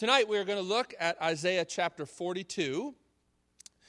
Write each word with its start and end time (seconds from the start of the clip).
Tonight 0.00 0.30
we 0.30 0.38
are 0.38 0.44
going 0.44 0.56
to 0.56 0.64
look 0.64 0.94
at 0.98 1.20
Isaiah 1.20 1.66
chapter 1.66 2.06
42. 2.06 2.94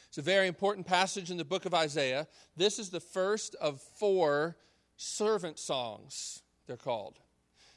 It's 0.09 0.17
a 0.17 0.21
very 0.21 0.47
important 0.47 0.85
passage 0.85 1.31
in 1.31 1.37
the 1.37 1.45
book 1.45 1.65
of 1.65 1.73
Isaiah. 1.73 2.27
This 2.57 2.79
is 2.79 2.89
the 2.89 2.99
first 2.99 3.55
of 3.61 3.79
four 3.79 4.57
servant 4.97 5.57
songs, 5.57 6.43
they're 6.67 6.75
called. 6.75 7.19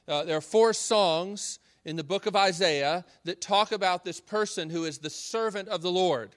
Uh, 0.09 0.25
there 0.25 0.37
are 0.37 0.41
four 0.41 0.73
songs 0.73 1.61
in 1.85 1.95
the 1.95 2.03
book 2.03 2.27
of 2.27 2.35
Isaiah 2.35 3.05
that 3.23 3.41
talk 3.41 3.71
about 3.71 4.05
this 4.05 4.21
person 4.21 4.69
who 4.69 4.85
is 4.85 4.99
the 4.99 5.11
servant 5.11 5.69
of 5.69 5.81
the 5.83 5.93
Lord. 5.93 6.35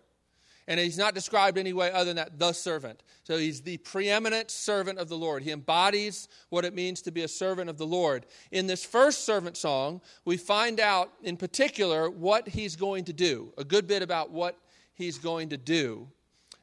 And 0.68 0.80
he's 0.80 0.98
not 0.98 1.16
described 1.16 1.58
any 1.58 1.72
way 1.72 1.92
other 1.92 2.06
than 2.06 2.18
that, 2.18 2.38
the 2.38 2.52
servant. 2.52 3.02
So 3.24 3.38
he's 3.38 3.62
the 3.62 3.78
preeminent 3.78 4.52
servant 4.52 5.00
of 5.00 5.08
the 5.08 5.18
Lord. 5.18 5.44
He 5.44 5.52
embodies 5.52 6.28
what 6.50 6.66
it 6.66 6.76
means 6.76 7.02
to 7.04 7.12
be 7.12 7.24
a 7.24 7.28
servant 7.28 7.70
of 7.70 7.78
the 7.78 7.88
Lord. 7.88 8.26
In 8.52 8.68
this 8.68 8.84
first 8.84 9.26
servant 9.26 9.56
song, 9.56 10.02
we 10.26 10.36
find 10.36 10.80
out 10.80 11.12
in 11.24 11.38
particular 11.38 12.10
what 12.10 12.50
he's 12.50 12.76
going 12.76 13.06
to 13.06 13.14
do, 13.14 13.54
a 13.58 13.64
good 13.64 13.88
bit 13.88 14.02
about 14.02 14.32
what 14.32 14.58
he's 14.94 15.18
going 15.18 15.50
to 15.50 15.58
do. 15.58 16.10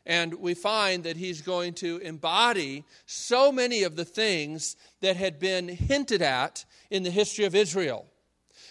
And 0.07 0.35
we 0.35 0.53
find 0.53 1.05
that 1.05 1.17
he's 1.17 1.41
going 1.41 1.73
to 1.75 1.97
embody 1.99 2.85
so 3.07 3.51
many 3.51 3.85
of 3.85 3.97
the 3.97 4.05
things 4.05 4.77
that 5.01 5.17
had 5.17 5.39
been 5.39 5.67
hinted 5.67 6.21
at 6.21 6.67
in 6.91 7.05
the 7.05 7.11
history 7.11 7.47
of 7.47 7.55
Israel 7.55 8.07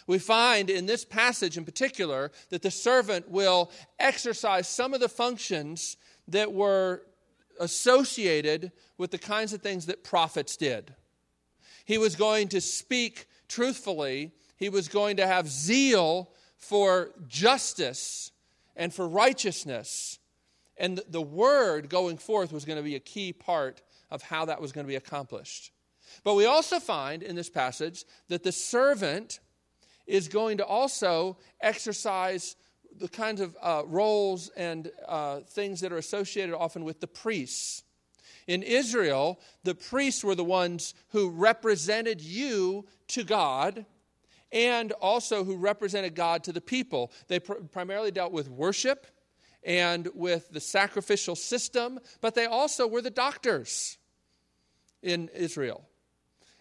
we 0.08 0.20
find 0.20 0.70
in 0.70 0.86
this 0.86 1.06
passage 1.06 1.58
in 1.58 1.66
particular 1.66 2.32
that 2.50 2.62
the 2.62 2.72
servant 2.72 3.30
will 3.30 3.72
exercise 4.00 4.68
some 4.68 4.94
of 4.94 5.00
the 5.00 5.10
functions 5.10 5.98
that 6.28 6.54
were 6.54 7.04
associated 7.60 8.72
with 8.98 9.12
the 9.12 9.18
kinds 9.18 9.54
of 9.54 9.62
things 9.62 9.86
that 9.86 10.04
prophets 10.04 10.58
did. 10.58 10.94
He 11.86 11.98
was 11.98 12.16
going 12.16 12.50
to 12.50 12.62
speak 12.62 13.28
truthfully, 13.48 14.32
he 14.58 14.70
was 14.70 14.88
going 14.88 15.18
to 15.18 15.28
have 15.28 15.48
zeal 15.48 16.32
for 16.58 17.12
justice 17.28 18.32
and 18.76 18.94
for 18.94 19.08
righteousness. 19.08 20.20
And 20.78 21.02
the 21.08 21.22
word 21.22 21.90
going 21.90 22.18
forth 22.18 22.52
was 22.52 22.66
going 22.66 22.78
to 22.78 22.84
be 22.84 22.96
a 22.96 23.00
key 23.00 23.34
part 23.34 23.82
of 24.10 24.24
how 24.24 24.46
that 24.46 24.62
was 24.62 24.72
going 24.72 24.86
to 24.86 24.90
be 24.90 24.96
accomplished. 24.96 25.72
But 26.24 26.36
we 26.36 26.46
also 26.46 26.80
find 26.80 27.22
in 27.22 27.36
this 27.36 27.50
passage 27.50 28.06
that 28.30 28.44
the 28.44 28.52
servant 28.52 29.40
is 30.06 30.28
going 30.28 30.58
to 30.58 30.66
also 30.66 31.38
exercise 31.62 32.56
the 33.00 33.08
kinds 33.08 33.42
of 33.42 33.56
uh, 33.62 33.84
roles 33.86 34.50
and 34.56 34.92
uh, 35.08 35.40
things 35.42 35.82
that 35.82 35.92
are 35.92 35.98
associated 35.98 36.56
often 36.56 36.84
with 36.84 37.00
the 37.00 37.08
priests. 37.08 37.84
In 38.48 38.62
Israel, 38.62 39.40
the 39.64 39.76
priests 39.76 40.24
were 40.24 40.36
the 40.36 40.44
ones 40.44 40.94
who 41.10 41.30
represented 41.30 42.22
you 42.22 42.86
to 43.08 43.24
God 43.24 43.86
and 44.52 44.92
also 44.94 45.44
who 45.44 45.56
represented 45.56 46.14
God 46.14 46.44
to 46.44 46.52
the 46.52 46.62
people. 46.62 47.12
They 47.28 47.40
pr- 47.40 47.54
primarily 47.72 48.12
dealt 48.12 48.34
with 48.34 48.50
worship 48.50 49.08
and 49.64 50.10
with 50.14 50.50
the 50.52 50.60
sacrificial 50.60 51.36
system, 51.36 52.00
but 52.22 52.36
they 52.36 52.46
also 52.46 52.86
were 52.86 53.02
the 53.02 53.10
doctors 53.10 53.98
in 55.02 55.30
Israel. 55.30 55.88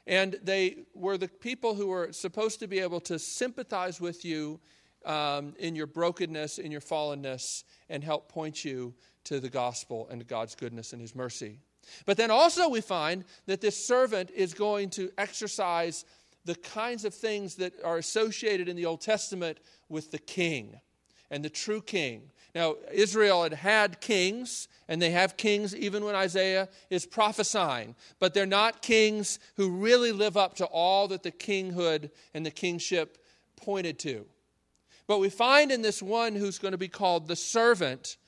And 0.06 0.38
they 0.42 0.84
were 0.94 1.16
the 1.16 1.28
people 1.28 1.74
who 1.74 1.88
were 1.88 2.12
supposed 2.12 2.60
to 2.60 2.66
be 2.66 2.80
able 2.80 3.00
to 3.00 3.18
sympathize 3.18 4.00
with 4.00 4.24
you 4.24 4.60
um, 5.04 5.54
in 5.58 5.76
your 5.76 5.86
brokenness, 5.86 6.58
in 6.58 6.72
your 6.72 6.80
fallenness, 6.80 7.64
and 7.88 8.02
help 8.02 8.28
point 8.28 8.64
you 8.64 8.94
to 9.24 9.40
the 9.40 9.48
gospel 9.48 10.08
and 10.10 10.20
to 10.20 10.26
God's 10.26 10.54
goodness 10.54 10.92
and 10.92 11.00
His 11.00 11.14
mercy. 11.14 11.58
But 12.06 12.16
then 12.16 12.30
also, 12.30 12.68
we 12.68 12.80
find 12.80 13.24
that 13.46 13.60
this 13.60 13.86
servant 13.86 14.30
is 14.30 14.54
going 14.54 14.90
to 14.90 15.10
exercise 15.18 16.04
the 16.44 16.54
kinds 16.56 17.04
of 17.04 17.14
things 17.14 17.56
that 17.56 17.72
are 17.84 17.98
associated 17.98 18.68
in 18.68 18.76
the 18.76 18.86
Old 18.86 19.00
Testament 19.00 19.58
with 19.88 20.10
the 20.10 20.18
king 20.18 20.80
and 21.30 21.44
the 21.44 21.50
true 21.50 21.80
king. 21.80 22.30
Now, 22.54 22.76
Israel 22.92 23.44
had 23.44 23.54
had 23.54 24.00
kings, 24.00 24.68
and 24.86 25.00
they 25.00 25.10
have 25.10 25.38
kings 25.38 25.74
even 25.74 26.04
when 26.04 26.14
Isaiah 26.14 26.68
is 26.90 27.06
prophesying, 27.06 27.94
but 28.18 28.34
they're 28.34 28.44
not 28.44 28.82
kings 28.82 29.38
who 29.56 29.70
really 29.70 30.12
live 30.12 30.36
up 30.36 30.54
to 30.56 30.66
all 30.66 31.08
that 31.08 31.22
the 31.22 31.30
kinghood 31.30 32.10
and 32.34 32.44
the 32.44 32.50
kingship 32.50 33.16
pointed 33.56 33.98
to. 34.00 34.26
But 35.06 35.18
we 35.18 35.30
find 35.30 35.72
in 35.72 35.82
this 35.82 36.02
one 36.02 36.34
who's 36.34 36.58
going 36.58 36.72
to 36.72 36.78
be 36.78 36.88
called 36.88 37.26
the 37.26 37.36
servant 37.36 38.18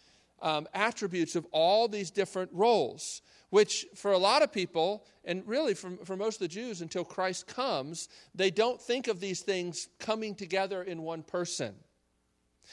um, 0.40 0.66
attributes 0.72 1.36
of 1.36 1.46
all 1.50 1.86
these 1.86 2.10
different 2.10 2.50
roles, 2.52 3.20
which 3.50 3.86
for 3.94 4.12
a 4.12 4.18
lot 4.18 4.42
of 4.42 4.52
people, 4.52 5.04
and 5.24 5.46
really 5.46 5.74
for, 5.74 5.92
for 6.04 6.16
most 6.16 6.36
of 6.36 6.40
the 6.40 6.48
Jews 6.48 6.80
until 6.80 7.04
Christ 7.04 7.46
comes, 7.46 8.08
they 8.34 8.50
don't 8.50 8.80
think 8.80 9.06
of 9.06 9.20
these 9.20 9.40
things 9.40 9.88
coming 9.98 10.34
together 10.34 10.82
in 10.82 11.02
one 11.02 11.22
person. 11.22 11.74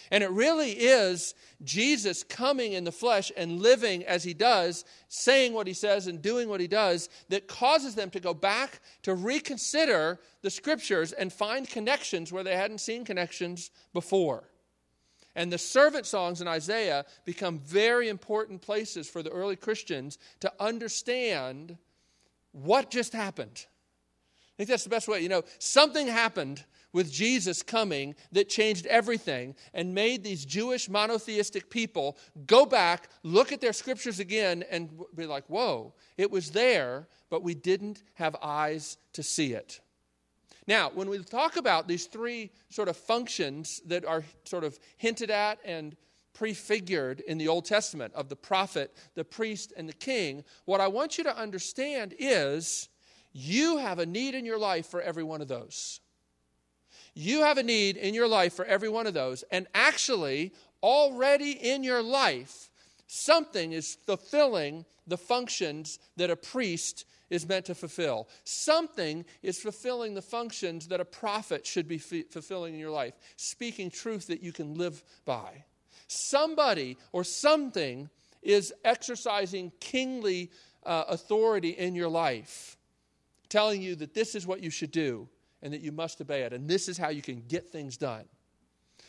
And 0.09 0.23
it 0.23 0.31
really 0.31 0.71
is 0.71 1.33
Jesus 1.63 2.23
coming 2.23 2.73
in 2.73 2.83
the 2.83 2.91
flesh 2.91 3.31
and 3.35 3.61
living 3.61 4.03
as 4.05 4.23
he 4.23 4.33
does, 4.33 4.85
saying 5.07 5.53
what 5.53 5.67
he 5.67 5.73
says 5.73 6.07
and 6.07 6.21
doing 6.21 6.49
what 6.49 6.59
he 6.59 6.67
does, 6.67 7.09
that 7.29 7.47
causes 7.47 7.95
them 7.95 8.09
to 8.11 8.19
go 8.19 8.33
back 8.33 8.81
to 9.03 9.15
reconsider 9.15 10.19
the 10.41 10.49
scriptures 10.49 11.11
and 11.11 11.31
find 11.31 11.69
connections 11.69 12.31
where 12.31 12.43
they 12.43 12.55
hadn't 12.55 12.79
seen 12.79 13.05
connections 13.05 13.71
before. 13.93 14.43
And 15.35 15.51
the 15.51 15.57
servant 15.57 16.05
songs 16.05 16.41
in 16.41 16.47
Isaiah 16.47 17.05
become 17.25 17.59
very 17.59 18.09
important 18.09 18.61
places 18.61 19.09
for 19.09 19.23
the 19.23 19.29
early 19.29 19.55
Christians 19.55 20.17
to 20.41 20.51
understand 20.59 21.77
what 22.51 22.91
just 22.91 23.13
happened. 23.13 23.65
I 24.55 24.57
think 24.57 24.69
that's 24.69 24.83
the 24.83 24.89
best 24.89 25.07
way. 25.07 25.21
You 25.21 25.29
know, 25.29 25.43
something 25.59 26.07
happened 26.07 26.63
with 26.93 27.11
Jesus 27.11 27.63
coming 27.63 28.15
that 28.31 28.49
changed 28.49 28.85
everything 28.87 29.55
and 29.73 29.93
made 29.93 30.23
these 30.23 30.45
Jewish 30.45 30.89
monotheistic 30.89 31.69
people 31.69 32.17
go 32.45 32.65
back, 32.65 33.09
look 33.23 33.51
at 33.51 33.61
their 33.61 33.73
scriptures 33.73 34.19
again, 34.19 34.63
and 34.69 34.89
be 35.15 35.25
like, 35.25 35.45
whoa, 35.47 35.93
it 36.17 36.29
was 36.29 36.51
there, 36.51 37.07
but 37.29 37.43
we 37.43 37.53
didn't 37.53 38.03
have 38.13 38.35
eyes 38.41 38.97
to 39.13 39.23
see 39.23 39.53
it. 39.53 39.79
Now, 40.67 40.91
when 40.93 41.09
we 41.09 41.17
talk 41.19 41.57
about 41.57 41.87
these 41.87 42.05
three 42.05 42.51
sort 42.69 42.87
of 42.87 42.95
functions 42.95 43.81
that 43.87 44.05
are 44.05 44.23
sort 44.43 44.63
of 44.63 44.79
hinted 44.97 45.31
at 45.31 45.59
and 45.65 45.95
prefigured 46.33 47.21
in 47.21 47.37
the 47.37 47.47
Old 47.47 47.65
Testament 47.65 48.13
of 48.13 48.29
the 48.29 48.35
prophet, 48.35 48.95
the 49.15 49.23
priest, 49.23 49.73
and 49.75 49.87
the 49.89 49.93
king, 49.93 50.43
what 50.65 50.81
I 50.81 50.87
want 50.87 51.17
you 51.17 51.23
to 51.25 51.37
understand 51.37 52.13
is 52.19 52.89
you 53.33 53.77
have 53.77 53.99
a 53.99 54.05
need 54.05 54.35
in 54.35 54.45
your 54.45 54.59
life 54.59 54.87
for 54.87 55.01
every 55.01 55.23
one 55.23 55.41
of 55.41 55.47
those. 55.47 55.99
You 57.13 57.41
have 57.41 57.57
a 57.57 57.63
need 57.63 57.97
in 57.97 58.13
your 58.13 58.27
life 58.27 58.53
for 58.53 58.65
every 58.65 58.89
one 58.89 59.07
of 59.07 59.13
those. 59.13 59.43
And 59.51 59.67
actually, 59.73 60.53
already 60.81 61.51
in 61.51 61.83
your 61.83 62.01
life, 62.01 62.69
something 63.07 63.73
is 63.73 63.97
fulfilling 64.05 64.85
the 65.07 65.17
functions 65.17 65.99
that 66.15 66.29
a 66.29 66.35
priest 66.35 67.05
is 67.29 67.47
meant 67.47 67.65
to 67.65 67.75
fulfill. 67.75 68.27
Something 68.43 69.25
is 69.41 69.59
fulfilling 69.59 70.13
the 70.13 70.21
functions 70.21 70.87
that 70.87 70.99
a 70.99 71.05
prophet 71.05 71.65
should 71.65 71.87
be 71.87 71.95
f- 71.95 72.29
fulfilling 72.29 72.73
in 72.73 72.79
your 72.79 72.91
life, 72.91 73.13
speaking 73.35 73.89
truth 73.89 74.27
that 74.27 74.43
you 74.43 74.51
can 74.51 74.75
live 74.75 75.03
by. 75.25 75.65
Somebody 76.07 76.97
or 77.11 77.23
something 77.23 78.09
is 78.41 78.73
exercising 78.83 79.71
kingly 79.79 80.51
uh, 80.85 81.05
authority 81.07 81.69
in 81.69 81.95
your 81.95 82.09
life, 82.09 82.77
telling 83.49 83.81
you 83.81 83.95
that 83.95 84.13
this 84.13 84.35
is 84.35 84.47
what 84.47 84.61
you 84.61 84.69
should 84.69 84.91
do 84.91 85.27
and 85.61 85.73
that 85.73 85.81
you 85.81 85.91
must 85.91 86.21
obey 86.21 86.41
it. 86.43 86.53
And 86.53 86.69
this 86.69 86.87
is 86.87 86.97
how 86.97 87.09
you 87.09 87.21
can 87.21 87.43
get 87.47 87.69
things 87.69 87.97
done. 87.97 88.25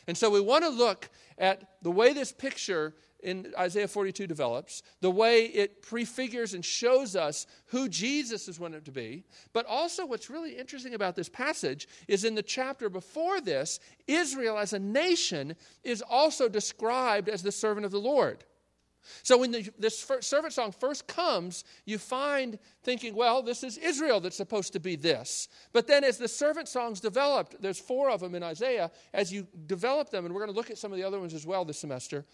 And 0.07 0.17
so 0.17 0.31
we 0.31 0.41
want 0.41 0.65
to 0.65 0.71
look 0.71 1.09
at 1.39 1.77
the 1.83 1.91
way 1.91 2.13
this 2.13 2.33
picture 2.33 2.95
in 3.23 3.53
Isaiah 3.57 3.87
42 3.87 4.27
develops, 4.27 4.83
the 5.01 5.11
way 5.11 5.47
it 5.47 5.81
prefigures 5.81 6.55
and 6.55 6.65
shows 6.65 7.15
us 7.15 7.47
who 7.67 7.89
Jesus 7.89 8.49
is 8.49 8.59
wanted 8.59 8.85
to 8.87 8.91
be. 8.91 9.25
But 9.53 9.65
also, 9.67 10.05
what's 10.05 10.29
really 10.29 10.57
interesting 10.57 10.95
about 10.95 11.15
this 11.15 11.29
passage 11.29 11.87
is 12.09 12.25
in 12.25 12.35
the 12.35 12.43
chapter 12.43 12.89
before 12.89 13.41
this, 13.41 13.79
Israel 14.09 14.59
as 14.59 14.73
a 14.73 14.79
nation 14.81 15.55
is 15.85 16.03
also 16.03 16.49
described 16.49 17.29
as 17.29 17.43
the 17.43 17.53
servant 17.53 17.87
of 17.87 17.93
the 17.93 18.01
Lord. 18.01 18.45
So 19.23 19.39
when 19.39 19.51
the, 19.51 19.71
this 19.79 20.07
servant 20.21 20.53
song 20.53 20.73
first 20.73 21.07
comes, 21.07 21.65
you 21.85 21.99
find 21.99 22.59
thinking, 22.83 23.15
well, 23.15 23.43
this 23.43 23.63
is 23.63 23.79
Israel 23.79 24.21
that's 24.21 24.37
supposed 24.37 24.73
to 24.75 24.81
be 24.81 24.97
this. 24.97 25.49
But 25.73 25.87
then 25.87 26.05
as 26.05 26.19
the 26.19 26.29
servant 26.29 26.69
songs 26.69 27.01
developed, 27.01 27.57
there's 27.61 27.81
four 27.81 28.11
of 28.11 28.21
them 28.21 28.35
in 28.35 28.43
Isaiah, 28.43 28.91
as 29.13 29.33
you 29.33 29.47
develop 29.67 30.11
them, 30.11 30.25
and 30.25 30.35
we're 30.35 30.41
going 30.41 30.53
to 30.53 30.57
look 30.57 30.71
at 30.71 30.79
some 30.79 30.93
of 30.93 30.99
the 30.99 31.05
other 31.05 31.21
ones 31.21 31.35
as 31.35 31.47
well 31.47 31.65
this 31.65 31.79
semester, 31.79 32.25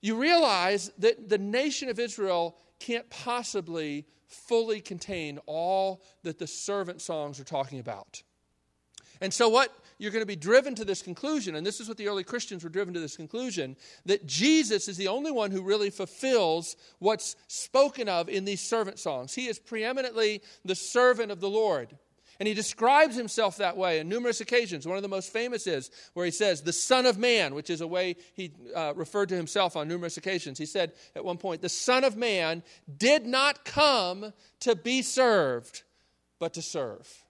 you 0.00 0.16
realize 0.16 0.90
that 0.98 1.28
the 1.28 1.38
nation 1.38 1.88
of 1.88 1.98
Israel 1.98 2.56
can't 2.78 3.08
possibly 3.10 4.06
fully 4.26 4.80
contain 4.80 5.38
all 5.46 6.02
that 6.22 6.38
the 6.38 6.46
servant 6.46 7.00
songs 7.00 7.40
are 7.40 7.44
talking 7.44 7.80
about. 7.80 8.22
And 9.20 9.34
so, 9.34 9.48
what 9.48 9.72
you're 9.98 10.12
going 10.12 10.22
to 10.22 10.26
be 10.26 10.36
driven 10.36 10.74
to 10.76 10.84
this 10.84 11.02
conclusion, 11.02 11.56
and 11.56 11.66
this 11.66 11.80
is 11.80 11.88
what 11.88 11.96
the 11.96 12.08
early 12.08 12.24
Christians 12.24 12.62
were 12.62 12.70
driven 12.70 12.94
to 12.94 13.00
this 13.00 13.16
conclusion, 13.16 13.76
that 14.06 14.26
Jesus 14.26 14.88
is 14.88 14.96
the 14.96 15.08
only 15.08 15.32
one 15.32 15.50
who 15.50 15.62
really 15.62 15.90
fulfills 15.90 16.76
what's 17.00 17.36
spoken 17.48 18.08
of 18.08 18.28
in 18.28 18.44
these 18.44 18.60
servant 18.60 18.98
songs. 18.98 19.34
He 19.34 19.48
is 19.48 19.58
preeminently 19.58 20.42
the 20.64 20.74
servant 20.74 21.32
of 21.32 21.40
the 21.40 21.50
Lord. 21.50 21.96
And 22.40 22.46
he 22.46 22.54
describes 22.54 23.16
himself 23.16 23.56
that 23.56 23.76
way 23.76 23.98
on 23.98 24.08
numerous 24.08 24.40
occasions. 24.40 24.86
One 24.86 24.96
of 24.96 25.02
the 25.02 25.08
most 25.08 25.32
famous 25.32 25.66
is 25.66 25.90
where 26.14 26.24
he 26.24 26.30
says, 26.30 26.62
the 26.62 26.72
Son 26.72 27.04
of 27.04 27.18
Man, 27.18 27.52
which 27.52 27.68
is 27.68 27.80
a 27.80 27.86
way 27.86 28.14
he 28.34 28.52
uh, 28.76 28.92
referred 28.94 29.30
to 29.30 29.34
himself 29.34 29.74
on 29.74 29.88
numerous 29.88 30.16
occasions. 30.16 30.56
He 30.56 30.66
said 30.66 30.92
at 31.16 31.24
one 31.24 31.38
point, 31.38 31.62
The 31.62 31.68
Son 31.68 32.04
of 32.04 32.16
Man 32.16 32.62
did 32.96 33.26
not 33.26 33.64
come 33.64 34.32
to 34.60 34.76
be 34.76 35.02
served, 35.02 35.82
but 36.38 36.54
to 36.54 36.62
serve, 36.62 37.24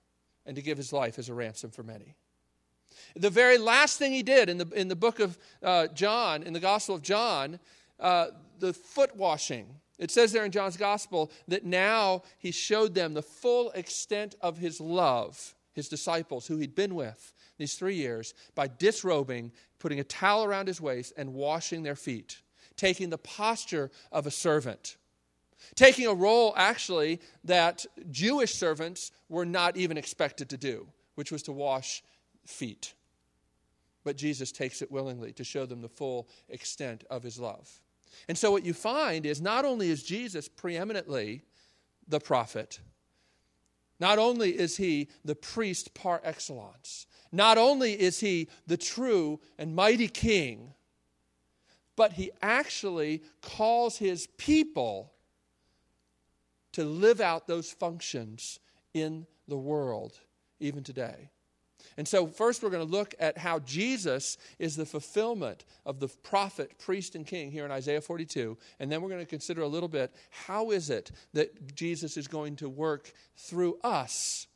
and 0.44 0.56
to 0.56 0.62
give 0.62 0.76
his 0.76 0.93
life 0.93 1.19
as 1.19 1.31
a 1.31 1.35
ransom 1.35 1.71
for 1.71 1.82
many. 1.82 2.14
The 3.17 3.31
very 3.31 3.59
last 3.59 3.99
thing 3.99 4.13
he 4.13 4.23
did 4.23 4.49
in 4.49 4.59
the, 4.59 4.69
in 4.75 4.89
the 4.89 4.97
book 4.97 5.21
of 5.21 5.39
uh, 5.63 5.89
John, 5.89 6.43
in 6.43 6.53
the 6.53 6.61
Gospel 6.61 6.95
of 6.95 7.03
John, 7.03 7.59
uh, 8.01 8.29
the 8.59 8.73
foot 8.73 9.17
washing 9.17 9.67
it 9.99 10.13
says 10.13 10.33
there 10.33 10.45
in 10.45 10.53
John's 10.53 10.77
gospel 10.77 11.31
that 11.49 11.65
now 11.65 12.23
he 12.39 12.53
showed 12.53 12.95
them 12.95 13.15
the 13.15 13.23
full 13.23 13.71
extent 13.73 14.37
of 14.41 14.59
his 14.59 14.81
love, 14.81 15.55
his 15.73 15.89
disciples 15.89 16.47
who 16.47 16.57
he'd 16.59 16.75
been 16.75 16.95
with 16.95 17.33
these 17.59 17.75
three 17.75 17.97
years, 17.97 18.35
by 18.55 18.69
disrobing, 18.69 19.51
putting 19.81 19.99
a 19.99 20.05
towel 20.05 20.45
around 20.45 20.69
his 20.69 20.81
waist, 20.81 21.13
and 21.17 21.35
washing 21.35 21.83
their 21.83 21.97
feet, 21.97 22.41
taking 22.77 23.11
the 23.11 23.19
posture 23.19 23.91
of 24.13 24.27
a 24.27 24.31
servant. 24.31 24.97
Taking 25.75 26.07
a 26.07 26.15
role, 26.15 26.55
actually, 26.57 27.21
that 27.43 27.85
Jewish 28.13 28.55
servants 28.55 29.11
were 29.29 29.45
not 29.45 29.77
even 29.77 29.99
expected 29.99 30.49
to 30.51 30.57
do, 30.57 30.87
which 31.17 31.33
was 31.33 31.43
to 31.45 31.53
wash 31.53 32.05
feet. 32.49 32.95
But 34.05 34.17
Jesus 34.17 34.53
takes 34.53 34.81
it 34.81 34.91
willingly 34.91 35.33
to 35.35 35.45
show 35.45 35.67
them 35.67 35.83
the 35.83 35.89
full 35.89 36.29
extent 36.49 37.05
of 37.11 37.23
his 37.23 37.39
love. 37.39 37.71
And 38.27 38.37
so 38.37 38.50
what 38.50 38.65
you 38.65 38.73
find 38.73 39.27
is 39.27 39.41
not 39.41 39.65
only 39.65 39.91
is 39.91 40.03
Jesus 40.03 40.49
preeminently 40.49 41.43
the 42.09 42.21
prophet, 42.21 42.81
not 44.00 44.19
only 44.19 44.59
is 44.59 44.77
he 44.77 45.09
the 45.25 45.35
priest 45.35 45.93
par 45.95 46.21
excellence, 46.25 47.06
not 47.33 47.59
only 47.59 48.00
is 48.00 48.21
he 48.21 48.49
the 48.67 48.77
true 48.77 49.41
and 49.59 49.75
mighty 49.75 50.09
king, 50.09 50.73
but 51.97 52.12
he 52.12 52.31
actually 52.41 53.23
calls 53.43 53.99
his 53.99 54.27
people 54.39 55.12
to 56.73 56.85
live 56.85 57.21
out 57.21 57.47
those 57.47 57.71
functions 57.71 58.61
in 58.95 59.27
the 59.49 59.56
world 59.56 60.19
even 60.61 60.83
today. 60.83 61.31
And 61.96 62.06
so, 62.06 62.26
first, 62.26 62.62
we're 62.62 62.70
going 62.70 62.87
to 62.87 62.93
look 62.93 63.14
at 63.19 63.38
how 63.38 63.58
Jesus 63.61 64.38
is 64.58 64.76
the 64.76 64.87
fulfillment 64.87 65.64
of 65.87 66.00
the 66.00 66.08
prophet, 66.08 66.79
priest, 66.79 67.14
and 67.14 67.26
king 67.26 67.50
here 67.50 67.64
in 67.64 67.70
Isaiah 67.70 68.00
42. 68.00 68.56
And 68.79 68.90
then 68.90 69.02
we're 69.02 69.08
going 69.08 69.20
to 69.20 69.26
consider 69.26 69.62
a 69.62 69.69
little 69.69 69.88
bit 69.88 70.12
how 70.31 70.70
is 70.70 70.90
it 70.90 71.11
that 71.32 71.75
Jesus 71.75 72.17
is 72.17 72.29
going 72.29 72.56
to 72.56 72.69
work 72.69 73.12
through 73.37 73.79
us 73.82 74.46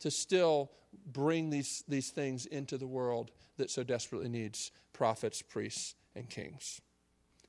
to 0.00 0.10
still 0.10 0.70
bring 1.12 1.50
these, 1.50 1.84
these 1.88 2.10
things 2.10 2.46
into 2.46 2.78
the 2.78 2.86
world 2.86 3.30
that 3.56 3.70
so 3.70 3.82
desperately 3.82 4.28
needs 4.28 4.70
prophets, 4.92 5.42
priests, 5.42 5.94
and 6.14 6.28
kings, 6.28 6.80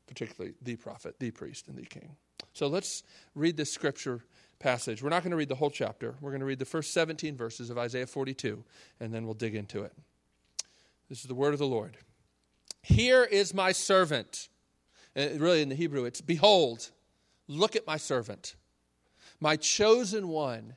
particularly 0.08 0.56
the 0.62 0.76
prophet, 0.76 1.16
the 1.20 1.32
priest, 1.32 1.68
and 1.68 1.78
the 1.78 1.86
king. 1.86 2.16
So 2.54 2.68
let's 2.68 3.04
read 3.36 3.58
this 3.58 3.72
scripture 3.72 4.24
passage. 4.66 5.04
We're 5.04 5.10
not 5.10 5.22
going 5.22 5.30
to 5.30 5.38
read 5.38 5.48
the 5.48 5.54
whole 5.54 5.70
chapter. 5.70 6.16
We're 6.20 6.32
going 6.32 6.40
to 6.40 6.46
read 6.48 6.58
the 6.58 6.66
first 6.66 6.92
17 6.92 7.38
verses 7.38 7.70
of 7.70 7.78
Isaiah 7.78 8.08
42, 8.08 8.64
and 9.00 9.14
then 9.14 9.26
we'll 9.26 9.36
dig 9.36 9.54
into 9.54 9.84
it. 9.84 9.94
This 11.08 11.22
is 11.22 11.26
the 11.26 11.36
word 11.36 11.54
of 11.54 11.60
the 11.60 11.68
Lord. 11.68 11.98
Here 12.82 13.24
is 13.24 13.54
my 13.54 13.72
servant. 13.72 14.50
And 15.16 15.40
really, 15.40 15.62
in 15.62 15.70
the 15.70 15.76
Hebrew, 15.76 16.06
it's 16.06 16.20
Behold, 16.20 16.90
look 17.48 17.76
at 17.76 17.86
my 17.86 17.98
servant, 17.98 18.56
my 19.40 19.56
chosen 19.56 20.30
one, 20.30 20.76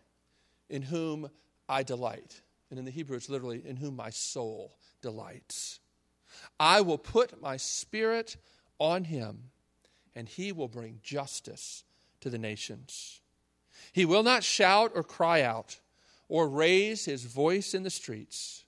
in 0.68 0.82
whom 0.82 1.30
I 1.66 1.82
delight. 1.82 2.42
And 2.68 2.78
in 2.78 2.84
the 2.84 2.90
Hebrew, 2.90 3.16
it's 3.16 3.30
literally, 3.30 3.62
in 3.66 3.76
whom 3.76 3.96
my 3.96 4.10
soul 4.10 4.76
delights. 5.00 5.80
I 6.60 6.82
will 6.82 6.98
put 6.98 7.40
my 7.40 7.56
spirit 7.56 8.36
on 8.78 9.04
him, 9.04 9.44
and 10.14 10.28
he 10.28 10.52
will 10.52 10.68
bring 10.68 11.00
justice 11.02 11.84
to 12.20 12.28
the 12.28 12.38
nations. 12.38 13.22
He 13.92 14.04
will 14.04 14.22
not 14.22 14.44
shout 14.44 14.92
or 14.94 15.02
cry 15.02 15.42
out 15.42 15.80
or 16.28 16.48
raise 16.48 17.04
his 17.04 17.24
voice 17.24 17.74
in 17.74 17.82
the 17.82 17.90
streets. 17.90 18.64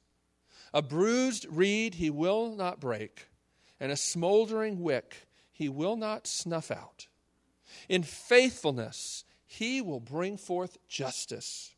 A 0.73 0.83
bruised 0.83 1.47
reed 1.51 1.97
he 1.97 2.11
will 2.11 2.55
not 2.55 2.81
break, 2.81 3.27
and 3.79 3.91
a 3.91 3.97
smoldering 3.97 4.81
wick 4.81 5.27
he 5.53 5.69
will 5.69 5.97
not 5.97 6.27
snuff 6.27 6.71
out. 6.71 7.09
In 7.89 8.03
faithfulness 8.03 9.25
he 9.47 9.83
will 9.83 10.01
bring 10.01 10.37
forth 10.37 10.79
justice. 10.89 11.75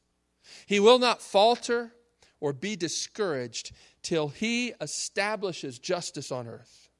He 0.66 0.78
will 0.78 0.98
not 0.98 1.22
falter 1.22 1.94
or 2.38 2.52
be 2.52 2.76
discouraged 2.76 3.72
till 4.02 4.28
he 4.28 4.74
establishes 4.80 5.78
justice 5.78 6.30
on 6.30 6.46
earth. 6.46 6.90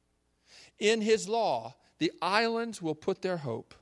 In 0.78 1.02
his 1.02 1.28
law, 1.28 1.74
the 1.98 2.12
islands 2.22 2.80
will 2.80 2.94
put 2.94 3.22
their 3.22 3.38
hope. 3.38 3.74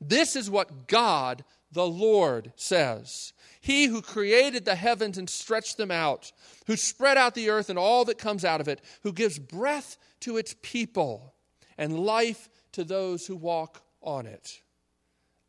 This 0.00 0.36
is 0.36 0.50
what 0.50 0.88
God 0.88 1.44
the 1.72 1.86
Lord 1.86 2.52
says. 2.56 3.32
He 3.60 3.86
who 3.86 4.02
created 4.02 4.64
the 4.64 4.74
heavens 4.74 5.18
and 5.18 5.28
stretched 5.28 5.76
them 5.76 5.90
out, 5.90 6.32
who 6.66 6.76
spread 6.76 7.18
out 7.18 7.34
the 7.34 7.50
earth 7.50 7.68
and 7.68 7.78
all 7.78 8.04
that 8.06 8.18
comes 8.18 8.44
out 8.44 8.60
of 8.60 8.68
it, 8.68 8.80
who 9.02 9.12
gives 9.12 9.38
breath 9.38 9.98
to 10.20 10.36
its 10.36 10.54
people 10.62 11.34
and 11.76 11.98
life 11.98 12.48
to 12.72 12.84
those 12.84 13.26
who 13.26 13.36
walk 13.36 13.82
on 14.02 14.26
it. 14.26 14.62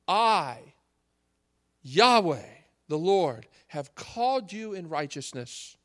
I, 0.08 0.58
Yahweh, 1.84 2.46
the 2.88 2.98
Lord, 2.98 3.48
have 3.68 3.96
called 3.96 4.52
you 4.52 4.74
in 4.74 4.90
righteousness. 4.90 5.78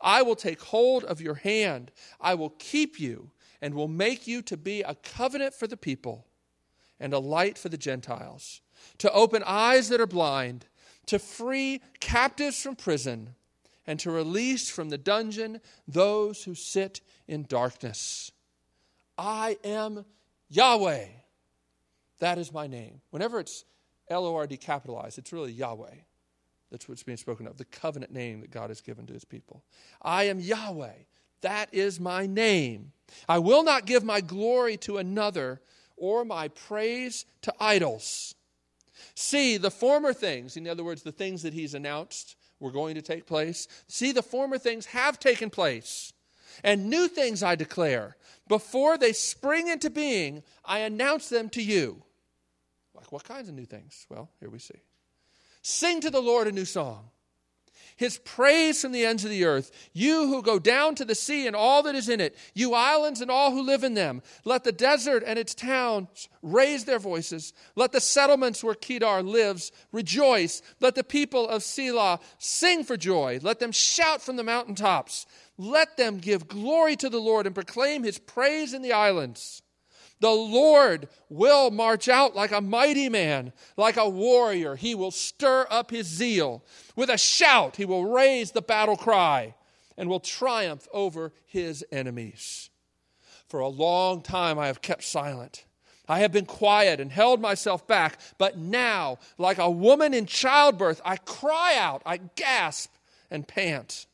I 0.00 0.22
will 0.22 0.36
take 0.36 0.60
hold 0.60 1.04
of 1.04 1.20
your 1.20 1.34
hand. 1.34 1.92
I 2.20 2.34
will 2.34 2.50
keep 2.58 2.98
you 2.98 3.30
and 3.60 3.74
will 3.74 3.88
make 3.88 4.26
you 4.26 4.42
to 4.42 4.56
be 4.56 4.82
a 4.82 4.96
covenant 4.96 5.54
for 5.54 5.68
the 5.68 5.76
people 5.76 6.26
and 6.98 7.12
a 7.12 7.20
light 7.20 7.56
for 7.56 7.68
the 7.68 7.78
Gentiles 7.78 8.61
to 8.98 9.12
open 9.12 9.42
eyes 9.46 9.88
that 9.88 10.00
are 10.00 10.06
blind, 10.06 10.66
to 11.06 11.18
free 11.18 11.80
captives 12.00 12.62
from 12.62 12.76
prison, 12.76 13.34
and 13.86 13.98
to 14.00 14.10
release 14.10 14.70
from 14.70 14.90
the 14.90 14.98
dungeon 14.98 15.60
those 15.88 16.44
who 16.44 16.54
sit 16.54 17.00
in 17.26 17.44
darkness. 17.48 18.30
I 19.18 19.58
am 19.64 20.04
Yahweh. 20.48 21.06
That 22.20 22.38
is 22.38 22.52
my 22.52 22.66
name. 22.66 23.00
Whenever 23.10 23.40
it's 23.40 23.64
L 24.08 24.26
O 24.26 24.36
R 24.36 24.46
D 24.46 24.56
capitalized, 24.56 25.18
it's 25.18 25.32
really 25.32 25.52
Yahweh. 25.52 25.94
That's 26.70 26.88
what's 26.88 27.02
being 27.02 27.18
spoken 27.18 27.46
of, 27.46 27.58
the 27.58 27.64
covenant 27.64 28.12
name 28.12 28.40
that 28.40 28.50
God 28.50 28.70
has 28.70 28.80
given 28.80 29.06
to 29.06 29.12
his 29.12 29.24
people. 29.24 29.62
I 30.00 30.24
am 30.24 30.40
Yahweh. 30.40 30.94
That 31.42 31.68
is 31.72 31.98
my 31.98 32.26
name. 32.26 32.92
I 33.28 33.40
will 33.40 33.64
not 33.64 33.84
give 33.84 34.04
my 34.04 34.20
glory 34.20 34.76
to 34.78 34.96
another 34.96 35.60
or 35.96 36.24
my 36.24 36.48
praise 36.48 37.26
to 37.42 37.52
idols. 37.60 38.34
See 39.14 39.56
the 39.56 39.70
former 39.70 40.12
things, 40.12 40.56
in 40.56 40.66
other 40.68 40.84
words, 40.84 41.02
the 41.02 41.12
things 41.12 41.42
that 41.42 41.54
he's 41.54 41.74
announced 41.74 42.36
were 42.60 42.70
going 42.70 42.94
to 42.94 43.02
take 43.02 43.26
place. 43.26 43.68
See, 43.88 44.12
the 44.12 44.22
former 44.22 44.58
things 44.58 44.86
have 44.86 45.18
taken 45.18 45.50
place. 45.50 46.12
And 46.62 46.90
new 46.90 47.08
things 47.08 47.42
I 47.42 47.54
declare. 47.54 48.16
Before 48.48 48.98
they 48.98 49.12
spring 49.12 49.68
into 49.68 49.90
being, 49.90 50.42
I 50.64 50.80
announce 50.80 51.28
them 51.28 51.48
to 51.50 51.62
you. 51.62 52.02
Like 52.94 53.10
what 53.10 53.24
kinds 53.24 53.48
of 53.48 53.54
new 53.54 53.64
things? 53.64 54.06
Well, 54.08 54.28
here 54.38 54.50
we 54.50 54.58
see. 54.58 54.80
Sing 55.62 56.00
to 56.00 56.10
the 56.10 56.20
Lord 56.20 56.46
a 56.46 56.52
new 56.52 56.64
song 56.64 57.10
his 58.02 58.18
praise 58.18 58.82
from 58.82 58.90
the 58.90 59.06
ends 59.06 59.24
of 59.24 59.30
the 59.30 59.44
earth. 59.44 59.70
You 59.92 60.26
who 60.26 60.42
go 60.42 60.58
down 60.58 60.96
to 60.96 61.04
the 61.04 61.14
sea 61.14 61.46
and 61.46 61.54
all 61.54 61.84
that 61.84 61.94
is 61.94 62.08
in 62.08 62.20
it, 62.20 62.36
you 62.52 62.74
islands 62.74 63.20
and 63.20 63.30
all 63.30 63.52
who 63.52 63.62
live 63.62 63.84
in 63.84 63.94
them. 63.94 64.22
Let 64.44 64.64
the 64.64 64.72
desert 64.72 65.22
and 65.24 65.38
its 65.38 65.54
towns 65.54 66.28
raise 66.42 66.84
their 66.84 66.98
voices. 66.98 67.52
Let 67.76 67.92
the 67.92 68.00
settlements 68.00 68.64
where 68.64 68.74
Kedar 68.74 69.22
lives 69.22 69.70
rejoice. 69.92 70.62
Let 70.80 70.96
the 70.96 71.04
people 71.04 71.48
of 71.48 71.62
Sela 71.62 72.20
sing 72.38 72.82
for 72.82 72.96
joy. 72.96 73.38
Let 73.40 73.60
them 73.60 73.70
shout 73.70 74.20
from 74.20 74.34
the 74.34 74.42
mountaintops. 74.42 75.24
Let 75.56 75.96
them 75.96 76.18
give 76.18 76.48
glory 76.48 76.96
to 76.96 77.08
the 77.08 77.20
Lord 77.20 77.46
and 77.46 77.54
proclaim 77.54 78.02
his 78.02 78.18
praise 78.18 78.74
in 78.74 78.82
the 78.82 78.92
islands. 78.92 79.62
The 80.22 80.30
Lord 80.30 81.08
will 81.28 81.72
march 81.72 82.08
out 82.08 82.36
like 82.36 82.52
a 82.52 82.60
mighty 82.60 83.08
man, 83.08 83.52
like 83.76 83.96
a 83.96 84.08
warrior. 84.08 84.76
He 84.76 84.94
will 84.94 85.10
stir 85.10 85.66
up 85.68 85.90
his 85.90 86.06
zeal. 86.06 86.64
With 86.94 87.10
a 87.10 87.18
shout, 87.18 87.74
he 87.74 87.84
will 87.84 88.04
raise 88.04 88.52
the 88.52 88.62
battle 88.62 88.96
cry 88.96 89.56
and 89.96 90.08
will 90.08 90.20
triumph 90.20 90.86
over 90.92 91.32
his 91.44 91.84
enemies. 91.90 92.70
For 93.48 93.58
a 93.58 93.66
long 93.66 94.22
time 94.22 94.60
I 94.60 94.68
have 94.68 94.80
kept 94.80 95.02
silent. 95.02 95.64
I 96.08 96.20
have 96.20 96.30
been 96.30 96.46
quiet 96.46 97.00
and 97.00 97.10
held 97.10 97.40
myself 97.40 97.88
back, 97.88 98.20
but 98.38 98.56
now, 98.56 99.18
like 99.38 99.58
a 99.58 99.68
woman 99.68 100.14
in 100.14 100.26
childbirth, 100.26 101.00
I 101.04 101.16
cry 101.16 101.74
out, 101.76 102.00
I 102.06 102.18
gasp 102.36 102.94
and 103.28 103.48
pant. 103.48 104.06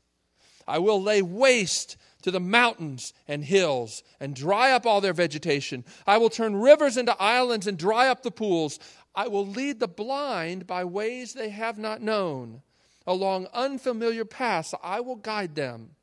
I 0.67 0.79
will 0.79 1.03
lay 1.03 1.21
waste 1.21 1.99
to 2.23 2.31
the 2.31 2.41
mountains 2.41 3.13
and 3.27 3.45
hills 3.45 4.03
and 4.19 4.35
dry 4.35 4.73
up 4.73 4.87
all 4.87 5.01
their 5.01 5.13
vegetation. 5.13 5.85
I 6.07 6.19
will 6.19 6.31
turn 6.31 6.57
rivers 6.57 6.97
into 6.97 7.17
islands 7.21 7.67
and 7.67 7.79
dry 7.79 8.09
up 8.09 8.23
the 8.23 8.31
pools. 8.31 8.79
I 9.15 9.29
will 9.29 9.47
lead 9.47 9.81
the 9.81 9.89
blind 9.89 10.67
by 10.67 10.85
ways 10.85 11.33
they 11.33 11.51
have 11.51 11.79
not 11.79 12.03
known. 12.03 12.63
along 13.09 13.47
unfamiliar 13.55 14.25
paths. 14.27 14.75
I 14.83 15.01
will 15.01 15.17
guide 15.17 15.55
them. 15.55 15.97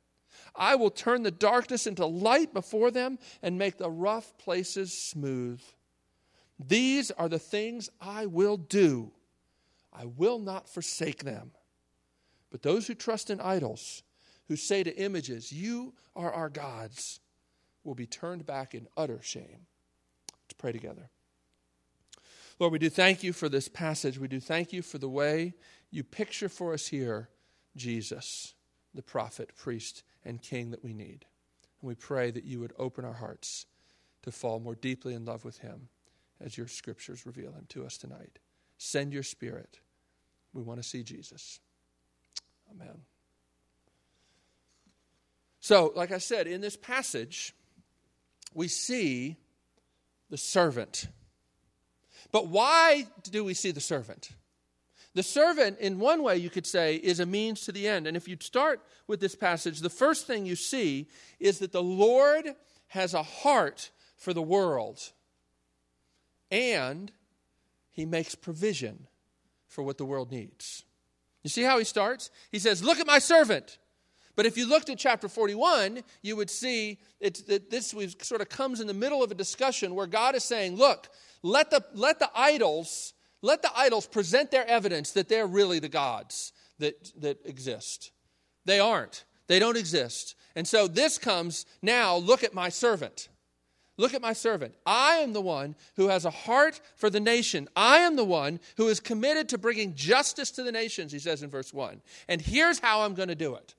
I 0.56 0.74
will 0.74 0.90
turn 0.90 1.22
the 1.22 1.30
darkness 1.30 1.86
into 1.86 2.04
light 2.04 2.52
before 2.52 2.90
them 2.90 3.18
and 3.42 3.56
make 3.56 3.78
the 3.78 3.90
rough 3.90 4.36
places 4.38 4.92
smooth. 4.92 5.60
These 6.58 7.10
are 7.12 7.28
the 7.28 7.38
things 7.38 7.90
I 8.00 8.26
will 8.26 8.56
do. 8.56 9.12
I 9.92 10.06
will 10.06 10.38
not 10.38 10.68
forsake 10.68 11.22
them. 11.22 11.52
But 12.50 12.62
those 12.62 12.86
who 12.86 12.94
trust 12.94 13.30
in 13.30 13.40
idols, 13.40 14.02
who 14.48 14.56
say 14.56 14.82
to 14.82 14.96
images, 14.96 15.52
You 15.52 15.94
are 16.14 16.32
our 16.32 16.48
gods, 16.48 17.20
will 17.84 17.94
be 17.94 18.06
turned 18.06 18.46
back 18.46 18.74
in 18.74 18.88
utter 18.96 19.20
shame. 19.22 19.66
Let's 20.30 20.54
pray 20.58 20.72
together. 20.72 21.10
Lord, 22.58 22.72
we 22.72 22.78
do 22.78 22.88
thank 22.88 23.22
you 23.22 23.32
for 23.32 23.48
this 23.48 23.68
passage. 23.68 24.18
We 24.18 24.28
do 24.28 24.40
thank 24.40 24.72
you 24.72 24.82
for 24.82 24.98
the 24.98 25.08
way 25.08 25.54
you 25.90 26.02
picture 26.02 26.48
for 26.48 26.72
us 26.72 26.88
here 26.88 27.28
Jesus, 27.76 28.54
the 28.94 29.02
prophet, 29.02 29.54
priest, 29.54 30.02
and 30.24 30.40
king 30.40 30.70
that 30.70 30.82
we 30.82 30.94
need. 30.94 31.26
And 31.80 31.88
we 31.88 31.94
pray 31.94 32.30
that 32.30 32.44
you 32.44 32.58
would 32.60 32.72
open 32.78 33.04
our 33.04 33.12
hearts 33.12 33.66
to 34.22 34.32
fall 34.32 34.58
more 34.60 34.74
deeply 34.74 35.14
in 35.14 35.26
love 35.26 35.44
with 35.44 35.58
him 35.58 35.88
as 36.40 36.56
your 36.56 36.68
scriptures 36.68 37.26
reveal 37.26 37.52
him 37.52 37.66
to 37.68 37.84
us 37.84 37.98
tonight. 37.98 38.38
Send 38.78 39.12
your 39.12 39.22
spirit. 39.22 39.78
We 40.52 40.62
want 40.62 40.82
to 40.82 40.88
see 40.88 41.02
Jesus. 41.02 41.60
Amen. 42.70 43.02
So, 45.66 45.92
like 45.96 46.12
I 46.12 46.18
said, 46.18 46.46
in 46.46 46.60
this 46.60 46.76
passage, 46.76 47.52
we 48.54 48.68
see 48.68 49.36
the 50.30 50.36
servant. 50.36 51.08
But 52.30 52.46
why 52.46 53.08
do 53.32 53.42
we 53.42 53.52
see 53.52 53.72
the 53.72 53.80
servant? 53.80 54.30
The 55.14 55.24
servant, 55.24 55.80
in 55.80 55.98
one 55.98 56.22
way, 56.22 56.36
you 56.36 56.50
could 56.50 56.68
say, 56.68 56.94
is 56.94 57.18
a 57.18 57.26
means 57.26 57.62
to 57.62 57.72
the 57.72 57.88
end. 57.88 58.06
And 58.06 58.16
if 58.16 58.28
you 58.28 58.36
start 58.38 58.80
with 59.08 59.18
this 59.18 59.34
passage, 59.34 59.80
the 59.80 59.90
first 59.90 60.28
thing 60.28 60.46
you 60.46 60.54
see 60.54 61.08
is 61.40 61.58
that 61.58 61.72
the 61.72 61.82
Lord 61.82 62.46
has 62.86 63.12
a 63.12 63.24
heart 63.24 63.90
for 64.16 64.32
the 64.32 64.42
world 64.42 65.00
and 66.48 67.10
he 67.90 68.06
makes 68.06 68.36
provision 68.36 69.08
for 69.66 69.82
what 69.82 69.98
the 69.98 70.04
world 70.04 70.30
needs. 70.30 70.84
You 71.42 71.50
see 71.50 71.62
how 71.62 71.76
he 71.78 71.84
starts? 71.84 72.30
He 72.52 72.60
says, 72.60 72.84
Look 72.84 73.00
at 73.00 73.06
my 73.08 73.18
servant. 73.18 73.78
But 74.36 74.46
if 74.46 74.56
you 74.56 74.68
looked 74.68 74.90
at 74.90 74.98
chapter 74.98 75.28
41, 75.28 76.02
you 76.22 76.36
would 76.36 76.50
see 76.50 76.98
that 77.20 77.70
this 77.70 77.94
sort 78.20 78.40
of 78.40 78.48
comes 78.48 78.80
in 78.80 78.86
the 78.86 78.94
middle 78.94 79.22
of 79.22 79.30
a 79.30 79.34
discussion 79.34 79.94
where 79.94 80.06
God 80.06 80.34
is 80.34 80.44
saying, 80.44 80.76
Look, 80.76 81.08
let 81.42 81.70
the, 81.70 81.84
let 81.94 82.18
the 82.18 82.30
idols 82.34 83.14
let 83.42 83.62
the 83.62 83.70
idols 83.76 84.06
present 84.06 84.50
their 84.50 84.66
evidence 84.66 85.12
that 85.12 85.28
they're 85.28 85.46
really 85.46 85.78
the 85.78 85.88
gods 85.88 86.52
that, 86.80 87.12
that 87.20 87.38
exist. 87.44 88.10
They 88.64 88.80
aren't. 88.80 89.24
They 89.46 89.60
don't 89.60 89.76
exist. 89.76 90.34
And 90.56 90.66
so 90.66 90.88
this 90.88 91.16
comes 91.16 91.64
now 91.80 92.16
look 92.16 92.42
at 92.42 92.54
my 92.54 92.70
servant. 92.70 93.28
Look 93.98 94.14
at 94.14 94.20
my 94.20 94.32
servant. 94.32 94.74
I 94.84 95.18
am 95.18 95.32
the 95.32 95.40
one 95.40 95.76
who 95.94 96.08
has 96.08 96.24
a 96.24 96.30
heart 96.30 96.80
for 96.96 97.08
the 97.08 97.20
nation. 97.20 97.68
I 97.76 97.98
am 97.98 98.16
the 98.16 98.24
one 98.24 98.58
who 98.76 98.88
is 98.88 98.98
committed 98.98 99.48
to 99.50 99.58
bringing 99.58 99.94
justice 99.94 100.50
to 100.52 100.64
the 100.64 100.72
nations, 100.72 101.12
he 101.12 101.18
says 101.20 101.44
in 101.44 101.48
verse 101.48 101.72
1. 101.72 102.02
And 102.28 102.40
here's 102.42 102.80
how 102.80 103.02
I'm 103.02 103.14
going 103.14 103.28
to 103.28 103.36
do 103.36 103.54
it. 103.54 103.75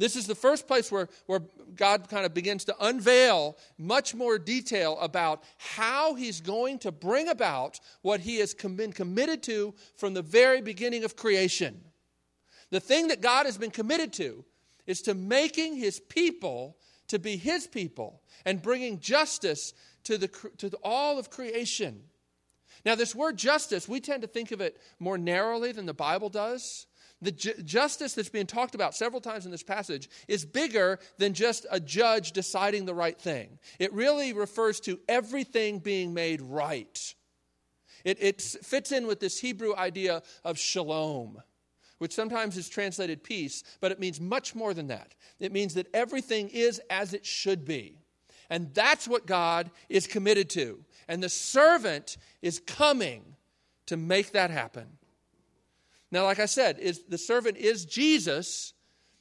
This 0.00 0.16
is 0.16 0.26
the 0.26 0.34
first 0.34 0.66
place 0.66 0.90
where, 0.90 1.10
where 1.26 1.42
God 1.76 2.08
kind 2.08 2.24
of 2.24 2.32
begins 2.32 2.64
to 2.64 2.76
unveil 2.80 3.58
much 3.76 4.14
more 4.14 4.38
detail 4.38 4.98
about 4.98 5.44
how 5.58 6.14
He's 6.14 6.40
going 6.40 6.78
to 6.78 6.90
bring 6.90 7.28
about 7.28 7.78
what 8.00 8.20
He 8.20 8.38
has 8.38 8.54
been 8.54 8.94
committed 8.94 9.42
to 9.42 9.74
from 9.98 10.14
the 10.14 10.22
very 10.22 10.62
beginning 10.62 11.04
of 11.04 11.16
creation. 11.16 11.82
The 12.70 12.80
thing 12.80 13.08
that 13.08 13.20
God 13.20 13.44
has 13.44 13.58
been 13.58 13.70
committed 13.70 14.14
to 14.14 14.42
is 14.86 15.02
to 15.02 15.12
making 15.12 15.76
His 15.76 16.00
people 16.00 16.78
to 17.08 17.18
be 17.18 17.36
His 17.36 17.66
people 17.66 18.22
and 18.46 18.62
bringing 18.62 19.00
justice 19.00 19.74
to, 20.04 20.16
the, 20.16 20.28
to 20.56 20.70
the, 20.70 20.78
all 20.82 21.18
of 21.18 21.28
creation. 21.28 22.04
Now, 22.86 22.94
this 22.94 23.14
word 23.14 23.36
justice, 23.36 23.86
we 23.86 24.00
tend 24.00 24.22
to 24.22 24.28
think 24.28 24.50
of 24.50 24.62
it 24.62 24.80
more 24.98 25.18
narrowly 25.18 25.72
than 25.72 25.84
the 25.84 25.92
Bible 25.92 26.30
does. 26.30 26.86
The 27.22 27.32
ju- 27.32 27.62
justice 27.64 28.14
that's 28.14 28.28
being 28.30 28.46
talked 28.46 28.74
about 28.74 28.94
several 28.94 29.20
times 29.20 29.44
in 29.44 29.50
this 29.50 29.62
passage 29.62 30.08
is 30.26 30.44
bigger 30.44 30.98
than 31.18 31.34
just 31.34 31.66
a 31.70 31.78
judge 31.78 32.32
deciding 32.32 32.86
the 32.86 32.94
right 32.94 33.18
thing. 33.18 33.58
It 33.78 33.92
really 33.92 34.32
refers 34.32 34.80
to 34.80 34.98
everything 35.08 35.80
being 35.80 36.14
made 36.14 36.40
right. 36.40 37.14
It, 38.04 38.22
it 38.22 38.40
fits 38.40 38.92
in 38.92 39.06
with 39.06 39.20
this 39.20 39.38
Hebrew 39.38 39.76
idea 39.76 40.22
of 40.44 40.58
shalom, 40.58 41.42
which 41.98 42.14
sometimes 42.14 42.56
is 42.56 42.68
translated 42.68 43.22
peace, 43.22 43.62
but 43.80 43.92
it 43.92 44.00
means 44.00 44.20
much 44.20 44.54
more 44.54 44.72
than 44.72 44.86
that. 44.86 45.14
It 45.38 45.52
means 45.52 45.74
that 45.74 45.88
everything 45.92 46.48
is 46.48 46.80
as 46.88 47.12
it 47.12 47.26
should 47.26 47.66
be. 47.66 47.98
And 48.48 48.72
that's 48.74 49.06
what 49.06 49.26
God 49.26 49.70
is 49.88 50.06
committed 50.06 50.50
to. 50.50 50.80
And 51.06 51.22
the 51.22 51.28
servant 51.28 52.16
is 52.40 52.60
coming 52.60 53.36
to 53.86 53.96
make 53.96 54.32
that 54.32 54.50
happen. 54.50 54.86
Now, 56.10 56.24
like 56.24 56.40
I 56.40 56.46
said, 56.46 56.78
is, 56.78 57.02
the 57.08 57.18
servant 57.18 57.56
is 57.56 57.84
Jesus, 57.84 58.72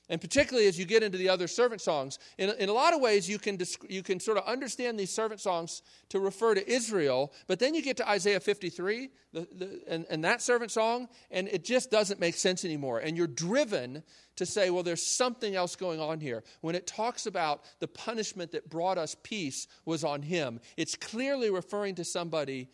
and 0.10 0.19
particularly 0.19 0.67
as 0.67 0.79
you 0.79 0.86
get 0.86 1.03
into 1.03 1.19
the 1.19 1.29
other 1.29 1.48
servant 1.48 1.81
songs. 1.81 2.17
In, 2.39 2.50
in 2.58 2.67
a 2.67 2.74
lot 2.74 2.96
of 2.96 3.01
ways, 3.01 3.29
you 3.29 3.38
can, 3.38 3.60
you 3.88 4.01
can 4.01 4.19
sort 4.19 4.38
of 4.38 4.46
understand 4.46 5.00
these 5.00 5.13
servant 5.13 5.39
songs 5.39 5.84
to 6.10 6.19
refer 6.19 6.55
to 6.55 6.67
Israel, 6.67 7.31
but 7.46 7.60
then 7.60 7.75
you 7.75 7.84
get 7.84 7.98
to 7.98 8.10
Isaiah 8.10 8.39
53 8.39 9.10
the, 9.34 9.48
the, 9.53 9.81
and, 9.88 10.08
and 10.10 10.24
that 10.24 10.41
servant 10.41 10.72
song, 10.72 11.08
and 11.29 11.48
it 11.48 11.63
just 11.63 11.91
doesn't 11.91 12.19
make 12.19 12.34
sense 12.34 12.65
anymore. 12.65 12.98
And 12.98 13.15
you're 13.15 13.27
driven 13.27 14.01
to 14.38 14.46
say, 14.48 14.72
well, 14.72 14.84
there's 14.84 15.05
something 15.05 15.55
else 15.55 15.75
going 15.75 16.00
on 16.00 16.19
here. 16.19 16.43
When 16.62 16.74
it 16.74 16.88
talks 16.88 17.27
about 17.27 17.63
the 17.79 17.88
punishment 17.88 18.53
that 18.53 18.67
brought 18.67 18.98
us 18.98 19.15
peace 19.22 19.67
was 19.86 20.03
on 20.03 20.24
him, 20.24 20.60
it's 20.75 20.96
clearly 20.96 21.51
referring 21.51 21.93
to 21.96 22.03
somebody 22.03 22.69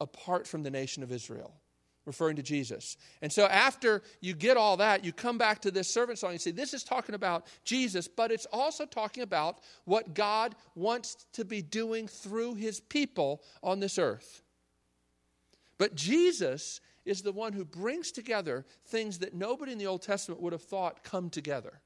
apart 0.00 0.48
from 0.48 0.64
the 0.64 0.70
nation 0.70 1.04
of 1.04 1.12
Israel 1.12 1.54
referring 2.06 2.36
to 2.36 2.42
Jesus. 2.42 2.96
And 3.22 3.32
so 3.32 3.46
after 3.46 4.02
you 4.20 4.34
get 4.34 4.56
all 4.56 4.76
that, 4.76 5.04
you 5.04 5.12
come 5.12 5.38
back 5.38 5.60
to 5.62 5.70
this 5.70 5.88
servant 5.88 6.18
song 6.18 6.32
and 6.32 6.40
say, 6.40 6.50
This 6.50 6.74
is 6.74 6.84
talking 6.84 7.14
about 7.14 7.46
Jesus, 7.64 8.08
but 8.08 8.30
it's 8.30 8.46
also 8.52 8.84
talking 8.84 9.22
about 9.22 9.60
what 9.84 10.14
God 10.14 10.54
wants 10.74 11.26
to 11.32 11.44
be 11.44 11.62
doing 11.62 12.06
through 12.08 12.54
his 12.54 12.80
people 12.80 13.42
on 13.62 13.80
this 13.80 13.98
earth. 13.98 14.42
But 15.78 15.94
Jesus 15.94 16.80
is 17.04 17.22
the 17.22 17.32
one 17.32 17.52
who 17.52 17.64
brings 17.64 18.12
together 18.12 18.64
things 18.86 19.18
that 19.18 19.34
nobody 19.34 19.72
in 19.72 19.78
the 19.78 19.86
Old 19.86 20.02
Testament 20.02 20.40
would 20.40 20.52
have 20.52 20.62
thought 20.62 21.04
come 21.04 21.30
together 21.30 21.80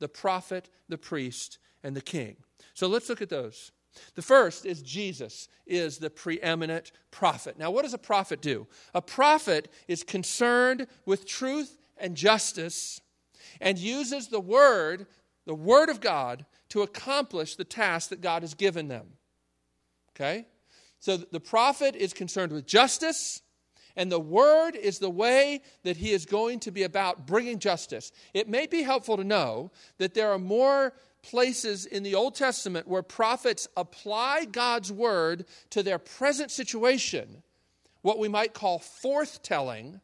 the 0.00 0.08
prophet, 0.08 0.68
the 0.88 0.98
priest, 0.98 1.58
and 1.82 1.96
the 1.96 2.00
king. 2.00 2.36
So 2.74 2.88
let's 2.88 3.08
look 3.08 3.22
at 3.22 3.28
those. 3.28 3.70
The 4.14 4.22
first 4.22 4.66
is 4.66 4.82
Jesus 4.82 5.48
is 5.66 5.98
the 5.98 6.10
preeminent 6.10 6.92
prophet. 7.10 7.58
Now, 7.58 7.70
what 7.70 7.82
does 7.82 7.94
a 7.94 7.98
prophet 7.98 8.40
do? 8.40 8.66
A 8.94 9.02
prophet 9.02 9.68
is 9.88 10.02
concerned 10.02 10.86
with 11.06 11.26
truth 11.26 11.78
and 11.96 12.16
justice 12.16 13.00
and 13.60 13.78
uses 13.78 14.28
the 14.28 14.40
word, 14.40 15.06
the 15.46 15.54
word 15.54 15.88
of 15.88 16.00
God, 16.00 16.44
to 16.70 16.82
accomplish 16.82 17.56
the 17.56 17.64
task 17.64 18.10
that 18.10 18.20
God 18.20 18.42
has 18.42 18.54
given 18.54 18.88
them. 18.88 19.06
Okay? 20.10 20.46
So 20.98 21.16
the 21.16 21.40
prophet 21.40 21.94
is 21.94 22.12
concerned 22.12 22.52
with 22.52 22.66
justice, 22.66 23.42
and 23.96 24.10
the 24.10 24.18
word 24.18 24.74
is 24.74 24.98
the 24.98 25.10
way 25.10 25.62
that 25.82 25.96
he 25.96 26.10
is 26.10 26.26
going 26.26 26.60
to 26.60 26.70
be 26.70 26.82
about 26.82 27.26
bringing 27.26 27.58
justice. 27.58 28.10
It 28.32 28.48
may 28.48 28.66
be 28.66 28.82
helpful 28.82 29.16
to 29.16 29.24
know 29.24 29.70
that 29.98 30.14
there 30.14 30.32
are 30.32 30.38
more 30.38 30.94
places 31.24 31.86
in 31.86 32.02
the 32.02 32.14
Old 32.14 32.34
Testament 32.34 32.86
where 32.86 33.02
prophets 33.02 33.66
apply 33.76 34.44
God's 34.44 34.92
word 34.92 35.46
to 35.70 35.82
their 35.82 35.98
present 35.98 36.50
situation, 36.50 37.42
what 38.02 38.18
we 38.18 38.28
might 38.28 38.52
call 38.52 38.78
forthtelling, 38.78 40.00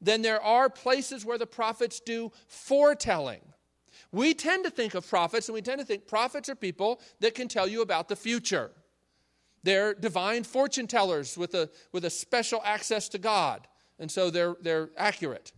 then 0.00 0.22
there 0.22 0.42
are 0.42 0.68
places 0.68 1.24
where 1.24 1.38
the 1.38 1.46
prophets 1.46 2.00
do 2.00 2.32
foretelling. 2.48 3.40
We 4.12 4.34
tend 4.34 4.64
to 4.64 4.70
think 4.70 4.94
of 4.94 5.08
prophets, 5.08 5.48
and 5.48 5.54
we 5.54 5.62
tend 5.62 5.78
to 5.80 5.86
think 5.86 6.06
prophets 6.06 6.48
are 6.48 6.54
people 6.54 7.00
that 7.20 7.34
can 7.34 7.48
tell 7.48 7.66
you 7.66 7.80
about 7.80 8.08
the 8.08 8.16
future. 8.16 8.70
They're 9.62 9.94
divine 9.94 10.44
fortune 10.44 10.86
tellers 10.86 11.38
with 11.38 11.54
a, 11.54 11.70
with 11.92 12.04
a 12.04 12.10
special 12.10 12.60
access 12.64 13.08
to 13.10 13.18
God, 13.18 13.66
and 13.98 14.10
so 14.10 14.28
they're, 14.30 14.56
they're 14.60 14.90
accurate 14.96 15.52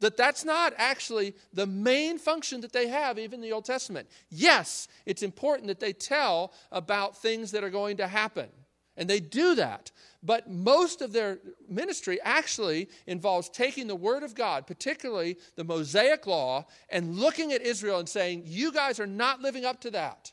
that 0.00 0.16
that's 0.16 0.44
not 0.44 0.72
actually 0.76 1.34
the 1.52 1.66
main 1.66 2.18
function 2.18 2.60
that 2.62 2.72
they 2.72 2.88
have, 2.88 3.18
even 3.18 3.34
in 3.34 3.40
the 3.42 3.52
Old 3.52 3.64
Testament. 3.64 4.08
Yes, 4.30 4.88
it's 5.06 5.22
important 5.22 5.68
that 5.68 5.80
they 5.80 5.92
tell 5.92 6.52
about 6.72 7.16
things 7.16 7.50
that 7.52 7.62
are 7.62 7.70
going 7.70 7.98
to 7.98 8.08
happen, 8.08 8.48
and 8.96 9.08
they 9.08 9.20
do 9.20 9.54
that. 9.54 9.90
But 10.22 10.50
most 10.50 11.00
of 11.00 11.12
their 11.12 11.38
ministry 11.68 12.18
actually 12.22 12.88
involves 13.06 13.48
taking 13.48 13.86
the 13.86 13.96
Word 13.96 14.22
of 14.22 14.34
God, 14.34 14.66
particularly 14.66 15.38
the 15.56 15.64
Mosaic 15.64 16.26
Law, 16.26 16.66
and 16.90 17.16
looking 17.16 17.52
at 17.52 17.62
Israel 17.62 17.98
and 17.98 18.08
saying, 18.08 18.42
You 18.44 18.72
guys 18.72 19.00
are 19.00 19.06
not 19.06 19.40
living 19.40 19.64
up 19.64 19.80
to 19.82 19.90
that. 19.92 20.32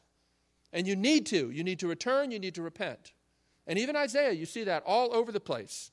And 0.74 0.86
you 0.86 0.96
need 0.96 1.26
to. 1.28 1.50
You 1.50 1.64
need 1.64 1.80
to 1.80 1.88
return, 1.88 2.32
you 2.32 2.40
need 2.40 2.56
to 2.56 2.62
repent. 2.62 3.14
And 3.66 3.80
even 3.80 3.96
Isaiah, 3.96 4.32
you 4.32 4.46
see 4.46 4.64
that 4.66 4.84
all 4.86 5.14
over 5.14 5.32
the 5.32 5.40
place. 5.40 5.92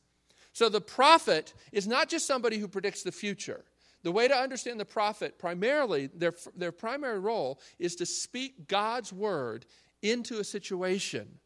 So 0.55 0.69
the 0.69 0.81
prophet 0.81 1.53
is 1.73 1.87
not 1.87 2.09
just 2.09 2.27
somebody 2.27 2.59
who 2.59 2.69
predicts 2.69 3.03
the 3.03 3.13
future. 3.13 3.65
The 4.05 4.13
way 4.13 4.29
to 4.29 4.35
understand 4.35 4.79
the 4.79 4.85
prophet, 4.85 5.39
primarily, 5.39 6.07
their, 6.07 6.35
their 6.57 6.73
primary 6.73 7.19
role 7.19 7.61
is 7.79 7.97
to 7.97 8.07
speak 8.07 8.69
God's 8.69 9.13
word 9.13 9.67
into 10.01 10.39
a 10.39 10.45
situation 10.45 11.41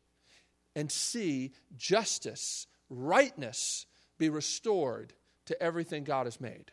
and 0.76 0.92
see 0.92 1.52
justice, 1.76 2.66
rightness 2.90 3.86
be 4.18 4.28
restored 4.28 5.14
to 5.46 5.60
everything 5.62 6.04
God 6.04 6.26
has 6.26 6.40
made. 6.40 6.70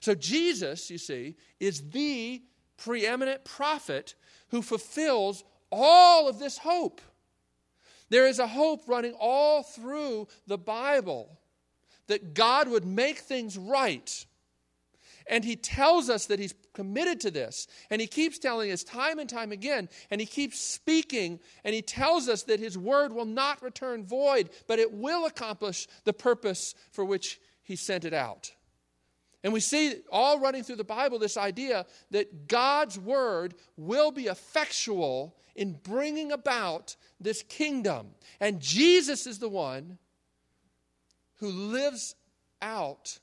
So, 0.00 0.14
Jesus, 0.14 0.90
you 0.90 0.98
see, 0.98 1.36
is 1.58 1.90
the 1.90 2.42
preeminent 2.76 3.44
prophet 3.44 4.14
who 4.48 4.60
fulfills 4.60 5.42
all 5.72 6.28
of 6.28 6.38
this 6.38 6.58
hope. 6.58 7.00
There 8.10 8.26
is 8.26 8.38
a 8.38 8.46
hope 8.46 8.88
running 8.88 9.14
all 9.18 9.62
through 9.62 10.28
the 10.46 10.58
Bible 10.58 11.38
that 12.06 12.34
God 12.34 12.68
would 12.68 12.84
make 12.84 13.18
things 13.18 13.56
right. 13.56 14.26
And 15.28 15.44
he 15.44 15.56
tells 15.56 16.08
us 16.08 16.26
that 16.26 16.38
he's 16.38 16.54
committed 16.72 17.20
to 17.20 17.30
this. 17.30 17.68
And 17.90 18.00
he 18.00 18.06
keeps 18.06 18.38
telling 18.38 18.72
us 18.72 18.82
time 18.82 19.18
and 19.18 19.28
time 19.28 19.52
again. 19.52 19.88
And 20.10 20.20
he 20.20 20.26
keeps 20.26 20.58
speaking. 20.58 21.38
And 21.64 21.74
he 21.74 21.82
tells 21.82 22.28
us 22.28 22.44
that 22.44 22.60
his 22.60 22.78
word 22.78 23.12
will 23.12 23.26
not 23.26 23.62
return 23.62 24.06
void, 24.06 24.48
but 24.66 24.78
it 24.78 24.92
will 24.92 25.26
accomplish 25.26 25.86
the 26.04 26.14
purpose 26.14 26.74
for 26.92 27.04
which 27.04 27.38
he 27.62 27.76
sent 27.76 28.06
it 28.06 28.14
out. 28.14 28.52
And 29.48 29.54
we 29.54 29.60
see 29.60 29.94
all 30.12 30.38
running 30.38 30.62
through 30.62 30.76
the 30.76 30.84
Bible 30.84 31.18
this 31.18 31.38
idea 31.38 31.86
that 32.10 32.48
God's 32.48 32.98
word 32.98 33.54
will 33.78 34.10
be 34.10 34.26
effectual 34.26 35.38
in 35.56 35.72
bringing 35.72 36.32
about 36.32 36.96
this 37.18 37.42
kingdom. 37.44 38.08
And 38.40 38.60
Jesus 38.60 39.26
is 39.26 39.38
the 39.38 39.48
one 39.48 39.96
who 41.36 41.48
lives 41.48 42.14
out 42.60 43.20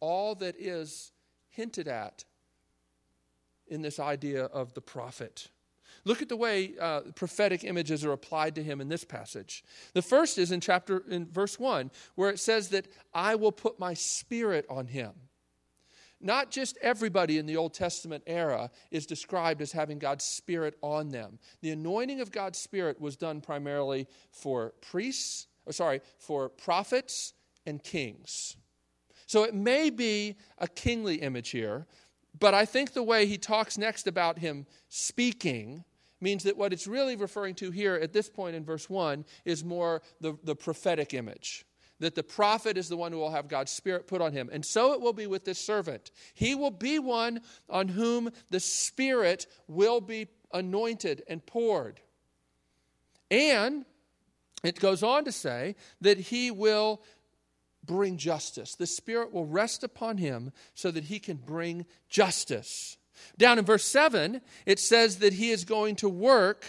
all 0.00 0.34
that 0.36 0.56
is 0.58 1.12
hinted 1.50 1.88
at 1.88 2.24
in 3.68 3.82
this 3.82 4.00
idea 4.00 4.44
of 4.44 4.72
the 4.72 4.80
prophet. 4.80 5.50
Look 6.06 6.22
at 6.22 6.30
the 6.30 6.36
way 6.36 6.72
uh, 6.80 7.00
prophetic 7.14 7.64
images 7.64 8.02
are 8.02 8.12
applied 8.12 8.54
to 8.54 8.62
him 8.62 8.80
in 8.80 8.88
this 8.88 9.04
passage. 9.04 9.62
The 9.92 10.00
first 10.00 10.38
is 10.38 10.52
in 10.52 10.62
chapter 10.62 11.04
in 11.06 11.26
verse 11.26 11.58
1 11.58 11.90
where 12.14 12.30
it 12.30 12.38
says 12.40 12.70
that 12.70 12.88
I 13.12 13.34
will 13.34 13.52
put 13.52 13.78
my 13.78 13.92
spirit 13.92 14.64
on 14.70 14.86
him. 14.86 15.12
Not 16.20 16.50
just 16.50 16.78
everybody 16.80 17.38
in 17.38 17.46
the 17.46 17.56
Old 17.56 17.74
Testament 17.74 18.22
era 18.26 18.70
is 18.90 19.06
described 19.06 19.60
as 19.60 19.72
having 19.72 19.98
God's 19.98 20.24
Spirit 20.24 20.76
on 20.80 21.10
them. 21.10 21.38
The 21.60 21.70
anointing 21.70 22.20
of 22.20 22.32
God's 22.32 22.58
Spirit 22.58 23.00
was 23.00 23.16
done 23.16 23.40
primarily 23.40 24.06
for 24.30 24.72
priests, 24.80 25.46
or 25.66 25.72
sorry, 25.72 26.00
for 26.18 26.48
prophets 26.48 27.34
and 27.66 27.82
kings. 27.82 28.56
So 29.26 29.42
it 29.42 29.54
may 29.54 29.90
be 29.90 30.36
a 30.58 30.68
kingly 30.68 31.16
image 31.16 31.50
here, 31.50 31.86
but 32.38 32.54
I 32.54 32.64
think 32.64 32.92
the 32.92 33.02
way 33.02 33.26
he 33.26 33.36
talks 33.36 33.76
next 33.76 34.06
about 34.06 34.38
him 34.38 34.66
speaking 34.88 35.84
means 36.20 36.44
that 36.44 36.56
what 36.56 36.72
it's 36.72 36.86
really 36.86 37.16
referring 37.16 37.54
to 37.56 37.70
here 37.70 37.96
at 37.96 38.12
this 38.12 38.30
point 38.30 38.56
in 38.56 38.64
verse 38.64 38.88
1 38.88 39.24
is 39.44 39.64
more 39.64 40.00
the, 40.20 40.38
the 40.44 40.56
prophetic 40.56 41.12
image 41.12 41.65
that 42.00 42.14
the 42.14 42.22
prophet 42.22 42.76
is 42.76 42.88
the 42.88 42.96
one 42.96 43.12
who 43.12 43.18
will 43.18 43.30
have 43.30 43.48
God's 43.48 43.72
Spirit 43.72 44.06
put 44.06 44.20
on 44.20 44.32
him. 44.32 44.50
And 44.52 44.64
so 44.64 44.92
it 44.92 45.00
will 45.00 45.12
be 45.12 45.26
with 45.26 45.44
this 45.44 45.58
servant. 45.58 46.10
He 46.34 46.54
will 46.54 46.70
be 46.70 46.98
one 46.98 47.40
on 47.68 47.88
whom 47.88 48.30
the 48.50 48.60
Spirit 48.60 49.46
will 49.66 50.00
be 50.00 50.28
anointed 50.52 51.22
and 51.28 51.44
poured. 51.44 52.00
And 53.30 53.84
it 54.62 54.78
goes 54.78 55.02
on 55.02 55.24
to 55.24 55.32
say 55.32 55.76
that 56.00 56.18
he 56.18 56.50
will 56.50 57.02
bring 57.84 58.16
justice. 58.16 58.74
The 58.74 58.86
Spirit 58.86 59.32
will 59.32 59.46
rest 59.46 59.84
upon 59.84 60.18
him 60.18 60.52
so 60.74 60.90
that 60.90 61.04
he 61.04 61.18
can 61.18 61.36
bring 61.36 61.86
justice. 62.08 62.98
Down 63.38 63.58
in 63.58 63.64
verse 63.64 63.84
7, 63.84 64.40
it 64.66 64.78
says 64.78 65.18
that 65.18 65.34
he 65.34 65.50
is 65.50 65.64
going 65.64 65.96
to 65.96 66.08
work 66.08 66.66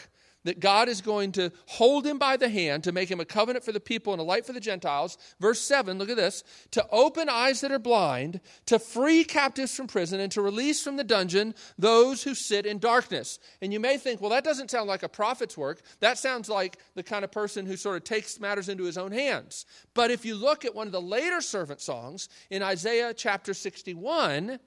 that 0.48 0.62
God 0.62 0.88
is 0.88 1.02
going 1.02 1.34
to 1.34 1.52
hold 1.66 2.08
him 2.08 2.18
by 2.18 2.38
the 2.38 2.48
hand 2.48 2.86
to 2.86 2.94
make 2.94 3.12
him 3.12 3.20
a 3.20 3.26
covenant 3.26 3.66
for 3.66 3.74
the 3.74 3.82
people 3.82 4.14
and 4.14 4.22
a 4.22 4.24
light 4.24 4.46
for 4.46 4.54
the 4.54 4.62
Gentiles. 4.62 5.18
Verse 5.42 5.60
7, 5.60 5.98
look 5.98 6.10
at 6.10 6.16
this 6.16 6.42
to 6.72 6.88
open 6.90 7.28
eyes 7.28 7.60
that 7.60 7.72
are 7.74 7.78
blind, 7.78 8.40
to 8.66 8.80
free 8.80 9.26
captives 9.26 9.76
from 9.76 9.88
prison, 9.88 10.22
and 10.22 10.32
to 10.32 10.42
release 10.42 10.82
from 10.82 10.96
the 10.96 11.04
dungeon 11.04 11.54
those 11.78 12.24
who 12.24 12.34
sit 12.34 12.66
in 12.66 12.80
darkness. 12.80 13.40
And 13.62 13.74
you 13.74 13.82
may 13.82 13.98
think, 13.98 14.22
well, 14.22 14.30
that 14.30 14.46
doesn't 14.46 14.72
sound 14.72 14.88
like 14.88 15.04
a 15.04 15.10
prophet's 15.10 15.58
work. 15.58 15.82
That 16.00 16.18
sounds 16.18 16.48
like 16.48 16.78
the 16.96 17.04
kind 17.04 17.26
of 17.26 17.32
person 17.32 17.66
who 17.66 17.76
sort 17.76 17.98
of 17.98 18.06
takes 18.06 18.40
matters 18.40 18.70
into 18.70 18.86
his 18.86 18.98
own 18.98 19.12
hands. 19.12 19.66
But 19.94 20.12
if 20.12 20.24
you 20.24 20.36
look 20.36 20.64
at 20.64 20.74
one 20.74 20.88
of 20.88 20.94
the 20.94 21.02
later 21.02 21.42
servant 21.42 21.82
songs 21.82 22.30
in 22.50 22.64
Isaiah 22.64 23.14
chapter 23.14 23.54
61, 23.54 24.60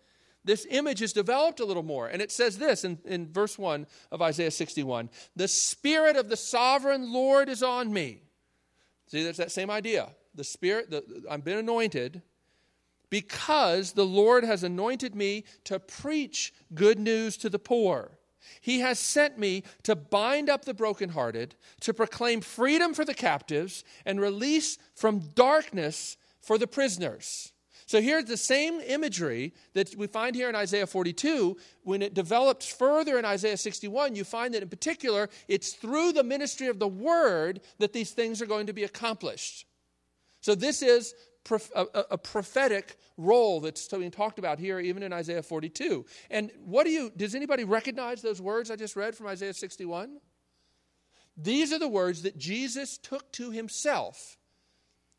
this 0.44 0.66
image 0.70 1.02
is 1.02 1.12
developed 1.12 1.60
a 1.60 1.64
little 1.64 1.82
more. 1.82 2.08
And 2.08 2.22
it 2.22 2.32
says 2.32 2.58
this 2.58 2.84
in, 2.84 2.98
in 3.04 3.30
verse 3.32 3.58
1 3.58 3.86
of 4.10 4.22
Isaiah 4.22 4.50
61 4.50 5.10
The 5.36 5.48
Spirit 5.48 6.16
of 6.16 6.28
the 6.28 6.36
sovereign 6.36 7.12
Lord 7.12 7.48
is 7.48 7.62
on 7.62 7.92
me. 7.92 8.22
See, 9.08 9.22
there's 9.22 9.36
that 9.36 9.52
same 9.52 9.70
idea. 9.70 10.10
The 10.34 10.44
Spirit, 10.44 10.90
the, 10.90 11.24
I've 11.30 11.44
been 11.44 11.58
anointed 11.58 12.22
because 13.10 13.92
the 13.92 14.06
Lord 14.06 14.44
has 14.44 14.62
anointed 14.62 15.14
me 15.14 15.44
to 15.64 15.80
preach 15.80 16.54
good 16.74 16.98
news 16.98 17.36
to 17.38 17.50
the 17.50 17.58
poor. 17.58 18.12
He 18.60 18.80
has 18.80 18.98
sent 18.98 19.38
me 19.38 19.64
to 19.82 19.94
bind 19.94 20.48
up 20.48 20.64
the 20.64 20.74
brokenhearted, 20.74 21.56
to 21.80 21.92
proclaim 21.92 22.40
freedom 22.40 22.94
for 22.94 23.04
the 23.04 23.14
captives, 23.14 23.84
and 24.06 24.20
release 24.20 24.78
from 24.94 25.20
darkness 25.34 26.16
for 26.40 26.56
the 26.56 26.66
prisoners 26.66 27.52
so 27.90 28.00
here's 28.00 28.26
the 28.26 28.36
same 28.36 28.78
imagery 28.78 29.52
that 29.72 29.96
we 29.96 30.06
find 30.06 30.36
here 30.36 30.48
in 30.48 30.54
Isaiah 30.54 30.86
42. 30.86 31.56
When 31.82 32.02
it 32.02 32.14
develops 32.14 32.72
further 32.72 33.18
in 33.18 33.24
Isaiah 33.24 33.56
61, 33.56 34.14
you 34.14 34.22
find 34.22 34.54
that 34.54 34.62
in 34.62 34.68
particular, 34.68 35.28
it's 35.48 35.72
through 35.72 36.12
the 36.12 36.22
ministry 36.22 36.68
of 36.68 36.78
the 36.78 36.86
word 36.86 37.62
that 37.80 37.92
these 37.92 38.12
things 38.12 38.40
are 38.40 38.46
going 38.46 38.68
to 38.68 38.72
be 38.72 38.84
accomplished. 38.84 39.66
So 40.40 40.54
this 40.54 40.82
is 40.82 41.16
a, 41.74 42.16
prophetic 42.16 42.96
role 43.16 43.60
that's 43.60 43.88
being 43.88 44.12
talked 44.12 44.38
about 44.38 44.60
here, 44.60 44.78
even 44.78 45.02
in 45.02 45.12
Isaiah 45.12 45.42
42. 45.42 46.06
And 46.30 46.52
what 46.64 46.84
do 46.84 46.92
you, 46.92 47.10
does 47.16 47.34
anybody 47.34 47.64
recognize 47.64 48.22
those 48.22 48.40
words 48.40 48.70
I 48.70 48.76
just 48.76 48.94
read 48.94 49.16
from 49.16 49.26
Isaiah 49.26 49.52
61? 49.52 50.20
These 51.36 51.72
are 51.72 51.80
the 51.80 51.88
words 51.88 52.22
that 52.22 52.38
Jesus 52.38 52.98
took 52.98 53.32
to 53.32 53.50
himself. 53.50 54.36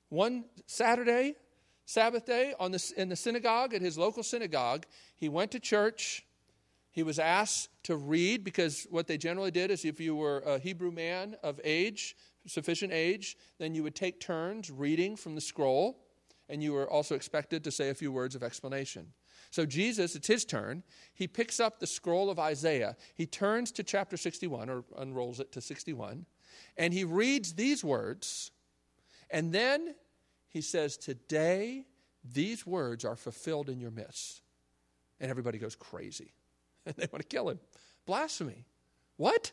One 0.07 0.45
Saturday, 0.67 1.35
Sabbath 1.85 2.25
day 2.25 2.53
on 2.59 2.71
the, 2.71 2.93
in 2.97 3.09
the 3.09 3.15
synagogue, 3.15 3.73
at 3.73 3.81
his 3.81 3.97
local 3.97 4.23
synagogue, 4.23 4.85
he 5.15 5.29
went 5.29 5.51
to 5.51 5.59
church. 5.59 6.25
He 6.91 7.03
was 7.03 7.19
asked 7.19 7.69
to 7.83 7.95
read 7.95 8.43
because 8.43 8.87
what 8.89 9.07
they 9.07 9.17
generally 9.17 9.51
did 9.51 9.71
is 9.71 9.85
if 9.85 9.99
you 9.99 10.15
were 10.15 10.39
a 10.39 10.59
Hebrew 10.59 10.91
man 10.91 11.35
of 11.41 11.59
age, 11.63 12.15
sufficient 12.47 12.91
age, 12.91 13.37
then 13.59 13.73
you 13.73 13.83
would 13.83 13.95
take 13.95 14.19
turns 14.19 14.69
reading 14.71 15.15
from 15.15 15.35
the 15.35 15.41
scroll, 15.41 15.99
and 16.49 16.61
you 16.61 16.73
were 16.73 16.89
also 16.89 17.15
expected 17.15 17.63
to 17.63 17.71
say 17.71 17.89
a 17.89 17.93
few 17.93 18.11
words 18.11 18.35
of 18.35 18.43
explanation. 18.43 19.07
So, 19.51 19.65
Jesus, 19.65 20.15
it's 20.15 20.27
his 20.27 20.45
turn. 20.45 20.83
He 21.13 21.27
picks 21.27 21.59
up 21.59 21.79
the 21.79 21.87
scroll 21.87 22.29
of 22.29 22.39
Isaiah. 22.39 22.95
He 23.15 23.25
turns 23.25 23.71
to 23.73 23.83
chapter 23.83 24.15
61, 24.15 24.69
or 24.69 24.83
unrolls 24.97 25.39
it 25.39 25.51
to 25.53 25.61
61, 25.61 26.25
and 26.77 26.93
he 26.93 27.03
reads 27.03 27.53
these 27.53 27.83
words. 27.83 28.51
And 29.29 29.53
then 29.53 29.95
he 30.51 30.61
says, 30.61 30.97
Today, 30.97 31.85
these 32.23 32.65
words 32.65 33.03
are 33.03 33.15
fulfilled 33.15 33.69
in 33.69 33.79
your 33.79 33.91
midst. 33.91 34.41
And 35.19 35.31
everybody 35.31 35.57
goes 35.57 35.75
crazy. 35.75 36.33
And 36.83 36.95
they 36.95 37.05
want 37.11 37.21
to 37.21 37.27
kill 37.27 37.47
him. 37.47 37.59
Blasphemy. 38.07 38.65
What? 39.17 39.51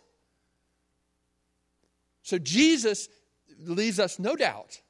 So 2.23 2.39
Jesus 2.39 3.11
leaves 3.59 4.01
us 4.01 4.19
no 4.19 4.35
doubt. 4.35 4.81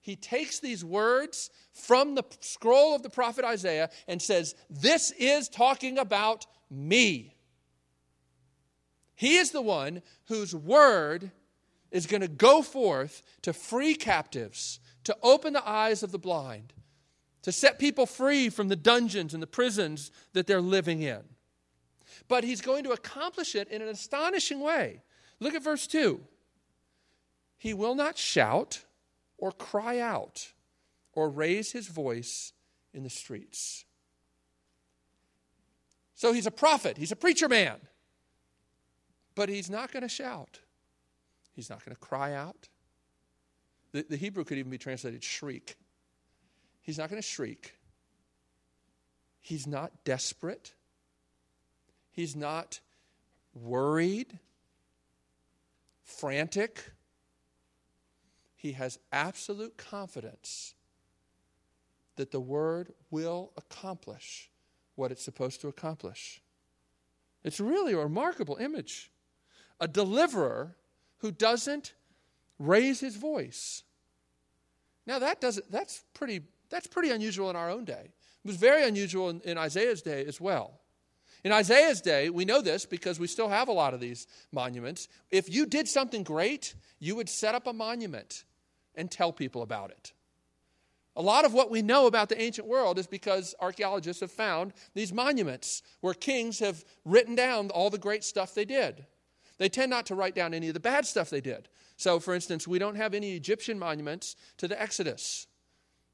He 0.00 0.16
takes 0.16 0.58
these 0.58 0.84
words 0.84 1.50
from 1.72 2.14
the 2.16 2.24
scroll 2.40 2.94
of 2.94 3.02
the 3.02 3.10
prophet 3.10 3.44
Isaiah 3.44 3.90
and 4.08 4.20
says, 4.20 4.56
This 4.68 5.12
is 5.12 5.48
talking 5.48 5.98
about 5.98 6.46
me. 6.68 7.36
He 9.14 9.36
is 9.36 9.52
the 9.52 9.62
one 9.62 10.02
whose 10.26 10.54
word 10.54 11.30
is 11.90 12.06
going 12.06 12.20
to 12.20 12.28
go 12.28 12.60
forth 12.60 13.22
to 13.42 13.52
free 13.52 13.94
captives, 13.94 14.80
to 15.04 15.16
open 15.22 15.52
the 15.52 15.68
eyes 15.68 16.02
of 16.02 16.12
the 16.12 16.18
blind, 16.18 16.72
to 17.42 17.52
set 17.52 17.78
people 17.78 18.06
free 18.06 18.48
from 18.48 18.68
the 18.68 18.76
dungeons 18.76 19.34
and 19.34 19.42
the 19.42 19.46
prisons 19.46 20.10
that 20.32 20.46
they're 20.46 20.60
living 20.60 21.02
in. 21.02 21.22
But 22.28 22.44
he's 22.44 22.60
going 22.60 22.84
to 22.84 22.92
accomplish 22.92 23.54
it 23.54 23.68
in 23.68 23.82
an 23.82 23.88
astonishing 23.88 24.60
way. 24.60 25.02
Look 25.40 25.54
at 25.54 25.62
verse 25.62 25.86
2. 25.86 26.20
He 27.58 27.74
will 27.74 27.94
not 27.94 28.16
shout 28.16 28.84
or 29.38 29.52
cry 29.52 29.98
out 29.98 30.52
or 31.12 31.28
raise 31.28 31.72
his 31.72 31.86
voice 31.88 32.52
in 32.92 33.02
the 33.02 33.10
streets. 33.10 33.84
So 36.14 36.32
he's 36.32 36.46
a 36.46 36.50
prophet, 36.50 36.96
he's 36.96 37.12
a 37.12 37.16
preacher 37.16 37.48
man. 37.48 37.76
But 39.34 39.48
he's 39.48 39.68
not 39.68 39.92
going 39.92 40.02
to 40.02 40.08
shout, 40.08 40.60
he's 41.52 41.68
not 41.68 41.84
going 41.84 41.94
to 41.94 42.00
cry 42.00 42.32
out, 42.32 42.68
the, 43.94 44.04
the 44.10 44.16
Hebrew 44.16 44.44
could 44.44 44.58
even 44.58 44.72
be 44.72 44.76
translated 44.76 45.22
shriek. 45.22 45.76
He's 46.80 46.98
not 46.98 47.08
going 47.08 47.22
to 47.22 47.26
shriek. 47.26 47.76
He's 49.40 49.68
not 49.68 49.92
desperate. 50.04 50.74
He's 52.10 52.34
not 52.34 52.80
worried, 53.54 54.40
frantic. 56.02 56.90
He 58.56 58.72
has 58.72 58.98
absolute 59.12 59.76
confidence 59.76 60.74
that 62.16 62.32
the 62.32 62.40
word 62.40 62.92
will 63.12 63.52
accomplish 63.56 64.50
what 64.96 65.12
it's 65.12 65.22
supposed 65.22 65.60
to 65.60 65.68
accomplish. 65.68 66.40
It's 67.44 67.60
really 67.60 67.92
a 67.92 67.98
remarkable 67.98 68.56
image. 68.56 69.12
A 69.78 69.86
deliverer 69.86 70.74
who 71.18 71.30
doesn't 71.30 71.94
raise 72.58 73.00
his 73.00 73.16
voice. 73.16 73.82
Now 75.06 75.18
that 75.18 75.40
doesn't 75.40 75.70
that's 75.70 76.04
pretty 76.14 76.42
that's 76.70 76.86
pretty 76.86 77.10
unusual 77.10 77.50
in 77.50 77.56
our 77.56 77.70
own 77.70 77.84
day. 77.84 78.12
It 78.44 78.48
was 78.48 78.56
very 78.56 78.86
unusual 78.86 79.30
in, 79.30 79.40
in 79.42 79.58
Isaiah's 79.58 80.02
day 80.02 80.24
as 80.26 80.40
well. 80.40 80.80
In 81.44 81.52
Isaiah's 81.52 82.00
day, 82.00 82.30
we 82.30 82.46
know 82.46 82.62
this 82.62 82.86
because 82.86 83.20
we 83.20 83.26
still 83.26 83.50
have 83.50 83.68
a 83.68 83.72
lot 83.72 83.92
of 83.92 84.00
these 84.00 84.26
monuments. 84.50 85.08
If 85.30 85.52
you 85.52 85.66
did 85.66 85.88
something 85.88 86.22
great, 86.22 86.74
you 86.98 87.16
would 87.16 87.28
set 87.28 87.54
up 87.54 87.66
a 87.66 87.72
monument 87.72 88.44
and 88.94 89.10
tell 89.10 89.32
people 89.32 89.60
about 89.60 89.90
it. 89.90 90.12
A 91.16 91.22
lot 91.22 91.44
of 91.44 91.52
what 91.52 91.70
we 91.70 91.82
know 91.82 92.06
about 92.06 92.28
the 92.28 92.40
ancient 92.40 92.66
world 92.66 92.98
is 92.98 93.06
because 93.06 93.54
archaeologists 93.60 94.20
have 94.20 94.32
found 94.32 94.72
these 94.94 95.12
monuments 95.12 95.82
where 96.00 96.14
kings 96.14 96.58
have 96.58 96.84
written 97.04 97.34
down 97.34 97.70
all 97.70 97.90
the 97.90 97.98
great 97.98 98.24
stuff 98.24 98.54
they 98.54 98.64
did. 98.64 99.04
They 99.58 99.68
tend 99.68 99.90
not 99.90 100.06
to 100.06 100.14
write 100.14 100.34
down 100.34 100.54
any 100.54 100.68
of 100.68 100.74
the 100.74 100.80
bad 100.80 101.06
stuff 101.06 101.30
they 101.30 101.40
did. 101.40 101.68
So, 101.96 102.18
for 102.18 102.34
instance, 102.34 102.66
we 102.66 102.78
don't 102.78 102.96
have 102.96 103.14
any 103.14 103.36
Egyptian 103.36 103.78
monuments 103.78 104.36
to 104.58 104.66
the 104.66 104.80
Exodus. 104.80 105.46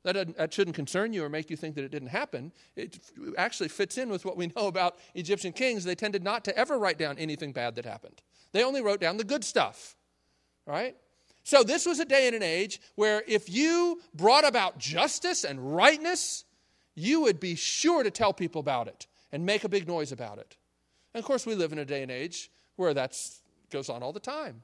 That, 0.03 0.37
that 0.37 0.53
shouldn't 0.53 0.77
concern 0.77 1.13
you 1.13 1.25
or 1.25 1.29
make 1.29 1.51
you 1.51 1.57
think 1.57 1.75
that 1.75 1.85
it 1.85 1.91
didn't 1.91 2.09
happen. 2.09 2.53
It 2.75 2.99
actually 3.37 3.69
fits 3.69 3.99
in 3.99 4.09
with 4.09 4.25
what 4.25 4.37
we 4.37 4.47
know 4.57 4.67
about 4.67 4.99
Egyptian 5.15 5.53
kings. 5.53 5.85
They 5.85 5.95
tended 5.95 6.25
not 6.25 6.45
to 6.45 6.57
ever 6.57 6.79
write 6.79 6.99
down 6.99 7.19
anything 7.19 7.53
bad 7.53 7.77
that 7.77 7.85
happened, 7.85 8.23
they 8.53 8.65
only 8.65 8.83
wrote 8.83 9.01
down 9.01 9.17
the 9.17 9.25
good 9.25 9.45
stuff, 9.45 9.97
right? 10.67 10.97
So, 11.43 11.63
this 11.63 11.87
was 11.87 12.01
a 12.01 12.05
day 12.05 12.27
and 12.27 12.37
an 12.37 12.43
age 12.43 12.81
where 12.97 13.23
if 13.27 13.49
you 13.49 14.01
brought 14.15 14.47
about 14.47 14.79
justice 14.79 15.45
and 15.45 15.75
rightness, 15.75 16.45
you 16.95 17.23
would 17.23 17.41
be 17.41 17.55
sure 17.55 18.03
to 18.03 18.11
tell 18.11 18.33
people 18.33 18.61
about 18.61 18.89
it 18.89 19.07
and 19.33 19.47
make 19.47 19.65
a 19.65 19.69
big 19.69 19.89
noise 19.89 20.13
about 20.13 20.39
it. 20.39 20.57
And 21.15 21.21
of 21.21 21.25
course, 21.25 21.47
we 21.47 21.55
live 21.55 21.73
in 21.73 21.79
a 21.79 21.85
day 21.85 22.03
and 22.03 22.11
age 22.11 22.51
where 22.77 22.95
that 22.95 23.15
goes 23.71 23.89
on 23.89 24.03
all 24.03 24.13
the 24.13 24.21
time. 24.21 24.63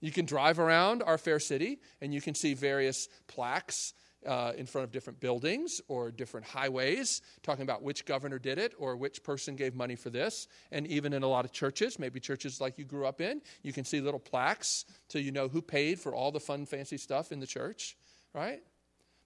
You 0.00 0.12
can 0.12 0.26
drive 0.26 0.58
around 0.58 1.02
our 1.02 1.18
fair 1.18 1.40
city 1.40 1.80
and 2.00 2.14
you 2.14 2.20
can 2.20 2.34
see 2.34 2.54
various 2.54 3.08
plaques 3.26 3.94
uh, 4.26 4.52
in 4.56 4.66
front 4.66 4.84
of 4.84 4.90
different 4.90 5.20
buildings 5.20 5.80
or 5.88 6.10
different 6.10 6.46
highways, 6.46 7.22
talking 7.42 7.62
about 7.62 7.82
which 7.82 8.04
governor 8.04 8.38
did 8.38 8.58
it 8.58 8.74
or 8.78 8.96
which 8.96 9.22
person 9.22 9.56
gave 9.56 9.74
money 9.74 9.96
for 9.96 10.10
this. 10.10 10.48
And 10.72 10.86
even 10.86 11.12
in 11.12 11.22
a 11.22 11.28
lot 11.28 11.44
of 11.44 11.52
churches, 11.52 11.98
maybe 11.98 12.20
churches 12.20 12.60
like 12.60 12.78
you 12.78 12.84
grew 12.84 13.06
up 13.06 13.20
in, 13.20 13.42
you 13.62 13.72
can 13.72 13.84
see 13.84 14.00
little 14.00 14.20
plaques 14.20 14.84
so 15.08 15.18
you 15.18 15.32
know 15.32 15.48
who 15.48 15.62
paid 15.62 16.00
for 16.00 16.14
all 16.14 16.32
the 16.32 16.40
fun, 16.40 16.66
fancy 16.66 16.96
stuff 16.96 17.32
in 17.32 17.40
the 17.40 17.46
church, 17.46 17.96
right? 18.34 18.60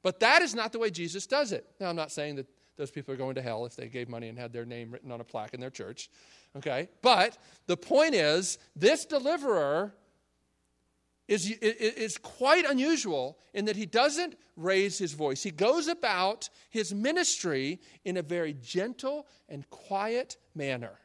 But 0.02 0.20
that 0.20 0.42
is 0.42 0.54
not 0.54 0.72
the 0.72 0.78
way 0.78 0.90
Jesus 0.90 1.26
does 1.26 1.52
it. 1.52 1.66
Now, 1.80 1.88
I'm 1.88 1.96
not 1.96 2.10
saying 2.10 2.36
that 2.36 2.46
those 2.76 2.90
people 2.90 3.14
are 3.14 3.18
going 3.18 3.34
to 3.36 3.42
hell 3.42 3.66
if 3.66 3.76
they 3.76 3.88
gave 3.88 4.08
money 4.08 4.28
and 4.28 4.38
had 4.38 4.52
their 4.52 4.64
name 4.64 4.90
written 4.90 5.12
on 5.12 5.20
a 5.20 5.24
plaque 5.24 5.54
in 5.54 5.60
their 5.60 5.70
church, 5.70 6.10
okay? 6.56 6.88
But 7.00 7.38
the 7.66 7.76
point 7.76 8.14
is, 8.14 8.58
this 8.76 9.04
deliverer 9.04 9.94
is, 11.28 11.50
is 11.50 12.18
quite 12.18 12.64
unusual 12.64 13.38
in 13.54 13.64
that 13.66 13.76
he 13.76 13.86
doesn't 13.86 14.36
raise 14.56 14.98
his 14.98 15.12
voice. 15.12 15.42
He 15.42 15.50
goes 15.50 15.88
about 15.88 16.50
his 16.68 16.92
ministry 16.92 17.80
in 18.04 18.16
a 18.16 18.22
very 18.22 18.54
gentle 18.54 19.26
and 19.48 19.68
quiet 19.70 20.36
manner. 20.54 20.98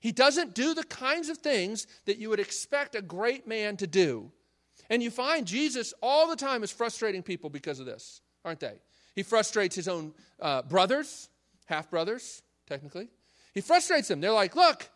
He 0.00 0.12
doesn't 0.12 0.54
do 0.54 0.74
the 0.74 0.84
kinds 0.84 1.28
of 1.28 1.38
things 1.38 1.86
that 2.06 2.18
you 2.18 2.28
would 2.30 2.40
expect 2.40 2.94
a 2.94 3.02
great 3.02 3.46
man 3.46 3.76
to 3.76 3.86
do. 3.86 4.32
And 4.90 5.02
you 5.02 5.10
find 5.10 5.46
Jesus 5.46 5.94
all 6.02 6.28
the 6.28 6.36
time 6.36 6.62
is 6.62 6.72
frustrating 6.72 7.22
people 7.22 7.50
because 7.50 7.78
of 7.78 7.86
this, 7.86 8.20
aren't 8.44 8.60
they? 8.60 8.80
He 9.14 9.22
frustrates 9.22 9.76
his 9.76 9.88
own 9.88 10.14
uh, 10.40 10.62
brothers, 10.62 11.28
half 11.66 11.90
brothers, 11.90 12.42
technically. 12.66 13.08
He 13.52 13.60
frustrates 13.60 14.08
them. 14.08 14.20
They're 14.20 14.32
like, 14.32 14.56
look, 14.56 14.88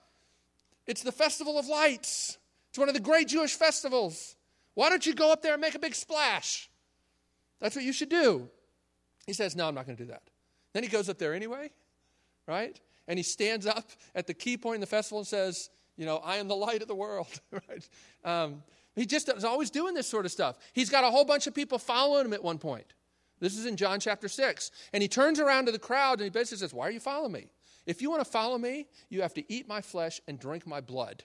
it's 0.87 1.03
the 1.03 1.13
Festival 1.13 1.59
of 1.59 1.67
Lights. 1.67 2.39
It's 2.71 2.79
one 2.79 2.89
of 2.89 2.95
the 2.95 3.01
great 3.01 3.29
Jewish 3.29 3.55
festivals. 3.55 4.37
Why 4.75 4.91
don't 4.91 5.05
you 5.05 5.15
go 5.15 5.33
up 5.33 5.43
there 5.43 5.55
and 5.55 5.61
make 5.61 5.75
a 5.75 5.79
big 5.79 5.95
splash? 5.95 6.71
That's 7.61 7.75
what 7.75 7.85
you 7.85 7.93
should 7.93 8.11
do. 8.11 8.49
He 9.27 9.33
says, 9.33 9.57
No, 9.57 9.67
I'm 9.67 9.75
not 9.75 9.87
going 9.87 9.97
to 9.97 10.05
do 10.05 10.11
that. 10.11 10.23
Then 10.73 10.83
he 10.83 10.89
goes 10.89 11.09
up 11.09 11.19
there 11.19 11.35
anyway, 11.35 11.71
right? 12.47 12.79
And 13.09 13.19
he 13.19 13.23
stands 13.23 13.67
up 13.67 13.91
at 14.15 14.27
the 14.27 14.35
key 14.35 14.57
point 14.57 14.77
in 14.77 14.81
the 14.81 14.87
festival 14.87 15.19
and 15.19 15.27
says, 15.27 15.71
You 15.97 16.07
know, 16.07 16.19
I 16.19 16.37
am 16.37 16.49
the 16.49 16.57
light 16.57 16.83
of 16.83 16.89
the 16.89 16.95
world, 16.95 17.41
right? 17.51 17.89
Um, 18.25 18.63
he 18.95 19.07
just 19.07 19.29
is 19.29 19.45
always 19.45 19.71
doing 19.71 19.95
this 19.95 20.07
sort 20.07 20.25
of 20.25 20.33
stuff. 20.33 20.59
He's 20.73 20.91
got 20.91 21.05
a 21.05 21.11
whole 21.11 21.25
bunch 21.25 21.47
of 21.47 21.55
people 21.55 21.79
following 21.79 22.27
him 22.27 22.33
at 22.33 22.43
one 22.43 22.59
point. 22.59 22.95
This 23.41 23.57
is 23.57 23.67
in 23.67 23.77
John 23.77 24.01
chapter 24.01 24.29
6. 24.29 24.71
And 24.93 25.03
he 25.03 25.09
turns 25.09 25.39
around 25.39 25.67
to 25.67 25.73
the 25.73 25.79
crowd 25.79 26.19
and 26.19 26.25
he 26.25 26.31
basically 26.31 26.59
says, 26.59 26.73
Why 26.73 26.89
are 26.89 26.91
you 26.91 27.01
following 27.01 27.33
me? 27.33 27.47
If 27.87 28.03
you 28.03 28.11
want 28.11 28.25
to 28.25 28.31
follow 28.31 28.59
me, 28.59 28.89
you 29.09 29.23
have 29.23 29.35
to 29.35 29.53
eat 29.53 29.69
my 29.69 29.81
flesh 29.81 30.21
and 30.27 30.39
drink 30.39 30.67
my 30.67 30.81
blood. 30.81 31.23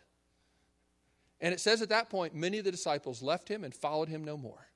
And 1.42 1.54
it 1.54 1.60
says 1.60 1.82
at 1.82 1.90
that 1.90 2.10
point, 2.10 2.36
many 2.36 2.60
of 2.60 2.66
the 2.66 2.72
disciples 2.72 3.24
left 3.24 3.50
him 3.50 3.64
and 3.64 3.74
followed 3.74 4.10
him 4.10 4.24
no 4.24 4.38
more. 4.38 4.68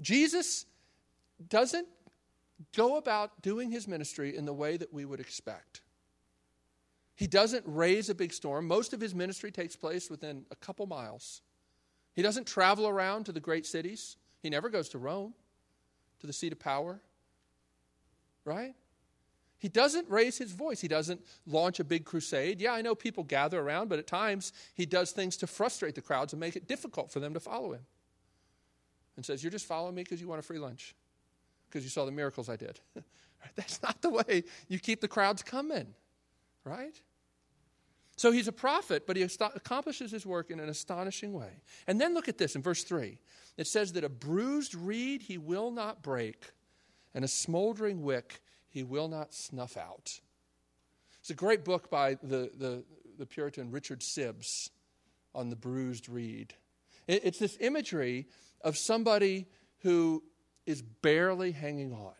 Jesus 0.00 0.64
doesn't 1.48 1.88
go 2.76 2.96
about 2.96 3.42
doing 3.42 3.70
his 3.70 3.88
ministry 3.88 4.36
in 4.36 4.44
the 4.44 4.52
way 4.52 4.76
that 4.76 4.92
we 4.94 5.04
would 5.04 5.18
expect. 5.18 5.80
He 7.16 7.26
doesn't 7.26 7.64
raise 7.66 8.08
a 8.08 8.14
big 8.14 8.32
storm. 8.32 8.66
Most 8.66 8.92
of 8.92 9.00
his 9.00 9.14
ministry 9.14 9.50
takes 9.50 9.76
place 9.76 10.08
within 10.08 10.44
a 10.50 10.56
couple 10.56 10.86
miles. 10.86 11.42
He 12.14 12.22
doesn't 12.22 12.46
travel 12.46 12.86
around 12.86 13.24
to 13.24 13.32
the 13.32 13.40
great 13.40 13.66
cities. 13.66 14.16
He 14.40 14.50
never 14.50 14.68
goes 14.68 14.88
to 14.90 14.98
Rome, 14.98 15.34
to 16.20 16.26
the 16.26 16.32
seat 16.32 16.52
of 16.52 16.58
power. 16.58 17.00
Right? 18.44 18.74
He 19.62 19.68
doesn't 19.68 20.10
raise 20.10 20.38
his 20.38 20.50
voice. 20.50 20.80
He 20.80 20.88
doesn't 20.88 21.24
launch 21.46 21.78
a 21.78 21.84
big 21.84 22.04
crusade. 22.04 22.60
Yeah, 22.60 22.72
I 22.72 22.82
know 22.82 22.96
people 22.96 23.22
gather 23.22 23.60
around, 23.60 23.88
but 23.88 24.00
at 24.00 24.08
times 24.08 24.52
he 24.74 24.86
does 24.86 25.12
things 25.12 25.36
to 25.36 25.46
frustrate 25.46 25.94
the 25.94 26.00
crowds 26.00 26.32
and 26.32 26.40
make 26.40 26.56
it 26.56 26.66
difficult 26.66 27.12
for 27.12 27.20
them 27.20 27.32
to 27.32 27.38
follow 27.38 27.72
him. 27.72 27.86
And 29.14 29.24
says, 29.24 29.44
You're 29.44 29.52
just 29.52 29.66
following 29.66 29.94
me 29.94 30.02
because 30.02 30.20
you 30.20 30.26
want 30.26 30.40
a 30.40 30.42
free 30.42 30.58
lunch, 30.58 30.96
because 31.70 31.84
you 31.84 31.90
saw 31.90 32.04
the 32.04 32.10
miracles 32.10 32.48
I 32.48 32.56
did. 32.56 32.80
That's 33.54 33.80
not 33.84 34.02
the 34.02 34.10
way 34.10 34.42
you 34.66 34.80
keep 34.80 35.00
the 35.00 35.06
crowds 35.06 35.44
coming, 35.44 35.94
right? 36.64 37.00
So 38.16 38.32
he's 38.32 38.48
a 38.48 38.52
prophet, 38.52 39.06
but 39.06 39.16
he 39.16 39.22
accomplishes 39.22 40.10
his 40.10 40.26
work 40.26 40.50
in 40.50 40.58
an 40.58 40.70
astonishing 40.70 41.32
way. 41.32 41.62
And 41.86 42.00
then 42.00 42.14
look 42.14 42.28
at 42.28 42.36
this 42.36 42.56
in 42.56 42.62
verse 42.62 42.82
3. 42.82 43.16
It 43.56 43.68
says 43.68 43.92
that 43.92 44.02
a 44.02 44.08
bruised 44.08 44.74
reed 44.74 45.22
he 45.22 45.38
will 45.38 45.70
not 45.70 46.02
break, 46.02 46.50
and 47.14 47.24
a 47.24 47.28
smoldering 47.28 48.02
wick 48.02 48.42
he 48.72 48.82
will 48.82 49.08
not 49.08 49.34
snuff 49.34 49.76
out. 49.76 50.20
It's 51.20 51.30
a 51.30 51.34
great 51.34 51.64
book 51.64 51.90
by 51.90 52.14
the, 52.14 52.50
the, 52.58 52.82
the 53.18 53.26
Puritan 53.26 53.70
Richard 53.70 54.00
Sibbes 54.00 54.70
on 55.34 55.50
the 55.50 55.56
bruised 55.56 56.08
reed. 56.08 56.54
It, 57.06 57.20
it's 57.24 57.38
this 57.38 57.56
imagery 57.60 58.26
of 58.62 58.76
somebody 58.76 59.46
who 59.80 60.22
is 60.66 60.82
barely 60.82 61.52
hanging 61.52 61.92
on. 61.92 62.14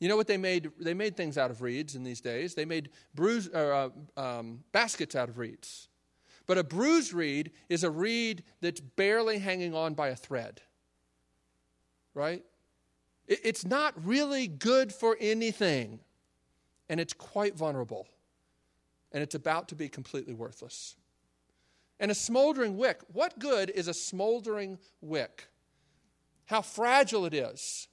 You 0.00 0.08
know 0.08 0.16
what 0.16 0.26
they 0.26 0.36
made? 0.36 0.70
They 0.78 0.92
made 0.92 1.16
things 1.16 1.38
out 1.38 1.50
of 1.50 1.62
reeds 1.62 1.94
in 1.94 2.04
these 2.04 2.20
days. 2.20 2.54
They 2.54 2.66
made 2.66 2.90
bruise, 3.14 3.48
uh, 3.48 3.88
um, 4.16 4.64
baskets 4.70 5.16
out 5.16 5.28
of 5.28 5.38
reeds. 5.38 5.88
But 6.46 6.58
a 6.58 6.64
bruised 6.64 7.14
reed 7.14 7.52
is 7.70 7.84
a 7.84 7.90
reed 7.90 8.44
that's 8.60 8.80
barely 8.80 9.38
hanging 9.38 9.74
on 9.74 9.94
by 9.94 10.08
a 10.08 10.16
thread. 10.16 10.60
Right? 12.12 12.44
It's 13.26 13.64
not 13.64 13.94
really 14.04 14.46
good 14.46 14.92
for 14.92 15.16
anything, 15.18 16.00
and 16.88 17.00
it's 17.00 17.14
quite 17.14 17.56
vulnerable, 17.56 18.06
and 19.12 19.22
it's 19.22 19.34
about 19.34 19.68
to 19.68 19.74
be 19.74 19.88
completely 19.88 20.34
worthless. 20.34 20.96
And 21.98 22.10
a 22.10 22.14
smoldering 22.14 22.76
wick, 22.76 23.00
what 23.12 23.38
good 23.38 23.70
is 23.70 23.88
a 23.88 23.94
smoldering 23.94 24.78
wick? 25.00 25.48
How 26.46 26.60
fragile 26.60 27.24
it 27.24 27.34
is. 27.34 27.88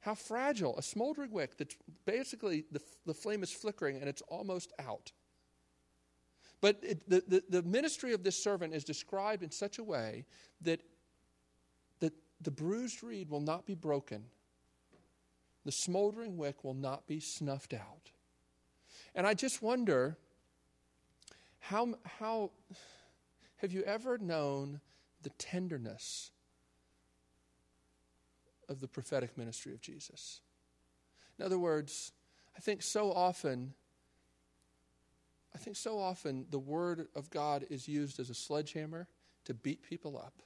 How 0.00 0.14
fragile. 0.14 0.76
A 0.78 0.82
smoldering 0.82 1.30
wick 1.30 1.56
that 1.58 1.76
basically 2.04 2.64
the, 2.72 2.80
the 3.06 3.14
flame 3.14 3.42
is 3.42 3.52
flickering 3.52 3.98
and 3.98 4.08
it's 4.08 4.22
almost 4.22 4.72
out. 4.80 5.12
But 6.60 6.78
it, 6.82 7.08
the, 7.08 7.22
the, 7.26 7.42
the 7.48 7.62
ministry 7.62 8.12
of 8.12 8.24
this 8.24 8.42
servant 8.42 8.74
is 8.74 8.84
described 8.84 9.42
in 9.42 9.50
such 9.50 9.78
a 9.78 9.84
way 9.84 10.24
that 10.62 10.80
the 12.42 12.50
bruised 12.50 13.02
reed 13.02 13.30
will 13.30 13.40
not 13.40 13.66
be 13.66 13.74
broken, 13.74 14.24
the 15.64 15.72
smoldering 15.72 16.36
wick 16.36 16.64
will 16.64 16.74
not 16.74 17.06
be 17.06 17.20
snuffed 17.20 17.72
out. 17.72 18.10
And 19.14 19.26
I 19.26 19.34
just 19.34 19.62
wonder 19.62 20.16
how, 21.60 21.94
how 22.18 22.50
have 23.56 23.72
you 23.72 23.82
ever 23.82 24.18
known 24.18 24.80
the 25.22 25.30
tenderness 25.30 26.32
of 28.68 28.80
the 28.80 28.88
prophetic 28.88 29.38
ministry 29.38 29.72
of 29.72 29.80
Jesus? 29.80 30.40
In 31.38 31.44
other 31.44 31.58
words, 31.58 32.12
I 32.56 32.60
think 32.60 32.82
so 32.82 33.12
often, 33.12 33.74
I 35.54 35.58
think 35.58 35.76
so 35.76 35.98
often 35.98 36.46
the 36.50 36.58
Word 36.58 37.06
of 37.14 37.30
God 37.30 37.64
is 37.70 37.86
used 37.86 38.18
as 38.18 38.30
a 38.30 38.34
sledgehammer 38.34 39.06
to 39.44 39.54
beat 39.54 39.82
people 39.82 40.18
up. 40.18 40.42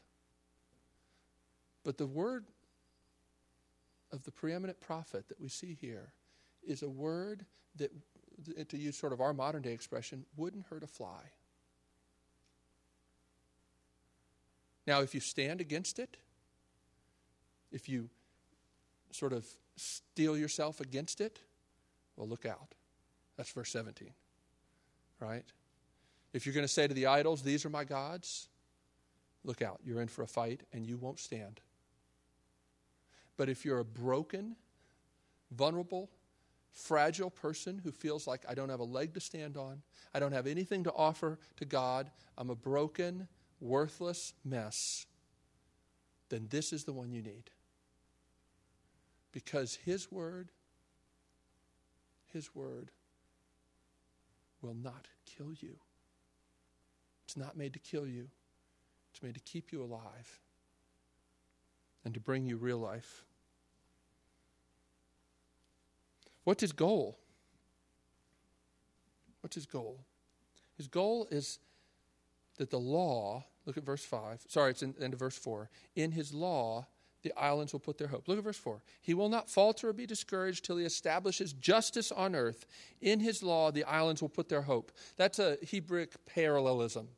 But 1.87 1.99
the 1.99 2.07
Word 2.07 2.47
of 4.13 4.25
the 4.25 4.33
preeminent 4.33 4.81
prophet 4.81 5.29
that 5.29 5.41
we 5.41 5.49
see 5.49 5.79
here 5.81 6.13
is 6.67 6.83
a 6.83 6.89
word 6.89 7.47
that, 7.77 7.93
to 8.71 8.77
use 8.77 8.97
sort 8.97 9.13
of 9.13 9.21
our 9.21 9.33
modern 9.33 9.63
day 9.63 9.73
expression, 9.73 10.25
wouldn't 10.37 10.67
hurt 10.67 10.83
a 10.83 10.89
fly. 10.89 11.31
Now, 14.85 15.01
if 15.03 15.15
you 15.15 15.21
stand 15.21 15.61
against 15.61 16.01
it, 16.01 16.17
if 17.71 17.89
you 17.89 18.11
sort 19.13 19.33
of 19.33 19.47
steel 19.77 20.37
yourself 20.37 20.81
against 20.81 21.21
it, 21.21 21.39
well, 22.17 22.27
look 22.27 22.47
out. 22.47 22.75
That's 23.37 23.53
verse 23.53 23.71
17, 23.71 24.11
right? 25.21 25.45
If 26.33 26.47
you're 26.47 26.55
going 26.55 26.67
to 26.67 26.73
say 26.73 26.89
to 26.89 26.95
the 26.95 27.07
idols, 27.07 27.43
These 27.43 27.65
are 27.65 27.71
my 27.71 27.85
gods, 27.85 28.49
look 29.45 29.63
out. 29.63 29.79
You're 29.85 30.01
in 30.01 30.09
for 30.09 30.23
a 30.23 30.27
fight 30.27 30.63
and 30.73 30.85
you 30.85 30.97
won't 30.97 31.21
stand. 31.21 31.61
But 33.37 33.49
if 33.49 33.65
you're 33.65 33.81
a 33.81 33.85
broken, 33.85 34.57
vulnerable, 35.51 36.11
fragile 36.73 37.31
person 37.31 37.81
who 37.83 37.93
feels 37.93 38.27
like 38.27 38.45
I 38.49 38.55
don't 38.55 38.69
have 38.69 38.81
a 38.81 38.85
leg 38.85 39.15
to 39.15 39.21
stand 39.21 39.57
on, 39.57 39.83
I 40.15 40.21
don't 40.21 40.33
have 40.33 40.47
anything 40.47 40.85
to 40.85 40.93
offer 40.93 41.39
to 41.57 41.65
God, 41.65 42.11
I'm 42.39 42.51
a 42.51 42.55
broken, 42.55 43.29
worthless 43.61 44.35
mess, 44.45 45.07
then 46.29 46.47
this 46.51 46.73
is 46.73 46.85
the 46.85 46.93
one 46.93 47.13
you 47.13 47.23
need. 47.23 47.51
Because 49.33 49.77
His 49.85 50.11
Word, 50.11 50.51
His 52.33 52.55
Word 52.55 52.91
will 54.63 54.75
not 54.75 55.09
kill 55.25 55.53
you. 55.53 55.77
It's 57.25 57.37
not 57.37 57.57
made 57.57 57.73
to 57.75 57.79
kill 57.79 58.07
you, 58.07 58.29
it's 59.11 59.23
made 59.23 59.35
to 59.35 59.41
keep 59.41 59.73
you 59.73 59.83
alive 59.83 60.41
and 62.07 62.15
to 62.15 62.21
bring 62.21 62.47
you 62.47 62.57
real 62.57 62.79
life. 62.79 63.25
What's 66.45 66.61
his 66.61 66.71
goal? 66.71 67.19
What's 69.41 69.57
his 69.57 69.67
goal? 69.67 69.99
His 70.77 70.87
goal 70.87 71.27
is 71.33 71.59
that 72.59 72.71
the 72.71 72.79
law, 72.79 73.45
look 73.67 73.77
at 73.77 73.85
verse 73.85 74.05
5. 74.05 74.45
Sorry, 74.47 74.71
it's 74.71 74.85
in 74.85 74.95
the 74.97 75.05
end 75.05 75.15
of 75.15 75.19
verse 75.19 75.37
4. 75.37 75.69
In 75.97 76.13
his 76.13 76.33
law, 76.33 76.87
the 77.23 77.33
islands 77.37 77.73
will 77.73 77.81
put 77.81 77.99
their 77.99 78.07
hope. 78.07 78.29
Look 78.29 78.39
at 78.39 78.45
verse 78.45 78.57
4. 78.57 78.81
He 79.03 79.13
will 79.13 79.29
not 79.29 79.51
falter 79.51 79.89
or 79.89 79.93
be 79.93 80.07
discouraged 80.07 80.65
till 80.65 80.77
he 80.77 80.85
establishes 80.85 81.55
justice 81.55 82.13
on 82.13 82.37
earth. 82.37 82.67
In 83.01 83.19
his 83.19 83.43
law, 83.43 83.73
the 83.73 83.83
islands 83.83 84.23
will 84.23 84.29
put 84.29 84.49
their 84.49 84.63
hope. 84.63 84.93
That's 85.17 85.41
a 85.41 85.59
Hebrew 85.61 86.07
parallelism. 86.25 87.09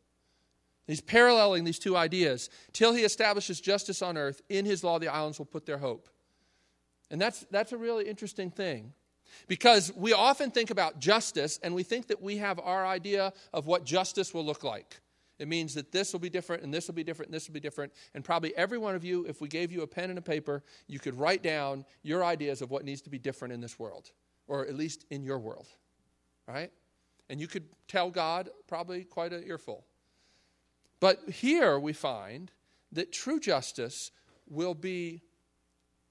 He's 0.88 1.02
paralleling 1.02 1.64
these 1.64 1.78
two 1.78 1.96
ideas. 1.96 2.48
Till 2.72 2.94
he 2.94 3.02
establishes 3.02 3.60
justice 3.60 4.00
on 4.00 4.16
earth, 4.16 4.40
in 4.48 4.64
his 4.64 4.82
law, 4.82 4.98
the 4.98 5.08
islands 5.08 5.38
will 5.38 5.46
put 5.46 5.66
their 5.66 5.78
hope. 5.78 6.08
And 7.10 7.20
that's, 7.20 7.46
that's 7.50 7.72
a 7.72 7.76
really 7.76 8.08
interesting 8.08 8.50
thing. 8.50 8.94
Because 9.46 9.94
we 9.94 10.14
often 10.14 10.50
think 10.50 10.70
about 10.70 10.98
justice 10.98 11.60
and 11.62 11.74
we 11.74 11.82
think 11.82 12.06
that 12.08 12.22
we 12.22 12.38
have 12.38 12.58
our 12.58 12.86
idea 12.86 13.34
of 13.52 13.66
what 13.66 13.84
justice 13.84 14.32
will 14.32 14.44
look 14.44 14.64
like. 14.64 15.00
It 15.38 15.46
means 15.46 15.74
that 15.74 15.92
this 15.92 16.12
will 16.12 16.20
be 16.20 16.30
different 16.30 16.62
and 16.62 16.72
this 16.72 16.88
will 16.88 16.94
be 16.94 17.04
different 17.04 17.28
and 17.28 17.34
this 17.34 17.46
will 17.46 17.54
be 17.54 17.60
different. 17.60 17.92
And 18.14 18.24
probably 18.24 18.56
every 18.56 18.78
one 18.78 18.94
of 18.94 19.04
you, 19.04 19.26
if 19.26 19.42
we 19.42 19.48
gave 19.48 19.70
you 19.70 19.82
a 19.82 19.86
pen 19.86 20.08
and 20.08 20.18
a 20.18 20.22
paper, 20.22 20.64
you 20.86 20.98
could 20.98 21.14
write 21.18 21.42
down 21.42 21.84
your 22.02 22.24
ideas 22.24 22.62
of 22.62 22.70
what 22.70 22.84
needs 22.84 23.02
to 23.02 23.10
be 23.10 23.18
different 23.18 23.52
in 23.52 23.60
this 23.60 23.78
world, 23.78 24.10
or 24.48 24.66
at 24.66 24.74
least 24.74 25.04
in 25.10 25.22
your 25.22 25.38
world, 25.38 25.66
right? 26.48 26.72
And 27.28 27.40
you 27.40 27.46
could 27.46 27.64
tell 27.86 28.10
God 28.10 28.48
probably 28.66 29.04
quite 29.04 29.34
an 29.34 29.44
earful. 29.46 29.84
But 31.00 31.30
here 31.30 31.78
we 31.78 31.92
find 31.92 32.50
that 32.92 33.12
true 33.12 33.38
justice 33.38 34.10
will 34.48 34.74
be 34.74 35.22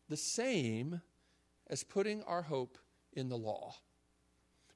the 0.09 0.17
same 0.17 1.01
as 1.69 1.83
putting 1.83 2.23
our 2.23 2.43
hope 2.43 2.77
in 3.13 3.29
the 3.29 3.37
law. 3.37 3.75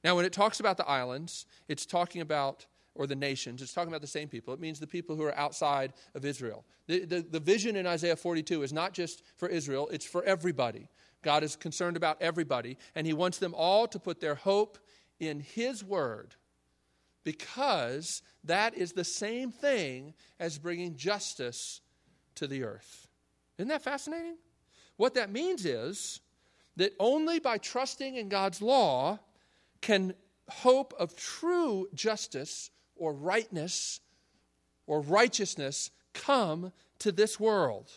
Now, 0.04 0.16
when 0.16 0.24
it 0.24 0.32
talks 0.32 0.60
about 0.60 0.76
the 0.76 0.86
islands, 0.86 1.46
it's 1.68 1.86
talking 1.86 2.20
about, 2.20 2.66
or 2.94 3.06
the 3.06 3.14
nations, 3.16 3.62
it's 3.62 3.72
talking 3.72 3.88
about 3.88 4.00
the 4.00 4.06
same 4.06 4.28
people. 4.28 4.52
It 4.52 4.60
means 4.60 4.80
the 4.80 4.86
people 4.86 5.16
who 5.16 5.22
are 5.22 5.36
outside 5.36 5.92
of 6.14 6.24
Israel. 6.24 6.64
The, 6.88 7.04
the, 7.04 7.20
the 7.22 7.40
vision 7.40 7.76
in 7.76 7.86
Isaiah 7.86 8.16
42 8.16 8.62
is 8.62 8.72
not 8.72 8.92
just 8.92 9.22
for 9.36 9.48
Israel, 9.48 9.88
it's 9.92 10.04
for 10.04 10.24
everybody. 10.24 10.88
God 11.22 11.44
is 11.44 11.54
concerned 11.54 11.96
about 11.96 12.20
everybody, 12.20 12.76
and 12.96 13.06
He 13.06 13.12
wants 13.12 13.38
them 13.38 13.54
all 13.56 13.86
to 13.86 13.98
put 13.98 14.20
their 14.20 14.34
hope 14.34 14.78
in 15.20 15.40
His 15.40 15.84
word 15.84 16.34
because 17.24 18.22
that 18.44 18.74
is 18.74 18.92
the 18.92 19.04
same 19.04 19.50
thing 19.52 20.14
as 20.40 20.58
bringing 20.58 20.96
justice 20.96 21.80
to 22.36 22.46
the 22.46 22.64
earth. 22.64 23.08
Isn't 23.58 23.68
that 23.68 23.82
fascinating? 23.82 24.36
What 24.96 25.14
that 25.14 25.30
means 25.30 25.64
is 25.64 26.20
that 26.76 26.92
only 26.98 27.38
by 27.38 27.58
trusting 27.58 28.16
in 28.16 28.28
God's 28.28 28.62
law 28.62 29.18
can 29.80 30.14
hope 30.48 30.94
of 30.98 31.16
true 31.16 31.88
justice 31.94 32.70
or 32.96 33.12
rightness 33.12 34.00
or 34.86 35.00
righteousness 35.00 35.90
come 36.14 36.72
to 36.98 37.12
this 37.12 37.38
world. 37.38 37.90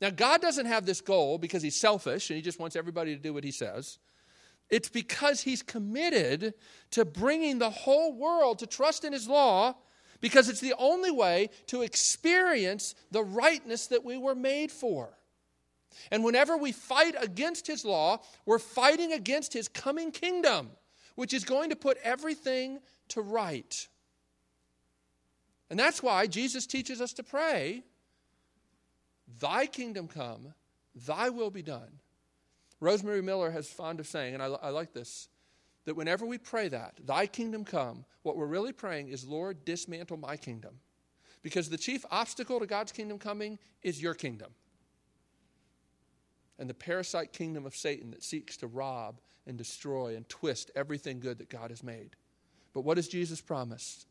Now, 0.00 0.10
God 0.10 0.40
doesn't 0.40 0.66
have 0.66 0.84
this 0.84 1.00
goal 1.00 1.38
because 1.38 1.62
he's 1.62 1.76
selfish 1.76 2.30
and 2.30 2.36
he 2.36 2.42
just 2.42 2.58
wants 2.58 2.74
everybody 2.74 3.14
to 3.14 3.22
do 3.22 3.32
what 3.32 3.44
he 3.44 3.52
says. 3.52 3.98
It's 4.72 4.88
because 4.88 5.42
he's 5.42 5.62
committed 5.62 6.54
to 6.92 7.04
bringing 7.04 7.58
the 7.58 7.68
whole 7.68 8.14
world 8.14 8.60
to 8.60 8.66
trust 8.66 9.04
in 9.04 9.12
his 9.12 9.28
law 9.28 9.74
because 10.22 10.48
it's 10.48 10.60
the 10.60 10.74
only 10.78 11.10
way 11.10 11.50
to 11.66 11.82
experience 11.82 12.94
the 13.10 13.22
rightness 13.22 13.88
that 13.88 14.02
we 14.02 14.16
were 14.16 14.34
made 14.34 14.72
for. 14.72 15.10
And 16.10 16.24
whenever 16.24 16.56
we 16.56 16.72
fight 16.72 17.14
against 17.20 17.66
his 17.66 17.84
law, 17.84 18.22
we're 18.46 18.58
fighting 18.58 19.12
against 19.12 19.52
his 19.52 19.68
coming 19.68 20.10
kingdom, 20.10 20.70
which 21.16 21.34
is 21.34 21.44
going 21.44 21.68
to 21.68 21.76
put 21.76 21.98
everything 22.02 22.80
to 23.08 23.20
right. 23.20 23.88
And 25.68 25.78
that's 25.78 26.02
why 26.02 26.26
Jesus 26.28 26.66
teaches 26.66 27.02
us 27.02 27.12
to 27.14 27.22
pray, 27.22 27.82
Thy 29.38 29.66
kingdom 29.66 30.08
come, 30.08 30.54
Thy 30.94 31.28
will 31.28 31.50
be 31.50 31.62
done. 31.62 31.98
Rose 32.82 33.04
Marie 33.04 33.20
Miller 33.20 33.50
has 33.50 33.68
fond 33.68 34.00
of 34.00 34.06
saying, 34.06 34.34
and 34.34 34.42
I, 34.42 34.46
I 34.46 34.70
like 34.70 34.92
this, 34.92 35.28
that 35.84 35.94
whenever 35.94 36.26
we 36.26 36.36
pray 36.36 36.68
that, 36.68 36.94
Thy 37.04 37.26
kingdom 37.26 37.64
come, 37.64 38.04
what 38.22 38.36
we're 38.36 38.46
really 38.46 38.72
praying 38.72 39.08
is, 39.08 39.26
Lord, 39.26 39.64
dismantle 39.64 40.16
my 40.16 40.36
kingdom. 40.36 40.80
Because 41.42 41.70
the 41.70 41.76
chief 41.78 42.04
obstacle 42.10 42.60
to 42.60 42.66
God's 42.66 42.92
kingdom 42.92 43.18
coming 43.18 43.58
is 43.82 44.02
your 44.02 44.14
kingdom 44.14 44.52
and 46.58 46.70
the 46.70 46.74
parasite 46.74 47.32
kingdom 47.32 47.66
of 47.66 47.74
Satan 47.74 48.12
that 48.12 48.22
seeks 48.22 48.56
to 48.58 48.66
rob 48.66 49.20
and 49.46 49.58
destroy 49.58 50.14
and 50.14 50.28
twist 50.28 50.70
everything 50.76 51.18
good 51.18 51.38
that 51.38 51.50
God 51.50 51.70
has 51.70 51.82
made. 51.82 52.10
But 52.72 52.82
what 52.82 52.94
does 52.94 53.08
Jesus 53.08 53.40
promise? 53.40 54.06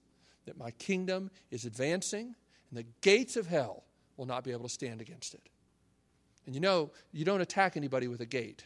That 0.46 0.58
my 0.58 0.72
kingdom 0.72 1.32
is 1.50 1.66
advancing 1.66 2.36
and 2.70 2.78
the 2.78 2.86
gates 3.02 3.38
of 3.38 3.48
hell 3.48 3.84
will 4.18 4.26
not 4.26 4.44
be 4.44 4.52
able 4.52 4.64
to 4.64 4.70
stand 4.70 5.00
against 5.00 5.34
it. 5.34 5.50
And 6.46 6.56
you 6.56 6.62
know, 6.62 6.92
you 7.12 7.26
don't 7.26 7.42
attack 7.42 7.78
anybody 7.78 8.08
with 8.08 8.22
a 8.22 8.26
gate. 8.26 8.66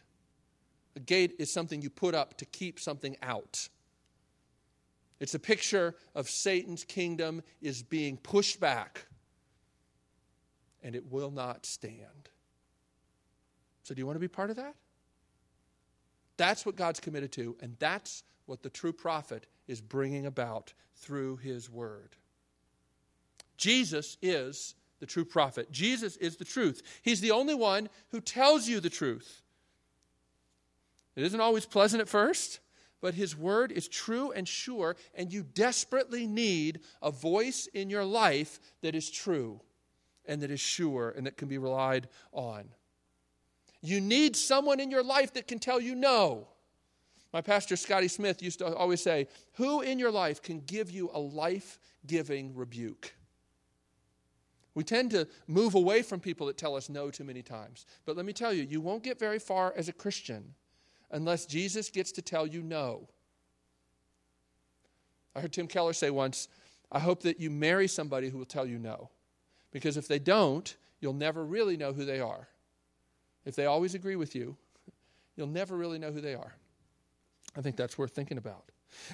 A 0.95 0.99
gate 0.99 1.35
is 1.39 1.51
something 1.51 1.81
you 1.81 1.89
put 1.89 2.15
up 2.15 2.37
to 2.37 2.45
keep 2.45 2.79
something 2.79 3.17
out. 3.21 3.67
It's 5.19 5.35
a 5.35 5.39
picture 5.39 5.95
of 6.13 6.29
Satan's 6.29 6.83
kingdom 6.83 7.41
is 7.61 7.83
being 7.83 8.17
pushed 8.17 8.59
back, 8.59 9.05
and 10.83 10.95
it 10.95 11.11
will 11.11 11.31
not 11.31 11.65
stand. 11.65 12.29
So, 13.83 13.93
do 13.93 13.99
you 13.99 14.05
want 14.05 14.15
to 14.15 14.21
be 14.21 14.27
part 14.27 14.49
of 14.49 14.55
that? 14.57 14.75
That's 16.37 16.65
what 16.65 16.75
God's 16.75 16.99
committed 16.99 17.31
to, 17.33 17.55
and 17.61 17.75
that's 17.79 18.23
what 18.45 18.61
the 18.61 18.69
true 18.69 18.93
prophet 18.93 19.47
is 19.67 19.81
bringing 19.81 20.25
about 20.25 20.73
through 20.95 21.37
his 21.37 21.69
word. 21.69 22.15
Jesus 23.57 24.17
is 24.21 24.75
the 25.05 25.11
true 25.11 25.23
prophet. 25.23 25.71
Jesus 25.71 26.17
is 26.17 26.37
the 26.37 26.45
truth. 26.45 26.81
He's 27.03 27.21
the 27.21 27.29
only 27.29 27.53
one 27.53 27.89
who 28.09 28.19
tells 28.19 28.67
you 28.67 28.79
the 28.79 28.89
truth. 28.89 29.43
It 31.15 31.21
isn't 31.21 31.39
always 31.39 31.67
pleasant 31.67 32.01
at 32.01 32.09
first, 32.09 32.59
but 33.01 33.13
his 33.13 33.37
word 33.37 33.71
is 33.71 33.87
true 33.87 34.31
and 34.31 34.47
sure, 34.47 34.95
and 35.13 35.31
you 35.31 35.43
desperately 35.43 36.25
need 36.25 36.79
a 37.03 37.11
voice 37.11 37.67
in 37.67 37.91
your 37.91 38.03
life 38.03 38.59
that 38.81 38.95
is 38.95 39.11
true 39.11 39.61
and 40.25 40.41
that 40.41 40.49
is 40.49 40.59
sure 40.59 41.13
and 41.15 41.27
that 41.27 41.37
can 41.37 41.47
be 41.47 41.59
relied 41.59 42.07
on. 42.31 42.65
You 43.81 44.01
need 44.01 44.35
someone 44.35 44.79
in 44.79 44.89
your 44.89 45.03
life 45.03 45.33
that 45.33 45.47
can 45.47 45.59
tell 45.59 45.79
you 45.79 45.93
no. 45.93 46.47
My 47.31 47.41
pastor, 47.41 47.75
Scotty 47.75 48.07
Smith, 48.07 48.41
used 48.41 48.57
to 48.57 48.75
always 48.75 49.03
say, 49.03 49.27
Who 49.53 49.81
in 49.81 49.99
your 49.99 50.09
life 50.09 50.41
can 50.41 50.61
give 50.61 50.89
you 50.89 51.11
a 51.13 51.19
life 51.19 51.77
giving 52.07 52.55
rebuke? 52.55 53.14
We 54.75 54.83
tend 54.83 55.11
to 55.11 55.27
move 55.47 55.73
away 55.73 56.01
from 56.01 56.19
people 56.19 56.47
that 56.47 56.57
tell 56.57 56.75
us 56.75 56.89
no 56.89 57.09
too 57.09 57.23
many 57.23 57.41
times. 57.41 57.85
But 58.05 58.17
let 58.17 58.25
me 58.25 58.33
tell 58.33 58.53
you, 58.53 58.63
you 58.63 58.81
won't 58.81 59.03
get 59.03 59.17
very 59.17 59.39
far 59.39 59.73
as 59.75 59.87
a 59.87 59.93
Christian 59.93 60.53
unless 61.11 61.45
Jesus 61.45 61.89
gets 61.89 62.11
to 62.13 62.21
tell 62.21 62.45
you 62.45 62.61
no. 62.61 63.07
I 65.33 65.41
heard 65.41 65.53
Tim 65.53 65.67
Keller 65.67 65.93
say 65.93 66.09
once, 66.09 66.49
I 66.91 66.99
hope 66.99 67.23
that 67.23 67.39
you 67.39 67.49
marry 67.49 67.87
somebody 67.87 68.29
who 68.29 68.37
will 68.37 68.45
tell 68.45 68.65
you 68.65 68.77
no. 68.77 69.09
Because 69.71 69.97
if 69.97 70.07
they 70.07 70.19
don't, 70.19 70.75
you'll 70.99 71.13
never 71.13 71.45
really 71.45 71.77
know 71.77 71.93
who 71.93 72.05
they 72.05 72.19
are. 72.19 72.47
If 73.45 73.55
they 73.55 73.65
always 73.65 73.95
agree 73.95 74.15
with 74.15 74.35
you, 74.35 74.57
you'll 75.35 75.47
never 75.47 75.75
really 75.77 75.99
know 75.99 76.11
who 76.11 76.21
they 76.21 76.35
are. 76.35 76.53
I 77.55 77.61
think 77.61 77.77
that's 77.77 77.97
worth 77.97 78.11
thinking 78.11 78.37
about. 78.37 78.65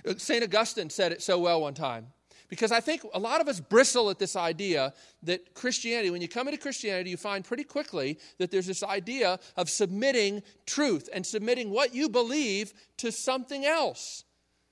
Uh, 0.07 0.13
St. 0.17 0.43
Augustine 0.43 0.89
said 0.89 1.11
it 1.11 1.21
so 1.21 1.37
well 1.39 1.61
one 1.61 1.73
time. 1.73 2.07
Because 2.51 2.73
I 2.73 2.81
think 2.81 3.05
a 3.13 3.19
lot 3.19 3.39
of 3.39 3.47
us 3.47 3.61
bristle 3.61 4.09
at 4.09 4.19
this 4.19 4.35
idea 4.35 4.93
that 5.23 5.53
Christianity, 5.53 6.09
when 6.09 6.21
you 6.21 6.27
come 6.27 6.49
into 6.49 6.59
Christianity, 6.59 7.09
you 7.09 7.15
find 7.15 7.45
pretty 7.45 7.63
quickly 7.63 8.19
that 8.39 8.51
there's 8.51 8.67
this 8.67 8.83
idea 8.83 9.39
of 9.55 9.69
submitting 9.69 10.43
truth 10.65 11.07
and 11.13 11.25
submitting 11.25 11.69
what 11.69 11.95
you 11.95 12.09
believe 12.09 12.73
to 12.97 13.09
something 13.09 13.65
else. 13.65 14.25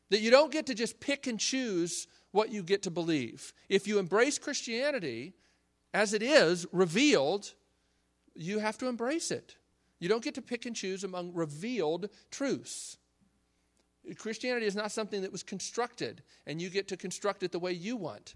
That 0.10 0.20
you 0.20 0.30
don't 0.30 0.52
get 0.52 0.66
to 0.66 0.76
just 0.76 1.00
pick 1.00 1.26
and 1.26 1.40
choose 1.40 2.08
what 2.32 2.52
you 2.52 2.64
get 2.64 2.84
to 2.84 2.92
believe. 2.92 3.54
If 3.70 3.88
you 3.88 3.98
embrace 3.98 4.38
Christianity 4.38 5.32
as 5.94 6.14
it 6.14 6.22
is 6.22 6.68
revealed, 6.74 7.54
you 8.36 8.60
have 8.60 8.78
to 8.80 8.88
embrace 8.88 9.32
it. 9.32 9.56
You 10.02 10.10
don't 10.10 10.24
get 10.24 10.36
to 10.36 10.42
pick 10.42 10.66
and 10.66 10.76
choose 10.76 11.06
among 11.06 11.34
revealed 11.34 12.10
truths. 12.30 12.98
Christianity 14.18 14.66
is 14.66 14.76
not 14.76 14.92
something 14.92 15.22
that 15.22 15.32
was 15.32 15.44
constructed, 15.44 16.24
and 16.48 16.62
you 16.62 16.70
get 16.70 16.88
to 16.90 16.98
construct 16.98 17.44
it 17.44 17.52
the 17.52 17.60
way 17.60 17.72
you 17.72 17.96
want. 17.96 18.36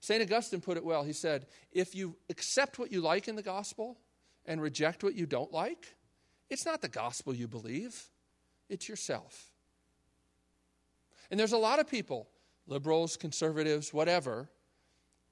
St. 0.00 0.22
Augustine 0.22 0.60
put 0.60 0.76
it 0.76 0.84
well. 0.84 1.04
He 1.04 1.12
said, 1.12 1.46
If 1.70 1.94
you 1.94 2.16
accept 2.28 2.78
what 2.78 2.90
you 2.90 3.00
like 3.00 3.28
in 3.28 3.36
the 3.36 3.42
gospel 3.42 3.98
and 4.46 4.60
reject 4.60 5.04
what 5.04 5.14
you 5.14 5.26
don't 5.26 5.52
like, 5.52 5.94
it's 6.50 6.66
not 6.66 6.82
the 6.82 6.88
gospel 6.88 7.34
you 7.34 7.46
believe, 7.46 8.08
it's 8.68 8.88
yourself. 8.88 9.50
And 11.30 11.38
there's 11.38 11.52
a 11.52 11.58
lot 11.58 11.78
of 11.78 11.88
people, 11.88 12.28
liberals, 12.66 13.16
conservatives, 13.16 13.92
whatever, 13.92 14.50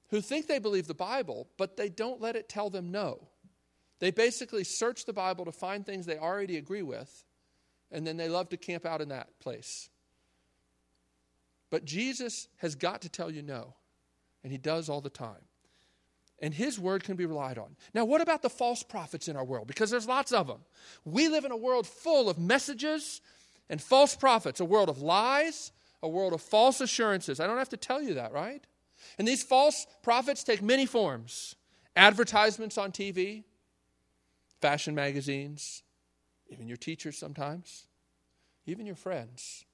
who 0.08 0.20
think 0.20 0.46
they 0.46 0.58
believe 0.58 0.86
the 0.86 0.94
Bible, 0.94 1.48
but 1.56 1.76
they 1.76 1.88
don't 1.88 2.20
let 2.20 2.36
it 2.36 2.48
tell 2.48 2.70
them 2.70 2.90
no. 2.90 3.28
They 3.98 4.10
basically 4.10 4.64
search 4.64 5.04
the 5.04 5.12
Bible 5.12 5.44
to 5.44 5.52
find 5.52 5.84
things 5.84 6.06
they 6.06 6.18
already 6.18 6.56
agree 6.56 6.82
with 6.82 7.24
and 7.92 8.06
then 8.06 8.16
they 8.16 8.28
love 8.28 8.48
to 8.50 8.56
camp 8.56 8.86
out 8.86 9.00
in 9.00 9.08
that 9.08 9.28
place. 9.40 9.88
But 11.70 11.84
Jesus 11.84 12.48
has 12.58 12.74
got 12.74 13.02
to 13.02 13.08
tell 13.08 13.30
you 13.30 13.42
no, 13.42 13.74
and 14.42 14.52
he 14.52 14.58
does 14.58 14.88
all 14.88 15.00
the 15.00 15.10
time. 15.10 15.44
And 16.42 16.54
his 16.54 16.78
word 16.78 17.04
can 17.04 17.16
be 17.16 17.26
relied 17.26 17.58
on. 17.58 17.76
Now, 17.92 18.06
what 18.06 18.22
about 18.22 18.40
the 18.40 18.48
false 18.48 18.82
prophets 18.82 19.28
in 19.28 19.36
our 19.36 19.44
world? 19.44 19.66
Because 19.66 19.90
there's 19.90 20.08
lots 20.08 20.32
of 20.32 20.46
them. 20.46 20.60
We 21.04 21.28
live 21.28 21.44
in 21.44 21.52
a 21.52 21.56
world 21.56 21.86
full 21.86 22.30
of 22.30 22.38
messages 22.38 23.20
and 23.68 23.80
false 23.80 24.16
prophets, 24.16 24.58
a 24.58 24.64
world 24.64 24.88
of 24.88 25.02
lies, 25.02 25.70
a 26.02 26.08
world 26.08 26.32
of 26.32 26.40
false 26.40 26.80
assurances. 26.80 27.40
I 27.40 27.46
don't 27.46 27.58
have 27.58 27.68
to 27.70 27.76
tell 27.76 28.02
you 28.02 28.14
that, 28.14 28.32
right? 28.32 28.64
And 29.18 29.28
these 29.28 29.42
false 29.42 29.86
prophets 30.02 30.42
take 30.42 30.62
many 30.62 30.86
forms 30.86 31.56
advertisements 31.96 32.78
on 32.78 32.92
TV, 32.92 33.44
fashion 34.60 34.94
magazines, 34.94 35.82
even 36.50 36.68
your 36.68 36.76
teachers 36.76 37.16
sometimes, 37.16 37.86
even 38.66 38.84
your 38.84 38.96
friends 38.96 39.64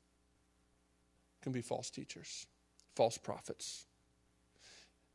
can 1.42 1.52
be 1.52 1.62
false 1.62 1.90
teachers, 1.90 2.46
false 2.94 3.18
prophets. 3.18 3.86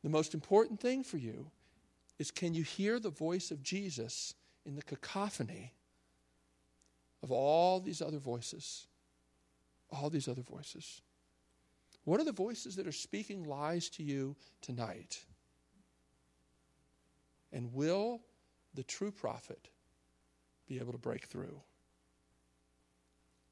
The 0.02 0.10
most 0.10 0.34
important 0.34 0.80
thing 0.80 1.04
for 1.04 1.16
you 1.16 1.50
is 2.18 2.30
can 2.30 2.54
you 2.54 2.62
hear 2.62 2.98
the 2.98 3.10
voice 3.10 3.50
of 3.50 3.62
Jesus 3.62 4.34
in 4.66 4.74
the 4.74 4.82
cacophony 4.82 5.72
of 7.22 7.30
all 7.30 7.80
these 7.80 8.02
other 8.02 8.18
voices? 8.18 8.86
All 9.90 10.10
these 10.10 10.28
other 10.28 10.42
voices. 10.42 11.00
What 12.04 12.20
are 12.20 12.24
the 12.24 12.32
voices 12.32 12.76
that 12.76 12.86
are 12.86 12.92
speaking 12.92 13.44
lies 13.44 13.88
to 13.90 14.02
you 14.02 14.34
tonight? 14.60 15.24
And 17.52 17.72
will 17.72 18.22
the 18.74 18.82
true 18.82 19.12
prophet 19.12 19.68
be 20.66 20.78
able 20.78 20.92
to 20.92 20.98
break 20.98 21.26
through? 21.26 21.60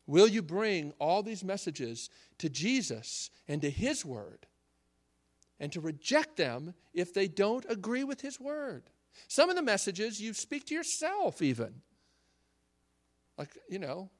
Will 0.06 0.26
you 0.26 0.42
bring 0.42 0.92
all 0.98 1.22
these 1.22 1.44
messages 1.44 2.10
to 2.38 2.48
Jesus 2.48 3.30
and 3.46 3.62
to 3.62 3.70
His 3.70 4.04
Word 4.04 4.46
and 5.60 5.70
to 5.72 5.80
reject 5.80 6.36
them 6.36 6.74
if 6.92 7.14
they 7.14 7.28
don't 7.28 7.64
agree 7.68 8.04
with 8.04 8.20
His 8.20 8.40
Word? 8.40 8.90
Some 9.28 9.50
of 9.50 9.56
the 9.56 9.62
messages 9.62 10.20
you 10.20 10.34
speak 10.34 10.66
to 10.66 10.74
yourself, 10.74 11.42
even. 11.42 11.74
Like, 13.38 13.56
you 13.68 13.78
know, 13.78 14.10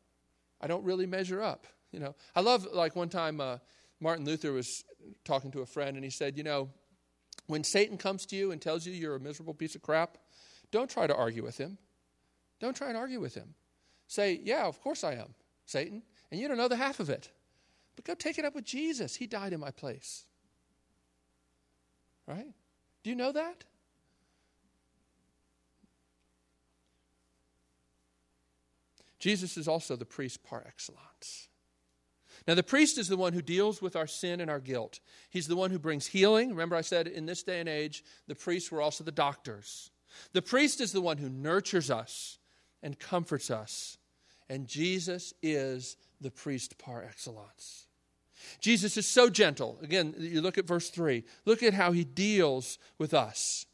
I 0.61 0.67
don't 0.67 0.85
really 0.85 1.07
measure 1.07 1.43
up. 1.43 1.67
You 1.93 2.01
know, 2.01 2.15
I 2.37 2.41
love, 2.41 2.67
like, 2.73 2.95
one 2.95 3.09
time 3.09 3.41
uh, 3.41 3.59
Martin 4.01 4.25
Luther 4.25 4.53
was 4.53 4.85
talking 5.25 5.51
to 5.53 5.61
a 5.61 5.67
friend 5.67 5.97
and 5.97 6.05
he 6.05 6.11
said, 6.11 6.37
You 6.37 6.45
know, 6.45 6.71
when 7.47 7.65
Satan 7.65 7.99
comes 7.99 8.27
to 8.27 8.37
you 8.37 8.53
and 8.53 8.63
tells 8.63 8.87
you 8.87 8.93
you're 8.93 9.17
a 9.17 9.21
miserable 9.21 9.55
piece 9.55 9.75
of 9.75 9.83
crap, 9.83 10.19
don't 10.71 10.89
try 10.89 11.07
to 11.07 11.15
argue 11.15 11.43
with 11.43 11.59
him. 11.59 11.79
Don't 12.61 12.77
try 12.77 12.89
and 12.89 12.97
argue 12.97 13.21
with 13.21 13.35
him. 13.35 13.55
Say, 14.07 14.41
Yeah, 14.45 14.67
of 14.67 14.81
course 14.81 15.03
I 15.03 15.15
am, 15.15 15.35
Satan, 15.67 16.03
and 16.31 16.41
you 16.41 16.47
don't 16.47 16.59
know 16.59 16.69
the 16.69 16.77
half 16.77 17.01
of 17.01 17.11
it. 17.11 17.31
But 17.97 18.05
go 18.05 18.15
take 18.15 18.39
it 18.39 18.45
up 18.45 18.55
with 18.55 18.65
Jesus. 18.65 19.17
He 19.17 19.27
died 19.27 19.53
in 19.53 19.61
my 19.61 19.71
place. 19.71 20.25
Right? 22.27 22.53
Do 23.03 23.11
you 23.11 23.17
know 23.17 23.33
that? 23.33 23.65
Jesus 29.19 29.57
is 29.57 29.69
also 29.69 29.97
the 29.97 30.07
priest 30.07 30.43
par 30.43 30.65
excellence. 30.67 31.49
Now, 32.49 32.55
the 32.55 32.63
priest 32.63 32.97
is 32.97 33.09
the 33.09 33.19
one 33.19 33.35
who 33.35 33.43
deals 33.43 33.83
with 33.83 33.95
our 33.95 34.07
sin 34.07 34.41
and 34.41 34.51
our 34.51 34.61
guilt. 34.61 35.01
He's 35.29 35.47
the 35.47 35.57
one 35.57 35.71
who 35.71 35.79
brings 35.79 36.07
healing. 36.07 36.51
Remember, 36.51 36.75
I 36.75 36.81
said 36.81 37.07
in 37.07 37.27
this 37.27 37.43
day 37.43 37.61
and 37.61 37.69
age, 37.69 38.03
the 38.27 38.35
priests 38.35 38.73
were 38.73 38.81
also 38.81 39.05
the 39.05 39.13
doctors. 39.13 39.91
The 40.33 40.43
priest 40.43 40.81
is 40.81 40.93
the 40.93 41.03
one 41.03 41.19
who 41.19 41.29
nurtures 41.29 41.91
us 41.91 42.39
and 42.83 42.99
comforts 42.99 43.51
us. 43.51 43.99
And 44.49 44.67
Jesus 44.67 45.33
is 45.43 45.97
the 46.21 46.31
priest 46.31 46.79
par 46.79 47.05
excellence. 47.05 47.87
Jesus 48.61 48.97
is 48.97 49.07
so 49.07 49.31
gentle. 49.31 49.79
Again, 49.83 50.15
you 50.19 50.41
look 50.41 50.59
at 50.59 50.67
verse 50.67 50.91
3. 50.91 51.25
Look 51.45 51.63
at 51.63 51.75
how 51.75 51.93
he 51.93 52.05
deals 52.05 52.79
with 52.99 53.15
us. 53.15 53.67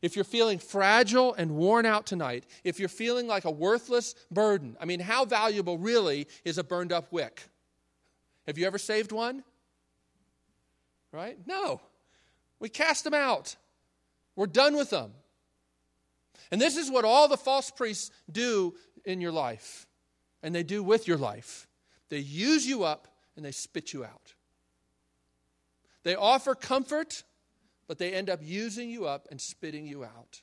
If 0.00 0.16
you're 0.16 0.24
feeling 0.24 0.58
fragile 0.58 1.32
and 1.34 1.52
worn 1.52 1.86
out 1.86 2.06
tonight, 2.06 2.44
if 2.64 2.80
you're 2.80 2.88
feeling 2.88 3.28
like 3.28 3.44
a 3.44 3.50
worthless 3.50 4.16
burden, 4.30 4.76
I 4.80 4.84
mean, 4.84 4.98
how 4.98 5.24
valuable 5.24 5.78
really 5.78 6.26
is 6.44 6.58
a 6.58 6.64
burned 6.64 6.92
up 6.92 7.12
wick? 7.12 7.44
Have 8.46 8.58
you 8.58 8.66
ever 8.66 8.78
saved 8.78 9.12
one? 9.12 9.44
Right? 11.12 11.38
No. 11.46 11.80
We 12.58 12.68
cast 12.68 13.04
them 13.04 13.14
out. 13.14 13.54
We're 14.34 14.46
done 14.46 14.76
with 14.76 14.90
them. 14.90 15.12
And 16.52 16.60
this 16.60 16.76
is 16.76 16.88
what 16.88 17.04
all 17.04 17.26
the 17.26 17.36
false 17.36 17.72
priests 17.72 18.12
do 18.30 18.74
in 19.04 19.20
your 19.20 19.32
life, 19.32 19.88
and 20.44 20.54
they 20.54 20.62
do 20.62 20.84
with 20.84 21.08
your 21.08 21.16
life. 21.16 21.66
They 22.08 22.18
use 22.18 22.64
you 22.64 22.84
up 22.84 23.08
and 23.34 23.44
they 23.44 23.50
spit 23.50 23.92
you 23.92 24.04
out. 24.04 24.34
They 26.04 26.14
offer 26.14 26.54
comfort, 26.54 27.24
but 27.88 27.98
they 27.98 28.12
end 28.12 28.30
up 28.30 28.38
using 28.42 28.88
you 28.88 29.06
up 29.06 29.26
and 29.30 29.40
spitting 29.40 29.86
you 29.86 30.04
out. 30.04 30.42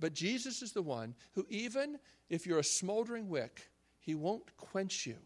But 0.00 0.14
Jesus 0.14 0.62
is 0.62 0.72
the 0.72 0.82
one 0.82 1.14
who, 1.34 1.44
even 1.50 1.98
if 2.30 2.46
you're 2.46 2.60
a 2.60 2.64
smoldering 2.64 3.28
wick, 3.28 3.68
he 4.00 4.14
won't 4.14 4.56
quench 4.56 5.06
you 5.06 5.16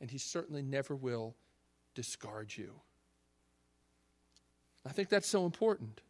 and 0.00 0.10
He 0.10 0.18
certainly 0.18 0.62
never 0.62 0.94
will 0.94 1.34
discard 1.94 2.56
you. 2.56 2.72
I 4.86 4.90
think 4.90 5.08
that's 5.08 5.28
so 5.28 5.44
important. 5.44 6.00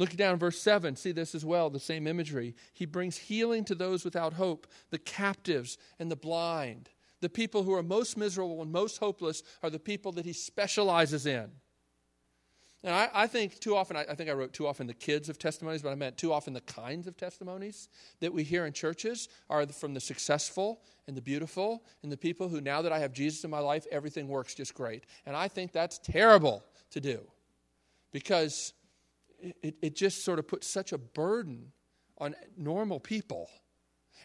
Look 0.00 0.16
down 0.16 0.38
verse 0.38 0.58
7, 0.58 0.96
see 0.96 1.12
this 1.12 1.34
as 1.34 1.44
well, 1.44 1.68
the 1.68 1.78
same 1.78 2.06
imagery. 2.06 2.54
He 2.72 2.86
brings 2.86 3.18
healing 3.18 3.66
to 3.66 3.74
those 3.74 4.02
without 4.02 4.32
hope, 4.32 4.66
the 4.88 4.98
captives 4.98 5.76
and 5.98 6.10
the 6.10 6.16
blind. 6.16 6.88
The 7.20 7.28
people 7.28 7.64
who 7.64 7.74
are 7.74 7.82
most 7.82 8.16
miserable 8.16 8.62
and 8.62 8.72
most 8.72 8.96
hopeless 8.96 9.42
are 9.62 9.68
the 9.68 9.78
people 9.78 10.10
that 10.12 10.24
he 10.24 10.32
specializes 10.32 11.26
in. 11.26 11.50
And 12.82 12.94
I, 12.94 13.10
I, 13.12 13.26
think 13.26 13.60
too 13.60 13.76
often, 13.76 13.94
I, 13.94 14.06
I, 14.08 14.14
think 14.14 14.30
I 14.30 14.32
wrote 14.32 14.54
too 14.54 14.66
often 14.66 14.86
the 14.86 14.94
kids 14.94 15.28
of 15.28 15.38
testimonies, 15.38 15.82
but 15.82 15.90
I 15.90 15.96
meant 15.96 16.16
too 16.16 16.32
often 16.32 16.54
the 16.54 16.62
kinds 16.62 17.06
of 17.06 17.18
testimonies 17.18 17.90
that 18.20 18.32
we 18.32 18.42
hear 18.42 18.64
in 18.64 18.72
churches 18.72 19.28
are 19.50 19.66
from 19.66 19.92
the 19.92 20.00
successful 20.00 20.80
and 21.08 21.14
the 21.14 21.20
beautiful 21.20 21.84
and 22.02 22.10
the 22.10 22.16
people 22.16 22.48
who, 22.48 22.62
now 22.62 22.80
that 22.80 22.90
I 22.90 23.00
have 23.00 23.12
Jesus 23.12 23.44
in 23.44 23.50
my 23.50 23.58
life, 23.58 23.84
everything 23.92 24.28
works 24.28 24.54
just 24.54 24.72
great. 24.72 25.04
And 25.26 25.36
I 25.36 25.46
think 25.46 25.72
that's 25.72 25.98
terrible 25.98 26.64
to 26.92 27.02
do 27.02 27.20
because 28.12 28.72
it, 29.62 29.76
it 29.82 29.96
just 29.96 30.24
sort 30.24 30.38
of 30.38 30.48
puts 30.48 30.66
such 30.66 30.92
a 30.92 30.98
burden 30.98 31.72
on 32.18 32.34
normal 32.56 33.00
people. 33.00 33.48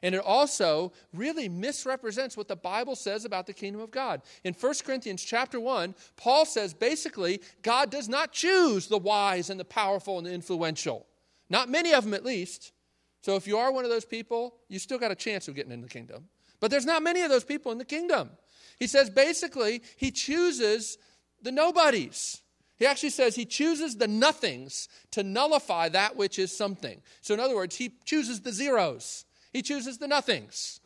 And 0.03 0.13
it 0.13 0.21
also 0.21 0.91
really 1.13 1.47
misrepresents 1.47 2.35
what 2.35 2.47
the 2.47 2.55
Bible 2.55 2.95
says 2.95 3.25
about 3.25 3.47
the 3.47 3.53
kingdom 3.53 3.81
of 3.81 3.91
God. 3.91 4.21
In 4.43 4.53
1 4.53 4.73
Corinthians 4.85 5.23
chapter 5.23 5.59
1, 5.59 5.95
Paul 6.17 6.45
says 6.45 6.73
basically, 6.73 7.41
God 7.61 7.89
does 7.89 8.09
not 8.09 8.31
choose 8.31 8.87
the 8.87 8.97
wise 8.97 9.49
and 9.49 9.59
the 9.59 9.65
powerful 9.65 10.17
and 10.17 10.27
the 10.27 10.33
influential. 10.33 11.05
Not 11.49 11.69
many 11.69 11.93
of 11.93 12.03
them, 12.03 12.13
at 12.13 12.25
least. 12.25 12.73
So 13.21 13.35
if 13.35 13.47
you 13.47 13.57
are 13.57 13.71
one 13.71 13.85
of 13.85 13.89
those 13.89 14.05
people, 14.05 14.55
you 14.67 14.79
still 14.79 14.99
got 14.99 15.11
a 15.11 15.15
chance 15.15 15.47
of 15.47 15.55
getting 15.55 15.71
in 15.71 15.81
the 15.81 15.87
kingdom. 15.87 16.25
But 16.59 16.71
there's 16.71 16.85
not 16.85 17.03
many 17.03 17.21
of 17.21 17.29
those 17.29 17.43
people 17.43 17.71
in 17.71 17.77
the 17.77 17.85
kingdom. 17.85 18.31
He 18.79 18.87
says 18.87 19.09
basically, 19.09 19.81
he 19.97 20.11
chooses 20.11 20.97
the 21.41 21.51
nobodies. 21.51 22.41
He 22.77 22.85
actually 22.85 23.11
says 23.11 23.35
he 23.35 23.45
chooses 23.45 23.95
the 23.97 24.07
nothings 24.07 24.89
to 25.11 25.23
nullify 25.23 25.89
that 25.89 26.15
which 26.15 26.37
is 26.37 26.55
something. 26.55 27.01
So, 27.21 27.33
in 27.33 27.39
other 27.39 27.55
words, 27.55 27.75
he 27.77 27.93
chooses 28.03 28.41
the 28.41 28.51
zeros, 28.51 29.25
he 29.53 29.61
chooses 29.61 29.97
the 29.97 30.07
nothings. 30.07 30.79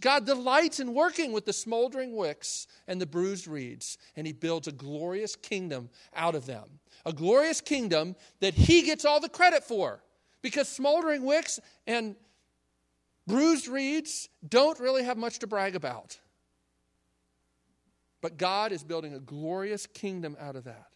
God 0.00 0.26
delights 0.26 0.78
in 0.78 0.94
working 0.94 1.32
with 1.32 1.44
the 1.44 1.52
smoldering 1.52 2.14
wicks 2.14 2.68
and 2.86 3.00
the 3.00 3.06
bruised 3.06 3.48
reeds, 3.48 3.98
and 4.14 4.26
he 4.26 4.32
builds 4.32 4.68
a 4.68 4.72
glorious 4.72 5.34
kingdom 5.34 5.90
out 6.14 6.36
of 6.36 6.46
them. 6.46 6.78
A 7.04 7.12
glorious 7.12 7.60
kingdom 7.60 8.14
that 8.38 8.54
he 8.54 8.82
gets 8.82 9.04
all 9.04 9.18
the 9.18 9.28
credit 9.28 9.64
for. 9.64 10.00
Because 10.40 10.68
smoldering 10.68 11.24
wicks 11.24 11.58
and 11.86 12.14
bruised 13.26 13.66
reeds 13.66 14.28
don't 14.48 14.78
really 14.78 15.02
have 15.02 15.16
much 15.16 15.40
to 15.40 15.48
brag 15.48 15.74
about. 15.74 16.18
But 18.22 18.38
God 18.38 18.72
is 18.72 18.82
building 18.82 19.12
a 19.12 19.18
glorious 19.18 19.86
kingdom 19.86 20.36
out 20.40 20.56
of 20.56 20.64
that. 20.64 20.86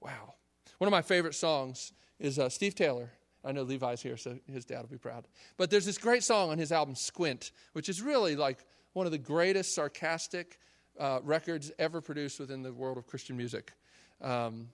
Wow. 0.00 0.34
One 0.78 0.88
of 0.88 0.92
my 0.92 1.02
favorite 1.02 1.36
songs 1.36 1.92
is 2.18 2.38
uh, 2.40 2.48
Steve 2.48 2.74
Taylor. 2.74 3.12
I 3.44 3.52
know 3.52 3.62
Levi's 3.62 4.02
here, 4.02 4.16
so 4.16 4.36
his 4.50 4.64
dad 4.64 4.80
will 4.80 4.88
be 4.88 4.98
proud. 4.98 5.28
But 5.56 5.70
there's 5.70 5.84
this 5.84 5.98
great 5.98 6.24
song 6.24 6.50
on 6.50 6.58
his 6.58 6.72
album, 6.72 6.96
Squint, 6.96 7.52
which 7.74 7.88
is 7.88 8.02
really 8.02 8.34
like 8.34 8.64
one 8.94 9.06
of 9.06 9.12
the 9.12 9.18
greatest 9.18 9.74
sarcastic 9.74 10.58
uh, 10.98 11.20
records 11.22 11.70
ever 11.78 12.00
produced 12.00 12.40
within 12.40 12.62
the 12.62 12.72
world 12.72 12.98
of 12.98 13.06
Christian 13.06 13.36
music. 13.36 13.72
Um, 14.20 14.70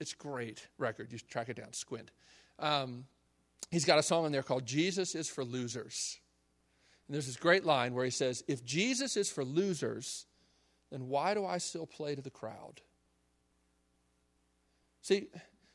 it's 0.00 0.14
great 0.14 0.66
record. 0.78 1.12
You 1.12 1.18
track 1.18 1.50
it 1.50 1.56
down, 1.56 1.72
Squint. 1.72 2.10
Um, 2.58 3.04
he's 3.70 3.84
got 3.84 3.98
a 3.98 4.02
song 4.02 4.24
in 4.26 4.32
there 4.32 4.42
called 4.42 4.66
Jesus 4.66 5.14
is 5.14 5.28
for 5.28 5.44
Losers. 5.44 6.18
And 7.06 7.14
there's 7.14 7.26
this 7.26 7.36
great 7.36 7.64
line 7.64 7.94
where 7.94 8.04
he 8.04 8.10
says, 8.10 8.42
If 8.48 8.64
Jesus 8.64 9.16
is 9.16 9.30
for 9.30 9.44
losers, 9.44 10.26
then 10.90 11.08
why 11.08 11.34
do 11.34 11.44
I 11.44 11.58
still 11.58 11.86
play 11.86 12.14
to 12.14 12.22
the 12.22 12.30
crowd? 12.30 12.80
See, 15.02 15.28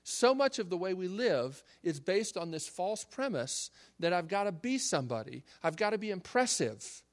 so 0.03 0.33
much 0.33 0.59
of 0.59 0.69
the 0.69 0.77
way 0.77 0.93
we 0.93 1.07
live 1.07 1.63
is 1.83 1.99
based 1.99 2.37
on 2.37 2.51
this 2.51 2.67
false 2.67 3.03
premise 3.03 3.69
that 3.99 4.13
I've 4.13 4.27
got 4.27 4.43
to 4.43 4.51
be 4.51 4.77
somebody, 4.77 5.43
I've 5.63 5.77
got 5.77 5.91
to 5.91 5.97
be 5.97 6.11
impressive. 6.11 7.03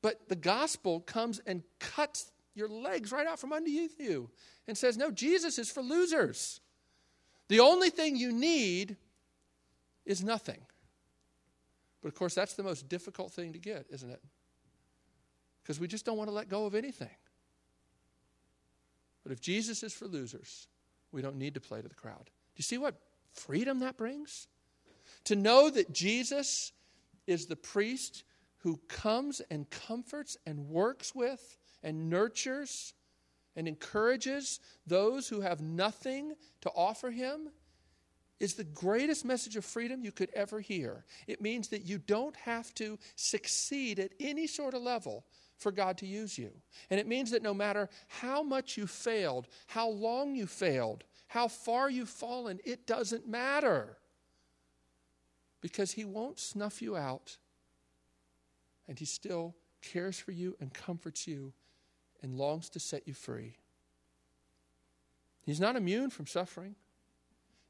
But 0.00 0.28
the 0.28 0.36
gospel 0.36 1.00
comes 1.00 1.40
and 1.46 1.62
cuts 1.80 2.30
your 2.54 2.68
legs 2.68 3.12
right 3.12 3.26
out 3.26 3.38
from 3.38 3.52
underneath 3.52 3.98
you 3.98 4.30
and 4.66 4.76
says, 4.76 4.96
No, 4.96 5.10
Jesus 5.10 5.58
is 5.58 5.70
for 5.70 5.82
losers. 5.82 6.60
The 7.48 7.60
only 7.60 7.90
thing 7.90 8.16
you 8.16 8.30
need 8.32 8.96
is 10.04 10.22
nothing. 10.22 10.60
But 12.02 12.08
of 12.08 12.14
course, 12.14 12.34
that's 12.34 12.54
the 12.54 12.62
most 12.62 12.88
difficult 12.88 13.32
thing 13.32 13.52
to 13.54 13.58
get, 13.58 13.86
isn't 13.90 14.10
it? 14.10 14.22
Because 15.68 15.78
we 15.78 15.86
just 15.86 16.06
don't 16.06 16.16
want 16.16 16.30
to 16.30 16.34
let 16.34 16.48
go 16.48 16.64
of 16.64 16.74
anything. 16.74 17.10
But 19.22 19.32
if 19.32 19.40
Jesus 19.42 19.82
is 19.82 19.92
for 19.92 20.06
losers, 20.06 20.66
we 21.12 21.20
don't 21.20 21.36
need 21.36 21.52
to 21.52 21.60
play 21.60 21.82
to 21.82 21.88
the 21.88 21.94
crowd. 21.94 22.24
Do 22.24 22.54
you 22.56 22.62
see 22.62 22.78
what 22.78 22.94
freedom 23.34 23.80
that 23.80 23.98
brings? 23.98 24.48
To 25.24 25.36
know 25.36 25.68
that 25.68 25.92
Jesus 25.92 26.72
is 27.26 27.44
the 27.44 27.54
priest 27.54 28.24
who 28.60 28.80
comes 28.88 29.42
and 29.50 29.68
comforts 29.68 30.38
and 30.46 30.70
works 30.70 31.14
with 31.14 31.58
and 31.82 32.08
nurtures 32.08 32.94
and 33.54 33.68
encourages 33.68 34.60
those 34.86 35.28
who 35.28 35.42
have 35.42 35.60
nothing 35.60 36.32
to 36.62 36.70
offer 36.70 37.10
him 37.10 37.50
is 38.40 38.54
the 38.54 38.64
greatest 38.64 39.22
message 39.22 39.56
of 39.56 39.66
freedom 39.66 40.02
you 40.02 40.12
could 40.12 40.30
ever 40.32 40.60
hear. 40.60 41.04
It 41.26 41.42
means 41.42 41.68
that 41.68 41.84
you 41.84 41.98
don't 41.98 42.36
have 42.36 42.72
to 42.76 42.98
succeed 43.16 43.98
at 43.98 44.12
any 44.18 44.46
sort 44.46 44.72
of 44.72 44.80
level 44.80 45.26
for 45.58 45.72
God 45.72 45.98
to 45.98 46.06
use 46.06 46.38
you. 46.38 46.50
And 46.88 46.98
it 46.98 47.06
means 47.06 47.30
that 47.32 47.42
no 47.42 47.52
matter 47.52 47.88
how 48.06 48.42
much 48.42 48.76
you 48.76 48.86
failed, 48.86 49.48
how 49.66 49.88
long 49.88 50.34
you 50.34 50.46
failed, 50.46 51.04
how 51.26 51.48
far 51.48 51.90
you've 51.90 52.08
fallen, 52.08 52.60
it 52.64 52.86
doesn't 52.86 53.28
matter. 53.28 53.98
Because 55.60 55.92
He 55.92 56.04
won't 56.04 56.38
snuff 56.38 56.80
you 56.80 56.96
out. 56.96 57.36
And 58.86 58.98
He 58.98 59.04
still 59.04 59.54
cares 59.82 60.18
for 60.18 60.32
you 60.32 60.56
and 60.60 60.72
comforts 60.72 61.26
you 61.26 61.52
and 62.22 62.36
longs 62.36 62.68
to 62.70 62.80
set 62.80 63.06
you 63.06 63.14
free. 63.14 63.56
He's 65.44 65.60
not 65.60 65.76
immune 65.76 66.10
from 66.10 66.26
suffering. 66.26 66.76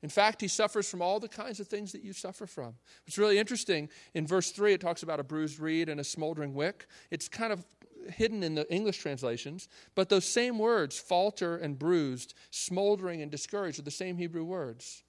In 0.02 0.08
fact, 0.08 0.40
he 0.40 0.48
suffers 0.48 0.88
from 0.88 1.02
all 1.02 1.18
the 1.18 1.28
kinds 1.28 1.58
of 1.58 1.66
things 1.66 1.90
that 1.92 2.04
you 2.04 2.12
suffer 2.12 2.46
from. 2.46 2.74
It's 3.06 3.18
really 3.18 3.38
interesting. 3.38 3.88
In 4.14 4.26
verse 4.26 4.52
3, 4.52 4.74
it 4.74 4.80
talks 4.80 5.02
about 5.02 5.18
a 5.18 5.24
bruised 5.24 5.58
reed 5.58 5.88
and 5.88 6.00
a 6.00 6.04
smoldering 6.04 6.54
wick. 6.54 6.86
It's 7.10 7.28
kind 7.28 7.52
of 7.52 7.64
hidden 8.10 8.42
in 8.42 8.54
the 8.54 8.70
English 8.72 8.98
translations, 8.98 9.68
but 9.94 10.08
those 10.08 10.24
same 10.24 10.58
words, 10.58 10.98
falter 10.98 11.56
and 11.56 11.78
bruised, 11.78 12.34
smoldering 12.50 13.22
and 13.22 13.30
discouraged, 13.30 13.78
are 13.78 13.82
the 13.82 13.90
same 13.90 14.16
Hebrew 14.16 14.44
words. 14.44 15.02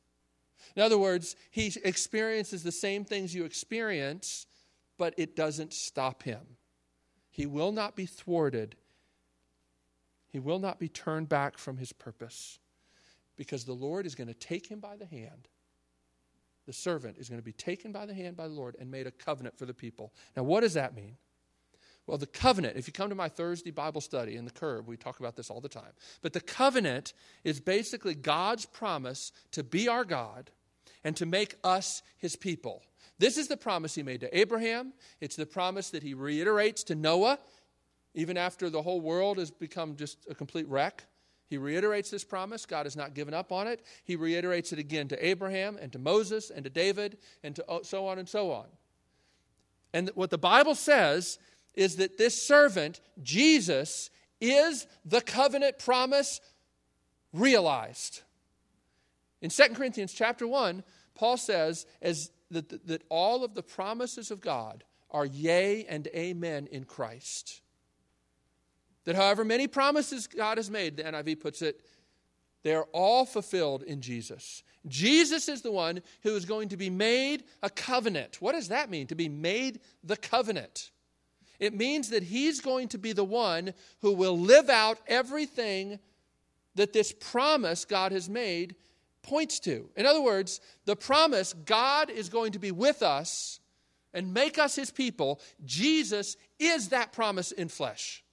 In 0.75 0.81
other 0.81 0.97
words, 0.97 1.35
he 1.51 1.73
experiences 1.83 2.63
the 2.63 2.71
same 2.71 3.05
things 3.05 3.33
you 3.33 3.45
experience, 3.45 4.45
but 4.97 5.13
it 5.17 5.35
doesn't 5.35 5.73
stop 5.73 6.23
him. 6.23 6.41
He 7.31 7.45
will 7.45 7.71
not 7.71 7.95
be 7.95 8.05
thwarted, 8.05 8.75
he 10.27 10.39
will 10.39 10.59
not 10.59 10.79
be 10.79 10.89
turned 10.89 11.27
back 11.27 11.57
from 11.57 11.77
his 11.77 11.91
purpose 11.91 12.59
because 13.35 13.63
the 13.63 13.73
Lord 13.73 14.05
is 14.05 14.15
going 14.15 14.27
to 14.27 14.33
take 14.33 14.67
him 14.67 14.79
by 14.79 14.95
the 14.95 15.05
hand. 15.05 15.47
The 16.67 16.73
servant 16.73 17.17
is 17.17 17.29
going 17.29 17.39
to 17.39 17.45
be 17.45 17.53
taken 17.53 17.91
by 17.91 18.05
the 18.05 18.13
hand 18.13 18.37
by 18.37 18.47
the 18.47 18.53
Lord 18.53 18.75
and 18.79 18.91
made 18.91 19.07
a 19.07 19.11
covenant 19.11 19.57
for 19.57 19.65
the 19.65 19.73
people. 19.73 20.13
Now, 20.37 20.43
what 20.43 20.59
does 20.59 20.75
that 20.75 20.93
mean? 20.93 21.15
Well, 22.09 22.17
the 22.17 22.25
covenant, 22.25 22.75
if 22.75 22.87
you 22.87 22.91
come 22.91 23.09
to 23.09 23.15
my 23.15 23.29
Thursday 23.29 23.69
Bible 23.69 24.01
study 24.01 24.35
in 24.35 24.43
the 24.43 24.49
Curb, 24.49 24.87
we 24.87 24.97
talk 24.97 25.19
about 25.19 25.35
this 25.35 25.51
all 25.51 25.61
the 25.61 25.69
time. 25.69 25.91
But 26.23 26.33
the 26.33 26.41
covenant 26.41 27.13
is 27.43 27.59
basically 27.59 28.15
God's 28.15 28.65
promise 28.65 29.31
to 29.51 29.63
be 29.63 29.87
our 29.87 30.03
God 30.03 30.49
and 31.03 31.15
to 31.17 31.27
make 31.27 31.53
us 31.63 32.01
his 32.17 32.35
people. 32.35 32.81
This 33.19 33.37
is 33.37 33.47
the 33.47 33.57
promise 33.57 33.93
he 33.93 34.01
made 34.01 34.21
to 34.21 34.37
Abraham. 34.37 34.93
It's 35.21 35.35
the 35.35 35.45
promise 35.45 35.91
that 35.91 36.01
he 36.01 36.15
reiterates 36.15 36.81
to 36.85 36.95
Noah, 36.95 37.37
even 38.15 38.37
after 38.37 38.71
the 38.71 38.81
whole 38.81 39.01
world 39.01 39.37
has 39.37 39.51
become 39.51 39.95
just 39.95 40.17
a 40.27 40.33
complete 40.33 40.67
wreck. 40.67 41.05
He 41.47 41.59
reiterates 41.59 42.09
this 42.09 42.23
promise. 42.23 42.65
God 42.65 42.87
has 42.87 42.95
not 42.95 43.13
given 43.13 43.35
up 43.35 43.51
on 43.51 43.67
it. 43.67 43.85
He 44.03 44.15
reiterates 44.15 44.73
it 44.73 44.79
again 44.79 45.09
to 45.09 45.25
Abraham 45.27 45.77
and 45.79 45.91
to 45.91 45.99
Moses 45.99 46.49
and 46.49 46.63
to 46.63 46.71
David 46.71 47.19
and 47.43 47.55
to 47.55 47.63
so 47.83 48.07
on 48.07 48.17
and 48.17 48.27
so 48.27 48.51
on. 48.51 48.65
And 49.93 50.09
what 50.15 50.31
the 50.31 50.39
Bible 50.39 50.73
says 50.73 51.37
is 51.73 51.97
that 51.97 52.17
this 52.17 52.41
servant, 52.41 52.99
Jesus, 53.21 54.09
is 54.41 54.87
the 55.05 55.21
covenant 55.21 55.79
promise 55.79 56.41
realized. 57.33 58.21
In 59.41 59.49
2 59.49 59.69
Corinthians 59.69 60.13
chapter 60.13 60.47
1, 60.47 60.83
Paul 61.15 61.37
says 61.37 61.85
as 62.01 62.31
that, 62.51 62.87
that 62.87 63.03
all 63.09 63.43
of 63.43 63.53
the 63.53 63.63
promises 63.63 64.31
of 64.31 64.41
God 64.41 64.83
are 65.11 65.25
yea 65.25 65.85
and 65.85 66.07
amen 66.07 66.67
in 66.71 66.83
Christ. 66.83 67.61
That 69.05 69.15
however 69.15 69.43
many 69.43 69.67
promises 69.67 70.27
God 70.27 70.57
has 70.57 70.69
made, 70.69 70.97
the 70.97 71.03
NIV 71.03 71.39
puts 71.39 71.61
it, 71.61 71.81
they 72.63 72.73
are 72.73 72.87
all 72.91 73.25
fulfilled 73.25 73.83
in 73.83 74.01
Jesus. 74.01 74.63
Jesus 74.87 75.47
is 75.47 75.61
the 75.61 75.71
one 75.71 76.01
who 76.23 76.35
is 76.35 76.45
going 76.45 76.69
to 76.69 76.77
be 76.77 76.89
made 76.89 77.43
a 77.63 77.69
covenant. 77.69 78.41
What 78.41 78.53
does 78.53 78.67
that 78.67 78.89
mean, 78.89 79.07
to 79.07 79.15
be 79.15 79.29
made 79.29 79.79
the 80.03 80.17
covenant? 80.17 80.91
It 81.59 81.73
means 81.73 82.09
that 82.09 82.23
he's 82.23 82.61
going 82.61 82.87
to 82.89 82.97
be 82.97 83.11
the 83.11 83.23
one 83.23 83.73
who 84.01 84.13
will 84.13 84.37
live 84.37 84.69
out 84.69 84.99
everything 85.07 85.99
that 86.75 86.93
this 86.93 87.11
promise 87.11 87.83
God 87.85 88.11
has 88.11 88.29
made 88.29 88.75
points 89.23 89.59
to. 89.61 89.89
In 89.97 90.05
other 90.05 90.21
words, 90.21 90.61
the 90.85 90.95
promise 90.95 91.53
God 91.53 92.09
is 92.09 92.29
going 92.29 92.53
to 92.53 92.59
be 92.59 92.71
with 92.71 93.01
us 93.01 93.59
and 94.13 94.33
make 94.33 94.57
us 94.57 94.75
his 94.75 94.89
people, 94.89 95.39
Jesus 95.65 96.37
is 96.57 96.89
that 96.89 97.11
promise 97.11 97.51
in 97.51 97.67
flesh. 97.67 98.23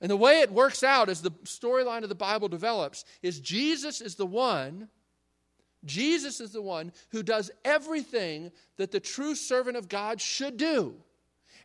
And 0.00 0.10
the 0.10 0.16
way 0.16 0.40
it 0.40 0.52
works 0.52 0.82
out 0.82 1.08
as 1.08 1.22
the 1.22 1.30
storyline 1.44 2.02
of 2.02 2.08
the 2.08 2.14
Bible 2.14 2.48
develops 2.48 3.04
is 3.22 3.40
Jesus 3.40 4.00
is 4.00 4.14
the 4.14 4.26
one 4.26 4.88
Jesus 5.84 6.40
is 6.40 6.50
the 6.50 6.62
one 6.62 6.92
who 7.10 7.22
does 7.22 7.50
everything 7.64 8.50
that 8.76 8.90
the 8.90 8.98
true 8.98 9.36
servant 9.36 9.76
of 9.76 9.88
God 9.88 10.20
should 10.20 10.56
do 10.56 10.96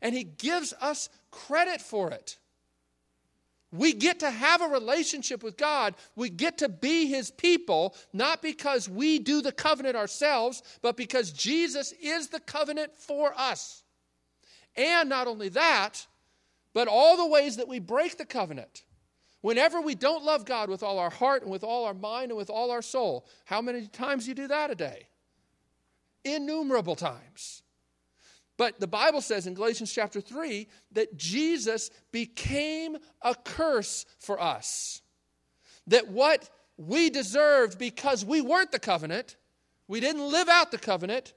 and 0.02 0.16
He 0.16 0.24
gives 0.24 0.74
us 0.82 1.10
credit 1.32 1.82
for 1.82 2.12
it. 2.12 2.38
We 3.74 3.94
get 3.94 4.20
to 4.20 4.30
have 4.30 4.62
a 4.62 4.68
relationship 4.68 5.44
with 5.44 5.56
God. 5.56 5.96
We 6.16 6.30
get 6.30 6.58
to 6.58 6.70
be 6.70 7.08
His 7.08 7.32
people, 7.32 7.96
not 8.12 8.42
because 8.42 8.90
we 8.90 9.20
do 9.20 9.42
the 9.42 9.52
covenant 9.52 9.96
ourselves, 9.96 10.62
but 10.82 10.98
because 10.98 11.32
Jesus 11.32 11.94
is 12.02 12.28
the 12.28 12.42
covenant 12.42 12.96
for 12.98 13.34
us. 13.38 13.84
And 14.76 15.10
not 15.10 15.28
only 15.28 15.50
that, 15.50 16.06
but 16.74 16.88
all 16.88 17.18
the 17.18 17.28
ways 17.28 17.58
that 17.58 17.68
we 17.68 17.80
break 17.80 18.18
the 18.18 18.26
covenant. 18.26 18.84
Whenever 19.42 19.82
we 19.82 19.96
don't 19.96 20.24
love 20.24 20.46
God 20.46 20.70
with 20.70 20.84
all 20.84 21.00
our 21.00 21.10
heart 21.10 21.42
and 21.42 21.52
with 21.52 21.64
all 21.64 21.86
our 21.86 21.94
mind 21.94 22.32
and 22.32 22.38
with 22.38 22.50
all 22.50 22.72
our 22.72 22.82
soul, 22.82 23.26
how 23.46 23.62
many 23.62 23.88
times 23.88 24.26
do 24.26 24.30
you 24.30 24.36
do 24.36 24.48
that 24.48 24.70
a 24.70 24.76
day? 24.76 25.08
innumerable 26.24 26.96
times. 26.96 27.64
But 28.62 28.80
the 28.80 28.86
Bible 28.86 29.22
says 29.22 29.48
in 29.48 29.56
Galatians 29.56 29.92
chapter 29.92 30.22
3 30.22 30.68
that 30.92 31.18
Jesus 31.18 31.90
became 32.12 32.96
a 33.24 33.34
curse 33.34 34.06
for 34.20 34.40
us. 34.40 35.02
That 35.88 36.10
what 36.10 36.48
we 36.78 37.10
deserved 37.10 37.80
because 37.80 38.24
we 38.24 38.40
weren't 38.40 38.72
the 38.72 38.78
covenant, 38.78 39.36
we 39.88 40.00
didn't 40.00 40.32
live 40.32 40.48
out 40.48 40.70
the 40.70 40.78
covenant, 40.78 41.34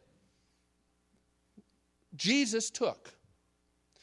Jesus 2.15 2.69
took. 2.69 3.15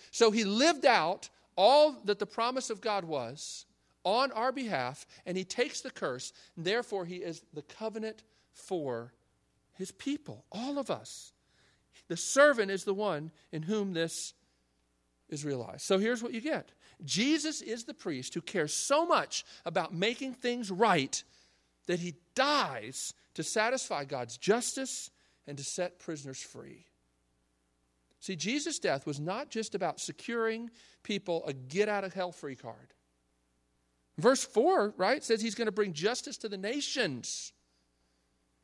So 0.09 0.31
he 0.31 0.43
lived 0.43 0.87
out 0.87 1.29
all 1.55 2.01
that 2.05 2.17
the 2.17 2.25
promise 2.25 2.71
of 2.71 2.81
God 2.81 3.03
was 3.05 3.67
on 4.03 4.31
our 4.31 4.51
behalf, 4.51 5.05
and 5.27 5.37
he 5.37 5.43
takes 5.43 5.81
the 5.81 5.91
curse, 5.91 6.33
and 6.55 6.65
therefore 6.65 7.05
he 7.05 7.17
is 7.17 7.43
the 7.53 7.61
covenant 7.61 8.23
for 8.51 9.13
his 9.73 9.91
people, 9.91 10.43
all 10.51 10.79
of 10.79 10.89
us. 10.89 11.33
The 12.11 12.17
servant 12.17 12.69
is 12.69 12.83
the 12.83 12.93
one 12.93 13.31
in 13.53 13.61
whom 13.61 13.93
this 13.93 14.33
is 15.29 15.45
realized. 15.45 15.83
So 15.83 15.97
here's 15.97 16.21
what 16.21 16.33
you 16.33 16.41
get 16.41 16.73
Jesus 17.05 17.61
is 17.61 17.85
the 17.85 17.93
priest 17.93 18.33
who 18.33 18.41
cares 18.41 18.73
so 18.73 19.05
much 19.05 19.45
about 19.65 19.93
making 19.93 20.33
things 20.33 20.69
right 20.69 21.23
that 21.87 22.01
he 22.01 22.15
dies 22.35 23.13
to 23.35 23.43
satisfy 23.43 24.03
God's 24.03 24.35
justice 24.35 25.09
and 25.47 25.57
to 25.57 25.63
set 25.63 25.99
prisoners 25.99 26.41
free. 26.41 26.85
See, 28.19 28.35
Jesus' 28.35 28.77
death 28.77 29.05
was 29.05 29.21
not 29.21 29.49
just 29.49 29.73
about 29.73 30.01
securing 30.01 30.69
people 31.03 31.45
a 31.45 31.53
get 31.53 31.87
out 31.87 32.03
of 32.03 32.13
hell 32.13 32.33
free 32.33 32.57
card. 32.57 32.93
Verse 34.17 34.43
4, 34.43 34.95
right, 34.97 35.23
says 35.23 35.41
he's 35.41 35.55
going 35.55 35.67
to 35.67 35.71
bring 35.71 35.93
justice 35.93 36.35
to 36.39 36.49
the 36.49 36.57
nations. 36.57 37.53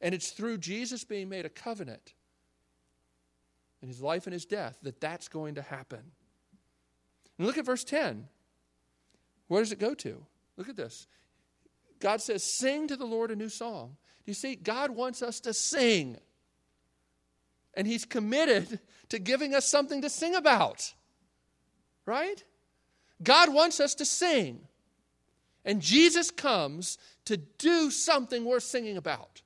And 0.01 0.13
it's 0.13 0.31
through 0.31 0.57
Jesus 0.57 1.05
being 1.05 1.29
made 1.29 1.45
a 1.45 1.49
covenant 1.49 2.13
in 3.82 3.88
his 3.88 4.01
life 4.01 4.25
and 4.25 4.34
his 4.34 4.45
death 4.45 4.78
that 4.84 4.99
that's 4.99 5.28
going 5.28 5.55
to 5.55 5.61
happen. 5.61 6.01
And 7.38 7.47
look 7.47 7.57
at 7.57 7.65
verse 7.65 7.84
10. 7.84 8.28
Where 9.47 9.61
does 9.61 9.71
it 9.71 9.80
go 9.80 9.93
to? 9.93 10.25
Look 10.57 10.69
at 10.69 10.75
this. 10.75 11.07
God 11.99 12.21
says, 12.21 12.43
Sing 12.43 12.88
to 12.88 12.95
the 12.95 13.05
Lord 13.05 13.32
a 13.32 13.36
new 13.36 13.49
song. 13.49 13.97
Do 14.25 14.32
you 14.32 14.34
see? 14.34 14.55
God 14.55 14.91
wants 14.91 15.21
us 15.21 15.39
to 15.41 15.53
sing. 15.53 16.17
And 17.75 17.88
he's 17.88 18.05
committed 18.05 18.80
to 19.09 19.19
giving 19.19 19.53
us 19.53 19.65
something 19.65 20.01
to 20.01 20.09
sing 20.09 20.36
about. 20.36 20.93
Right? 22.05 22.43
God 23.21 23.53
wants 23.53 23.80
us 23.80 23.95
to 23.95 24.05
sing. 24.05 24.61
And 25.63 25.82
Jesus 25.82 26.32
comes 26.32 26.97
to 27.25 27.38
do 27.38 27.91
something 27.91 28.45
worth 28.45 28.63
singing 28.63 28.97
about. 28.97 29.41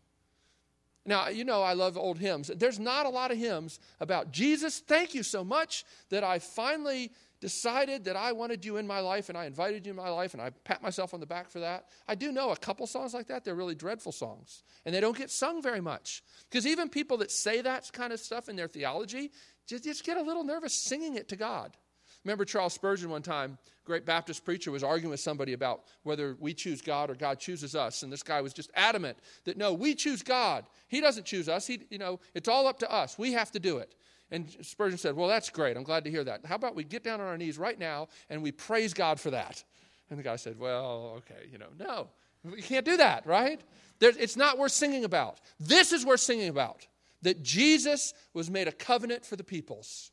Now, 1.05 1.29
you 1.29 1.43
know, 1.43 1.63
I 1.63 1.73
love 1.73 1.97
old 1.97 2.19
hymns. 2.19 2.51
There's 2.55 2.79
not 2.79 3.05
a 3.05 3.09
lot 3.09 3.31
of 3.31 3.37
hymns 3.37 3.79
about 3.99 4.31
Jesus. 4.31 4.79
Thank 4.79 5.15
you 5.15 5.23
so 5.23 5.43
much 5.43 5.83
that 6.09 6.23
I 6.23 6.37
finally 6.39 7.11
decided 7.39 8.03
that 8.05 8.15
I 8.15 8.33
wanted 8.33 8.63
you 8.63 8.77
in 8.77 8.85
my 8.85 8.99
life 8.99 9.27
and 9.27 9.37
I 9.37 9.45
invited 9.45 9.87
you 9.87 9.89
in 9.89 9.95
my 9.95 10.09
life 10.09 10.33
and 10.33 10.41
I 10.41 10.51
pat 10.63 10.83
myself 10.83 11.15
on 11.15 11.19
the 11.19 11.25
back 11.25 11.49
for 11.49 11.59
that. 11.59 11.85
I 12.07 12.13
do 12.13 12.31
know 12.31 12.51
a 12.51 12.55
couple 12.55 12.85
songs 12.85 13.15
like 13.15 13.27
that. 13.27 13.43
They're 13.43 13.55
really 13.55 13.73
dreadful 13.73 14.11
songs 14.11 14.61
and 14.85 14.93
they 14.93 15.01
don't 15.01 15.17
get 15.17 15.31
sung 15.31 15.59
very 15.61 15.81
much. 15.81 16.23
Because 16.49 16.67
even 16.67 16.87
people 16.87 17.17
that 17.17 17.31
say 17.31 17.61
that 17.61 17.91
kind 17.91 18.13
of 18.13 18.19
stuff 18.19 18.47
in 18.47 18.55
their 18.55 18.67
theology 18.67 19.31
just, 19.67 19.83
just 19.83 20.03
get 20.03 20.17
a 20.17 20.21
little 20.21 20.43
nervous 20.43 20.73
singing 20.73 21.15
it 21.15 21.29
to 21.29 21.35
God. 21.35 21.75
Remember 22.23 22.45
Charles 22.45 22.73
Spurgeon 22.73 23.09
one 23.09 23.23
time, 23.23 23.57
great 23.83 24.05
Baptist 24.05 24.45
preacher, 24.45 24.71
was 24.71 24.83
arguing 24.83 25.09
with 25.09 25.19
somebody 25.19 25.53
about 25.53 25.83
whether 26.03 26.35
we 26.39 26.53
choose 26.53 26.81
God 26.81 27.09
or 27.09 27.15
God 27.15 27.39
chooses 27.39 27.75
us. 27.75 28.03
And 28.03 28.13
this 28.13 28.21
guy 28.21 28.41
was 28.41 28.53
just 28.53 28.69
adamant 28.75 29.17
that 29.45 29.57
no, 29.57 29.73
we 29.73 29.95
choose 29.95 30.21
God. 30.21 30.65
He 30.87 31.01
doesn't 31.01 31.25
choose 31.25 31.49
us. 31.49 31.65
He, 31.65 31.81
you 31.89 31.97
know, 31.97 32.19
it's 32.35 32.47
all 32.47 32.67
up 32.67 32.79
to 32.79 32.91
us. 32.91 33.17
We 33.17 33.33
have 33.33 33.51
to 33.51 33.59
do 33.59 33.79
it. 33.79 33.95
And 34.29 34.49
Spurgeon 34.61 34.97
said, 34.97 35.15
Well, 35.15 35.27
that's 35.27 35.49
great. 35.49 35.75
I'm 35.75 35.83
glad 35.83 36.03
to 36.05 36.11
hear 36.11 36.23
that. 36.23 36.45
How 36.45 36.55
about 36.55 36.75
we 36.75 36.83
get 36.83 37.03
down 37.03 37.19
on 37.19 37.27
our 37.27 37.37
knees 37.37 37.57
right 37.57 37.77
now 37.77 38.07
and 38.29 38.41
we 38.41 38.51
praise 38.51 38.93
God 38.93 39.19
for 39.19 39.31
that? 39.31 39.63
And 40.09 40.19
the 40.19 40.23
guy 40.23 40.35
said, 40.35 40.59
Well, 40.59 41.15
okay, 41.17 41.47
you 41.51 41.57
know, 41.57 41.69
no, 41.79 42.09
we 42.43 42.61
can't 42.61 42.85
do 42.85 42.97
that, 42.97 43.25
right? 43.25 43.59
It's 43.99 44.37
not 44.37 44.57
worth 44.57 44.71
singing 44.71 45.05
about. 45.05 45.39
This 45.59 45.91
is 45.91 46.05
worth 46.05 46.21
singing 46.21 46.49
about 46.49 46.87
that 47.23 47.43
Jesus 47.43 48.13
was 48.33 48.49
made 48.49 48.67
a 48.67 48.71
covenant 48.71 49.25
for 49.25 49.35
the 49.35 49.43
peoples 49.43 50.10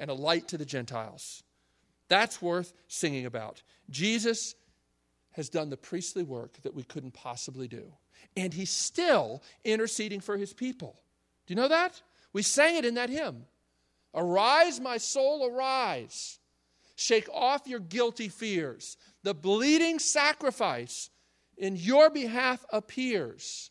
and 0.00 0.10
a 0.10 0.14
light 0.14 0.48
to 0.48 0.58
the 0.58 0.64
Gentiles. 0.64 1.44
That's 2.08 2.42
worth 2.42 2.72
singing 2.88 3.26
about. 3.26 3.62
Jesus 3.88 4.56
has 5.32 5.48
done 5.48 5.70
the 5.70 5.76
priestly 5.76 6.24
work 6.24 6.60
that 6.62 6.74
we 6.74 6.82
couldn't 6.82 7.12
possibly 7.12 7.68
do. 7.68 7.92
And 8.36 8.52
he's 8.52 8.70
still 8.70 9.42
interceding 9.64 10.20
for 10.20 10.36
his 10.36 10.52
people. 10.52 11.00
Do 11.46 11.52
you 11.52 11.56
know 11.56 11.68
that? 11.68 12.02
We 12.32 12.42
sang 12.42 12.76
it 12.76 12.84
in 12.84 12.94
that 12.94 13.10
hymn. 13.10 13.44
Arise, 14.14 14.80
my 14.80 14.96
soul, 14.96 15.48
arise. 15.48 16.38
Shake 16.96 17.28
off 17.32 17.68
your 17.68 17.80
guilty 17.80 18.28
fears. 18.28 18.96
The 19.22 19.34
bleeding 19.34 19.98
sacrifice 19.98 21.10
in 21.56 21.76
your 21.76 22.10
behalf 22.10 22.64
appears. 22.72 23.70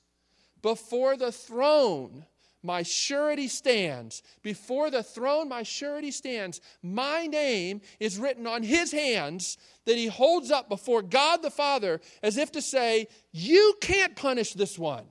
Before 0.61 1.17
the 1.17 1.31
throne, 1.31 2.25
my 2.61 2.83
surety 2.83 3.47
stands. 3.47 4.21
Before 4.41 4.91
the 4.91 5.03
throne, 5.03 5.47
my 5.47 5.63
surety 5.63 6.11
stands. 6.11 6.59
My 6.81 7.25
name 7.25 7.81
is 7.99 8.17
written 8.17 8.45
on 8.45 8.63
his 8.63 8.91
hands 8.91 9.57
that 9.85 9.95
he 9.95 10.07
holds 10.07 10.51
up 10.51 10.67
before 10.67 11.01
God 11.01 11.41
the 11.41 11.51
Father 11.51 12.01
as 12.21 12.37
if 12.37 12.51
to 12.53 12.61
say, 12.61 13.07
You 13.31 13.75
can't 13.81 14.15
punish 14.15 14.53
this 14.53 14.77
one 14.77 15.05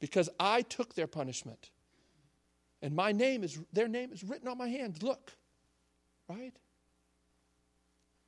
because 0.00 0.28
I 0.38 0.62
took 0.62 0.94
their 0.94 1.06
punishment. 1.06 1.70
And 2.82 2.94
my 2.94 3.12
name 3.12 3.42
is, 3.42 3.58
their 3.72 3.88
name 3.88 4.12
is 4.12 4.22
written 4.22 4.48
on 4.48 4.58
my 4.58 4.68
hands. 4.68 5.02
Look, 5.02 5.32
right? 6.28 6.52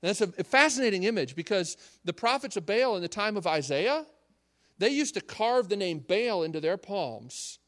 That's 0.00 0.20
a 0.20 0.28
fascinating 0.28 1.02
image 1.04 1.34
because 1.34 1.76
the 2.04 2.12
prophets 2.12 2.56
of 2.56 2.64
Baal 2.64 2.96
in 2.96 3.02
the 3.02 3.08
time 3.08 3.36
of 3.36 3.46
Isaiah, 3.46 4.06
they 4.78 4.90
used 4.90 5.14
to 5.14 5.20
carve 5.20 5.68
the 5.68 5.76
name 5.76 5.98
Baal 6.06 6.42
into 6.42 6.60
their 6.60 6.76
palms 6.76 7.58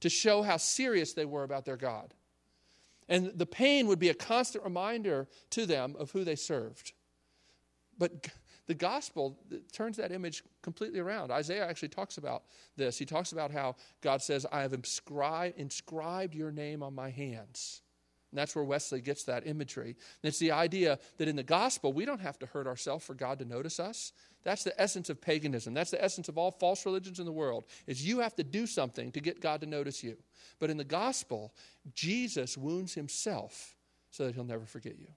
to 0.00 0.08
show 0.08 0.42
how 0.42 0.56
serious 0.56 1.12
they 1.12 1.24
were 1.24 1.44
about 1.44 1.64
their 1.64 1.76
God. 1.76 2.14
And 3.08 3.32
the 3.34 3.46
pain 3.46 3.86
would 3.88 3.98
be 3.98 4.08
a 4.08 4.14
constant 4.14 4.64
reminder 4.64 5.28
to 5.50 5.66
them 5.66 5.96
of 5.98 6.12
who 6.12 6.24
they 6.24 6.36
served. 6.36 6.92
But 7.98 8.28
the 8.66 8.74
gospel 8.74 9.36
turns 9.72 9.96
that 9.96 10.12
image 10.12 10.44
completely 10.62 11.00
around. 11.00 11.32
Isaiah 11.32 11.66
actually 11.66 11.88
talks 11.88 12.18
about 12.18 12.44
this. 12.76 12.96
He 12.96 13.04
talks 13.04 13.32
about 13.32 13.50
how 13.50 13.74
God 14.00 14.22
says, 14.22 14.46
I 14.52 14.62
have 14.62 14.72
inscribed, 14.72 15.58
inscribed 15.58 16.36
your 16.36 16.52
name 16.52 16.82
on 16.82 16.94
my 16.94 17.10
hands. 17.10 17.82
And 18.30 18.38
that's 18.38 18.54
where 18.54 18.64
Wesley 18.64 19.00
gets 19.00 19.24
that 19.24 19.46
imagery. 19.46 19.96
And 20.22 20.28
it's 20.28 20.38
the 20.38 20.52
idea 20.52 20.98
that 21.18 21.28
in 21.28 21.36
the 21.36 21.42
gospel, 21.42 21.92
we 21.92 22.04
don't 22.04 22.20
have 22.20 22.38
to 22.40 22.46
hurt 22.46 22.66
ourselves 22.66 23.04
for 23.04 23.14
God 23.14 23.40
to 23.40 23.44
notice 23.44 23.80
us. 23.80 24.12
That's 24.44 24.64
the 24.64 24.80
essence 24.80 25.10
of 25.10 25.20
paganism. 25.20 25.74
That's 25.74 25.90
the 25.90 26.02
essence 26.02 26.28
of 26.28 26.38
all 26.38 26.52
false 26.52 26.86
religions 26.86 27.18
in 27.18 27.26
the 27.26 27.32
world. 27.32 27.64
Is 27.86 28.06
you 28.06 28.20
have 28.20 28.36
to 28.36 28.44
do 28.44 28.66
something 28.66 29.10
to 29.12 29.20
get 29.20 29.40
God 29.40 29.60
to 29.62 29.66
notice 29.66 30.04
you. 30.04 30.16
But 30.60 30.70
in 30.70 30.76
the 30.76 30.84
gospel, 30.84 31.52
Jesus 31.92 32.56
wounds 32.56 32.94
himself 32.94 33.74
so 34.10 34.26
that 34.26 34.34
he'll 34.34 34.44
never 34.44 34.64
forget 34.64 34.98
you. 34.98 35.08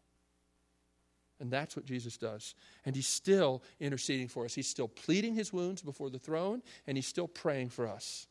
And 1.39 1.51
that's 1.51 1.75
what 1.75 1.85
Jesus 1.85 2.17
does. 2.17 2.55
And 2.85 2.95
he's 2.95 3.07
still 3.07 3.63
interceding 3.79 4.27
for 4.27 4.45
us. 4.45 4.55
He's 4.55 4.67
still 4.67 4.87
pleading 4.87 5.35
his 5.35 5.51
wounds 5.51 5.81
before 5.81 6.09
the 6.09 6.19
throne, 6.19 6.61
and 6.87 6.97
he's 6.97 7.07
still 7.07 7.27
praying 7.27 7.69
for 7.69 7.87
us. 7.87 8.27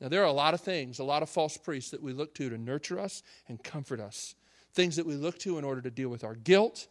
Now, 0.00 0.08
there 0.08 0.22
are 0.22 0.26
a 0.26 0.32
lot 0.32 0.54
of 0.54 0.60
things, 0.60 0.98
a 0.98 1.04
lot 1.04 1.22
of 1.22 1.30
false 1.30 1.56
priests 1.56 1.90
that 1.90 2.02
we 2.02 2.12
look 2.12 2.34
to 2.34 2.50
to 2.50 2.58
nurture 2.58 2.98
us 2.98 3.22
and 3.48 3.62
comfort 3.62 4.00
us, 4.00 4.34
things 4.74 4.96
that 4.96 5.06
we 5.06 5.14
look 5.14 5.38
to 5.40 5.58
in 5.58 5.64
order 5.64 5.80
to 5.80 5.90
deal 5.90 6.10
with 6.10 6.22
our 6.22 6.34
guilt, 6.34 6.88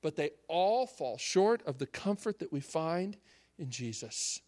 but 0.00 0.16
they 0.16 0.30
all 0.48 0.86
fall 0.86 1.18
short 1.18 1.62
of 1.66 1.78
the 1.78 1.86
comfort 1.86 2.38
that 2.38 2.52
we 2.52 2.60
find 2.60 3.16
in 3.58 3.70
Jesus. 3.70 4.40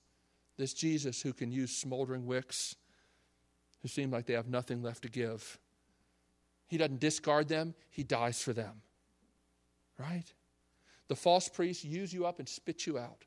This 0.57 0.73
Jesus 0.73 1.23
who 1.23 1.33
can 1.33 1.51
use 1.51 1.75
smoldering 1.75 2.25
wicks, 2.25 2.77
who 3.83 3.89
seem 3.89 4.11
like 4.11 4.27
they 4.27 4.35
have 4.35 4.49
nothing 4.49 4.81
left 4.81 5.03
to 5.03 5.09
give. 5.09 5.59
He 6.69 6.79
doesn't 6.79 7.01
discard 7.01 7.49
them, 7.49 7.75
He 7.91 8.05
dies 8.05 8.41
for 8.41 8.53
them. 8.53 8.83
Right? 9.99 10.33
The 11.09 11.17
false 11.17 11.49
priests 11.49 11.85
use 11.85 12.13
you 12.13 12.27
up 12.27 12.39
and 12.39 12.49
spit 12.49 12.87
you 12.87 12.97
out. 12.97 13.25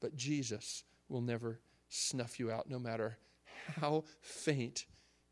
But 0.00 0.16
Jesus 0.16 0.82
will 1.08 1.22
never 1.22 1.60
snuff 1.88 2.38
you 2.38 2.50
out, 2.50 2.68
no 2.68 2.78
matter 2.78 3.16
how 3.80 4.04
faint 4.20 4.86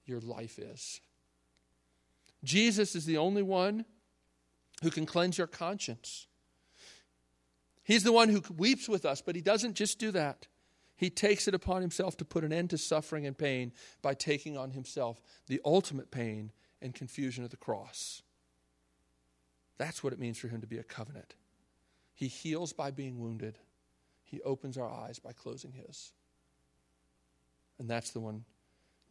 your 0.04 0.20
life 0.20 0.58
is. 0.58 1.00
Jesus 2.44 2.94
is 2.94 3.04
the 3.04 3.18
only 3.18 3.42
one 3.42 3.84
who 4.82 4.90
can 4.90 5.06
cleanse 5.06 5.38
your 5.38 5.46
conscience. 5.46 6.26
He's 7.84 8.04
the 8.04 8.12
one 8.12 8.28
who 8.28 8.42
weeps 8.56 8.88
with 8.88 9.04
us, 9.04 9.22
but 9.22 9.36
he 9.36 9.42
doesn't 9.42 9.74
just 9.74 9.98
do 9.98 10.10
that. 10.12 10.46
He 10.96 11.10
takes 11.10 11.48
it 11.48 11.54
upon 11.54 11.80
himself 11.80 12.16
to 12.18 12.24
put 12.24 12.44
an 12.44 12.52
end 12.52 12.70
to 12.70 12.78
suffering 12.78 13.26
and 13.26 13.36
pain 13.36 13.72
by 14.02 14.14
taking 14.14 14.56
on 14.56 14.70
himself 14.70 15.20
the 15.46 15.60
ultimate 15.64 16.10
pain 16.10 16.52
and 16.80 16.94
confusion 16.94 17.44
of 17.44 17.50
the 17.50 17.56
cross. 17.56 18.22
That's 19.78 20.04
what 20.04 20.12
it 20.12 20.20
means 20.20 20.38
for 20.38 20.48
him 20.48 20.60
to 20.60 20.66
be 20.66 20.78
a 20.78 20.84
covenant. 20.84 21.34
He 22.14 22.28
heals 22.28 22.72
by 22.72 22.90
being 22.90 23.18
wounded, 23.18 23.58
he 24.22 24.40
opens 24.42 24.78
our 24.78 24.88
eyes 24.88 25.18
by 25.18 25.32
closing 25.32 25.72
his. 25.72 26.12
And 27.82 27.90
that's 27.90 28.10
the 28.10 28.20
one 28.20 28.44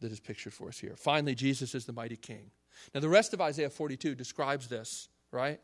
that 0.00 0.10
is 0.10 0.18
pictured 0.18 0.54
for 0.54 0.68
us 0.68 0.78
here. 0.78 0.94
Finally, 0.96 1.34
Jesus 1.34 1.74
is 1.74 1.84
the 1.84 1.92
mighty 1.92 2.16
king. 2.16 2.50
Now, 2.94 3.00
the 3.00 3.08
rest 3.08 3.34
of 3.34 3.40
Isaiah 3.42 3.68
42 3.68 4.14
describes 4.14 4.66
this, 4.66 5.10
right? 5.30 5.60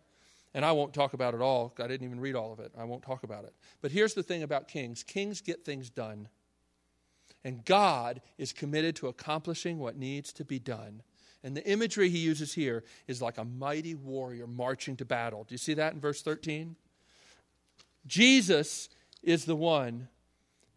And 0.53 0.63
I 0.63 0.73
won't 0.73 0.93
talk 0.93 1.15
about 1.15 1.33
it 1.33 1.41
all. 1.41 1.73
I 1.79 1.87
didn't 1.87 2.07
even 2.07 2.21
read 2.21 2.35
all 2.35 2.53
of 2.53 2.61
it. 2.61 2.71
I 2.79 2.85
won't 2.85 3.03
talk 3.03 3.23
about 3.23 3.45
it. 3.45 3.55
But 3.81 3.93
here's 3.93 4.13
the 4.13 4.23
thing 4.23 4.43
about 4.43 4.69
kings 4.69 5.03
kings 5.03 5.41
get 5.41 5.65
things 5.65 5.89
done. 5.89 6.29
And 7.45 7.65
God 7.65 8.21
is 8.37 8.53
committed 8.53 8.95
to 8.97 9.09
accomplishing 9.09 9.79
what 9.79 9.97
needs 9.97 10.31
to 10.35 10.45
be 10.45 10.59
done. 10.59 11.03
And 11.43 11.57
the 11.57 11.67
imagery 11.67 12.11
he 12.11 12.19
uses 12.19 12.53
here 12.53 12.85
is 13.07 13.23
like 13.23 13.39
a 13.39 13.45
mighty 13.45 13.95
warrior 13.95 14.47
marching 14.47 14.97
to 14.97 15.07
battle. 15.07 15.45
Do 15.45 15.55
you 15.55 15.59
see 15.59 15.75
that 15.75 15.95
in 15.95 16.01
verse 16.01 16.21
13? 16.21 16.77
Jesus 18.07 18.91
is 19.23 19.47
the 19.47 19.57
one 19.57 20.09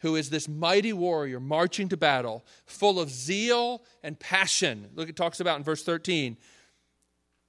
who 0.01 0.15
is 0.15 0.29
this 0.29 0.47
mighty 0.47 0.93
warrior 0.93 1.39
marching 1.39 1.89
to 1.89 1.97
battle, 1.97 2.43
full 2.65 2.99
of 2.99 3.09
zeal 3.09 3.83
and 4.03 4.19
passion. 4.19 4.89
Look, 4.95 5.09
it 5.09 5.15
talks 5.15 5.39
about 5.39 5.57
in 5.57 5.63
verse 5.63 5.83
13. 5.83 6.37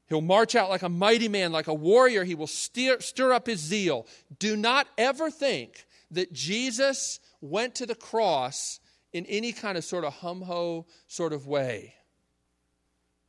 He'll 0.09 0.21
march 0.21 0.55
out 0.55 0.69
like 0.69 0.83
a 0.83 0.89
mighty 0.89 1.29
man, 1.29 1.53
like 1.53 1.69
a 1.69 1.75
warrior. 1.75 2.25
He 2.25 2.35
will 2.35 2.47
stir 2.47 3.33
up 3.33 3.47
his 3.47 3.61
zeal. 3.61 4.07
Do 4.39 4.57
not 4.57 4.87
ever 4.99 5.31
think 5.31 5.87
that 6.11 6.33
Jesus 6.33 7.21
went 7.41 7.75
to 7.77 7.87
the 7.87 7.95
cross 7.95 8.81
in 9.15 9.25
any 9.27 9.53
kind 9.53 9.79
of 9.79 9.85
sort 9.85 10.05
of 10.05 10.13
hum 10.15 10.43
ho 10.43 10.87
sort 11.07 11.33
of 11.33 11.47
way. 11.47 11.95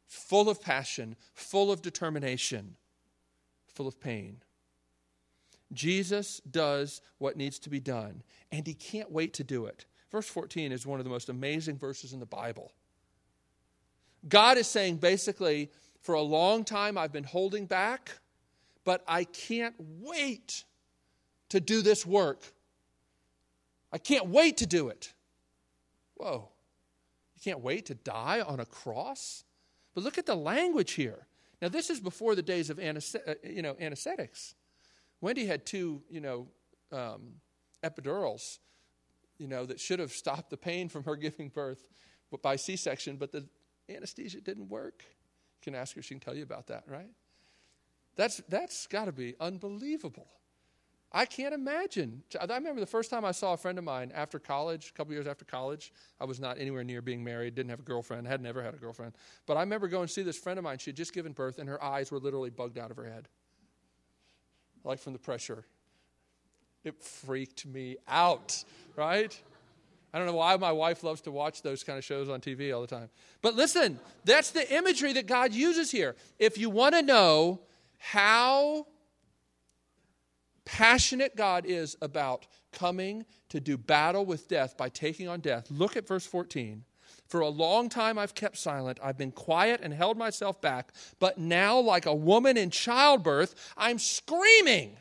Full 0.08 0.50
of 0.50 0.62
passion, 0.62 1.16
full 1.34 1.72
of 1.72 1.82
determination, 1.82 2.76
full 3.68 3.88
of 3.88 4.00
pain. 4.02 4.42
Jesus 5.74 6.42
does 6.50 7.02
what 7.18 7.38
needs 7.38 7.60
to 7.60 7.70
be 7.70 7.80
done, 7.80 8.24
and 8.52 8.66
he 8.66 8.74
can't 8.74 9.12
wait 9.12 9.34
to 9.34 9.44
do 9.44 9.66
it. 9.66 9.86
Verse 10.12 10.28
14 10.28 10.72
is 10.72 10.86
one 10.86 11.00
of 11.00 11.04
the 11.04 11.10
most 11.10 11.30
amazing 11.30 11.78
verses 11.78 12.14
in 12.14 12.20
the 12.20 12.26
Bible. 12.26 12.72
God 14.28 14.58
is 14.58 14.68
saying 14.68 14.98
basically, 14.98 15.72
for 16.02 16.16
a 16.16 16.22
long 16.22 16.64
time 16.64 16.98
I've 16.98 17.12
been 17.12 17.24
holding 17.24 17.66
back, 17.66 18.12
but 18.84 19.04
I 19.08 19.24
can't 19.24 19.76
wait 19.80 20.66
to 21.50 21.60
do 21.60 21.82
this 21.82 22.06
work. 22.06 22.44
I 23.92 23.98
can't 23.98 24.28
wait 24.28 24.58
to 24.58 24.66
do 24.66 24.90
it. 24.90 25.14
Whoa. 26.16 26.50
You 27.36 27.42
can't 27.44 27.62
wait 27.62 27.88
to 27.88 27.96
die 27.96 28.42
on 28.42 28.60
a 28.60 28.66
cross? 28.66 29.44
But 29.94 30.04
look 30.04 30.18
at 30.18 30.26
the 30.26 30.36
language 30.36 30.94
here. 30.94 31.28
Now, 31.62 31.70
this 31.70 31.90
is 31.90 32.00
before 32.00 32.36
the 32.36 32.42
days 32.42 32.70
of 32.70 32.80
uh, 32.80 33.34
you 33.44 33.62
know, 33.62 33.76
anesthetics. 33.80 34.56
Wendy 35.24 35.46
had 35.46 35.66
two, 35.66 36.02
you 36.10 36.20
know, 36.20 36.48
um, 36.92 37.36
epidurals, 37.82 38.60
you 39.38 39.48
know, 39.48 39.66
that 39.66 39.80
should 39.80 40.00
have 40.00 40.12
stopped 40.12 40.50
the 40.50 40.58
pain 40.58 40.90
from 40.90 41.06
her 41.06 41.16
giving 41.28 41.48
birth 41.48 41.86
by 42.42 42.58
C-section, 42.58 43.16
but 43.16 43.32
the 43.32 43.48
anesthesia 43.88 44.42
didn't 44.42 44.68
work. 44.68 45.06
You 45.06 45.72
can 45.72 45.76
ask 45.76 45.96
her; 45.96 46.02
she 46.02 46.14
can 46.14 46.20
tell 46.20 46.36
you 46.36 46.44
about 46.44 46.68
that, 46.68 46.84
right? 46.88 47.10
That's 48.18 48.42
that's 48.50 48.86
got 48.88 49.06
to 49.06 49.14
be 49.14 49.36
unbelievable. 49.40 50.28
I 51.10 51.26
can't 51.26 51.54
imagine. 51.54 52.24
I 52.38 52.46
remember 52.56 52.82
the 52.82 52.86
first 52.86 53.10
time 53.10 53.24
I 53.24 53.32
saw 53.32 53.54
a 53.54 53.58
friend 53.58 53.78
of 53.78 53.86
mine 53.86 54.12
after 54.14 54.40
college, 54.40 54.90
a 54.90 54.94
couple 54.94 55.14
years 55.14 55.28
after 55.28 55.46
college. 55.46 55.94
I 56.20 56.26
was 56.26 56.42
not 56.42 56.60
anywhere 56.60 56.84
near 56.84 57.02
being 57.02 57.24
married, 57.24 57.56
didn't 57.56 57.70
have 57.70 57.80
a 57.80 57.84
girlfriend, 57.84 58.28
had 58.28 58.42
never 58.42 58.62
had 58.62 58.74
a 58.74 58.78
girlfriend. 58.78 59.14
But 59.46 59.56
I 59.56 59.62
remember 59.62 59.88
going 59.88 60.08
to 60.08 60.14
see 60.14 60.24
this 60.24 60.38
friend 60.38 60.60
of 60.60 60.64
mine. 60.64 60.80
She 60.80 60.90
had 60.90 60.98
just 60.98 61.14
given 61.14 61.32
birth, 61.32 61.60
and 61.60 61.70
her 61.70 61.82
eyes 61.82 62.12
were 62.12 62.20
literally 62.20 62.50
bugged 62.50 62.78
out 62.78 62.92
of 62.92 62.98
her 62.98 63.06
head, 63.06 63.30
like 64.84 65.00
from 65.00 65.14
the 65.14 65.20
pressure. 65.20 65.66
It 66.84 67.02
freaked 67.02 67.66
me 67.66 67.98
out, 68.08 68.64
right? 68.96 69.40
I 70.14 70.18
don't 70.18 70.28
know 70.28 70.36
why 70.36 70.56
my 70.58 70.72
wife 70.72 71.04
loves 71.04 71.22
to 71.22 71.32
watch 71.32 71.62
those 71.62 71.84
kind 71.84 71.98
of 71.98 72.04
shows 72.04 72.30
on 72.30 72.40
TV 72.40 72.74
all 72.74 72.82
the 72.82 72.88
time. 72.88 73.10
But 73.42 73.56
listen, 73.56 74.00
that's 74.26 74.52
the 74.52 74.76
imagery 74.76 75.14
that 75.14 75.26
God 75.26 75.54
uses 75.54 75.90
here. 75.90 76.16
If 76.38 76.58
you 76.58 76.70
want 76.70 76.94
to 76.94 77.02
know 77.02 77.62
how 77.98 78.86
passionate 80.66 81.36
God 81.36 81.66
is 81.66 81.98
about 82.02 82.48
coming 82.72 83.26
to 83.50 83.60
do 83.60 83.78
battle 83.78 84.26
with 84.26 84.48
death 84.48 84.78
by 84.78 84.90
taking 84.90 85.28
on 85.28 85.40
death. 85.40 85.70
Look 85.70 85.96
at 85.98 86.08
verse 86.08 86.26
14. 86.26 86.84
For 87.34 87.40
a 87.40 87.50
long 87.50 87.90
time 87.90 88.20
I've 88.20 88.36
kept 88.36 88.60
silent. 88.60 89.00
I've 89.02 89.18
been 89.18 89.32
quiet 89.32 89.80
and 89.82 89.92
held 89.92 90.20
myself 90.20 90.62
back. 90.62 90.94
But 91.18 91.40
now, 91.40 91.80
like 91.80 92.06
a 92.06 92.14
woman 92.14 92.58
in 92.58 92.70
childbirth, 92.70 93.56
I'm 93.76 93.98
screaming 93.98 94.98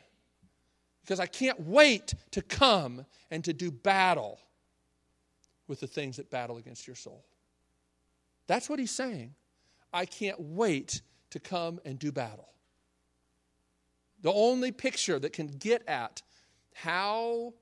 because 1.01 1.19
I 1.19 1.27
can't 1.27 1.59
wait 1.59 2.15
to 2.31 2.41
come 2.41 3.05
and 3.29 3.43
to 3.43 3.53
do 3.53 3.69
battle 3.69 4.39
with 5.67 5.79
the 5.79 5.85
things 5.85 6.17
that 6.17 6.31
battle 6.31 6.57
against 6.57 6.87
your 6.87 6.95
soul. 6.95 7.23
That's 8.47 8.67
what 8.67 8.79
he's 8.79 8.89
saying. 8.89 9.35
I 9.93 10.07
can't 10.07 10.39
wait 10.39 11.03
to 11.29 11.39
come 11.39 11.79
and 11.85 11.99
do 11.99 12.11
battle. 12.11 12.49
The 14.23 14.33
only 14.33 14.71
picture 14.71 15.19
that 15.19 15.33
can 15.33 15.45
get 15.45 15.87
at 15.87 16.23
how 16.73 17.53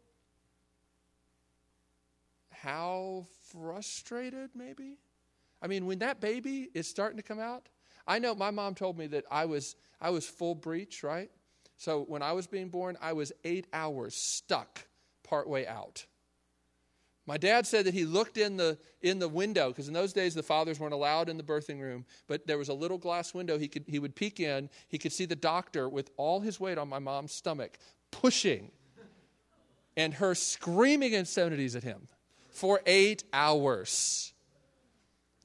how 2.51 3.25
frustrated 3.51 4.51
maybe? 4.55 4.97
I 5.61 5.67
mean 5.67 5.85
when 5.85 5.99
that 5.99 6.19
baby 6.19 6.69
is 6.73 6.87
starting 6.87 7.17
to 7.17 7.23
come 7.23 7.39
out 7.39 7.69
i 8.07 8.17
know 8.17 8.33
my 8.33 8.51
mom 8.51 8.73
told 8.73 8.97
me 8.97 9.07
that 9.07 9.25
i 9.29 9.45
was 9.45 9.75
i 9.99 10.09
was 10.09 10.25
full 10.25 10.55
breech 10.55 11.03
right? 11.03 11.29
So 11.77 12.01
when 12.01 12.21
i 12.21 12.31
was 12.31 12.47
being 12.47 12.69
born 12.69 12.97
i 13.01 13.13
was 13.13 13.31
eight 13.43 13.67
hours 13.73 14.15
stuck 14.15 14.87
partway 15.31 15.65
out. 15.65 16.05
My 17.25 17.37
dad 17.37 17.65
said 17.65 17.85
that 17.85 17.93
he 17.93 18.03
looked 18.03 18.37
in 18.37 18.57
the, 18.57 18.77
in 19.01 19.19
the 19.19 19.29
window, 19.29 19.69
because 19.69 19.87
in 19.87 19.93
those 19.93 20.11
days 20.11 20.35
the 20.35 20.43
fathers 20.43 20.77
weren't 20.77 20.93
allowed 20.93 21.29
in 21.29 21.37
the 21.37 21.43
birthing 21.43 21.79
room, 21.79 22.05
but 22.27 22.45
there 22.45 22.57
was 22.57 22.67
a 22.67 22.73
little 22.73 22.97
glass 22.97 23.33
window 23.33 23.57
he, 23.57 23.69
could, 23.69 23.85
he 23.87 23.97
would 23.97 24.13
peek 24.13 24.41
in. 24.41 24.69
He 24.89 24.97
could 24.97 25.13
see 25.13 25.23
the 25.23 25.35
doctor 25.35 25.87
with 25.87 26.11
all 26.17 26.41
his 26.41 26.59
weight 26.59 26.77
on 26.77 26.89
my 26.89 26.99
mom's 26.99 27.31
stomach, 27.31 27.77
pushing, 28.11 28.71
and 29.95 30.15
her 30.15 30.35
screaming 30.35 31.13
insanities 31.13 31.75
at 31.75 31.83
him 31.83 32.09
for 32.61 32.79
eight 32.85 33.23
hours. 33.33 34.33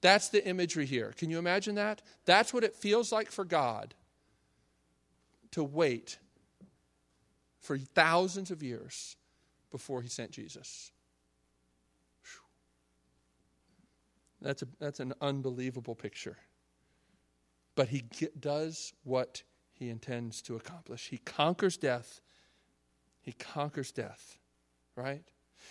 That's 0.02 0.28
the 0.28 0.46
imagery 0.46 0.84
here. 0.84 1.14
Can 1.16 1.30
you 1.30 1.38
imagine 1.38 1.76
that? 1.76 2.02
That's 2.26 2.52
what 2.52 2.62
it 2.62 2.74
feels 2.74 3.10
like 3.10 3.30
for 3.30 3.42
God 3.42 3.94
to 5.52 5.64
wait 5.64 6.18
for 7.58 7.78
thousands 7.78 8.50
of 8.50 8.62
years 8.62 9.16
before 9.70 10.02
he 10.02 10.10
sent 10.10 10.30
Jesus. 10.30 10.92
That's, 14.42 14.60
a, 14.60 14.66
that's 14.78 15.00
an 15.00 15.14
unbelievable 15.22 15.94
picture. 15.94 16.36
But 17.76 17.88
he 17.88 18.02
get, 18.18 18.42
does 18.42 18.92
what 19.04 19.42
he 19.72 19.88
intends 19.88 20.42
to 20.42 20.56
accomplish. 20.56 21.08
He 21.08 21.16
conquers 21.16 21.78
death. 21.78 22.20
He 23.22 23.32
conquers 23.32 23.90
death, 23.90 24.36
right? 24.96 25.22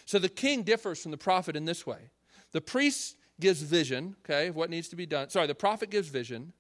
So 0.05 0.19
the 0.19 0.29
king 0.29 0.63
differs 0.63 1.01
from 1.01 1.11
the 1.11 1.17
prophet 1.17 1.55
in 1.55 1.65
this 1.65 1.85
way. 1.85 2.09
The 2.51 2.61
priest 2.61 3.17
gives 3.39 3.61
vision, 3.61 4.15
okay, 4.23 4.47
of 4.47 4.55
what 4.55 4.69
needs 4.69 4.87
to 4.89 4.95
be 4.95 5.05
done. 5.05 5.29
Sorry, 5.29 5.47
the 5.47 5.55
prophet 5.55 5.89
gives 5.89 6.07
vision. 6.07 6.53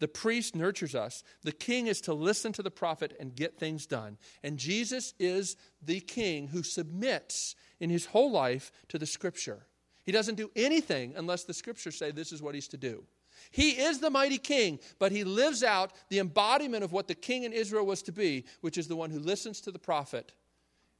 The 0.00 0.08
priest 0.08 0.54
nurtures 0.54 0.94
us. 0.94 1.24
The 1.42 1.52
king 1.52 1.88
is 1.88 2.00
to 2.02 2.14
listen 2.14 2.52
to 2.52 2.62
the 2.62 2.70
prophet 2.70 3.16
and 3.18 3.34
get 3.34 3.58
things 3.58 3.86
done. 3.86 4.16
And 4.42 4.56
Jesus 4.58 5.14
is 5.18 5.56
the 5.82 6.00
king 6.00 6.48
who 6.48 6.62
submits 6.62 7.56
in 7.80 7.90
his 7.90 8.06
whole 8.06 8.30
life 8.30 8.70
to 8.88 8.98
the 8.98 9.06
scripture. 9.06 9.66
He 10.04 10.12
doesn't 10.12 10.36
do 10.36 10.50
anything 10.56 11.14
unless 11.16 11.44
the 11.44 11.54
scriptures 11.54 11.98
say 11.98 12.10
this 12.10 12.32
is 12.32 12.40
what 12.40 12.54
he's 12.54 12.68
to 12.68 12.76
do. 12.76 13.04
He 13.50 13.70
is 13.70 13.98
the 14.00 14.10
mighty 14.10 14.38
king, 14.38 14.78
but 14.98 15.12
he 15.12 15.24
lives 15.24 15.62
out 15.62 15.92
the 16.08 16.18
embodiment 16.18 16.84
of 16.84 16.92
what 16.92 17.08
the 17.08 17.14
king 17.14 17.44
in 17.44 17.52
Israel 17.52 17.86
was 17.86 18.02
to 18.02 18.12
be, 18.12 18.44
which 18.60 18.78
is 18.78 18.88
the 18.88 18.96
one 18.96 19.10
who 19.10 19.18
listens 19.18 19.60
to 19.62 19.70
the 19.70 19.78
prophet 19.78 20.32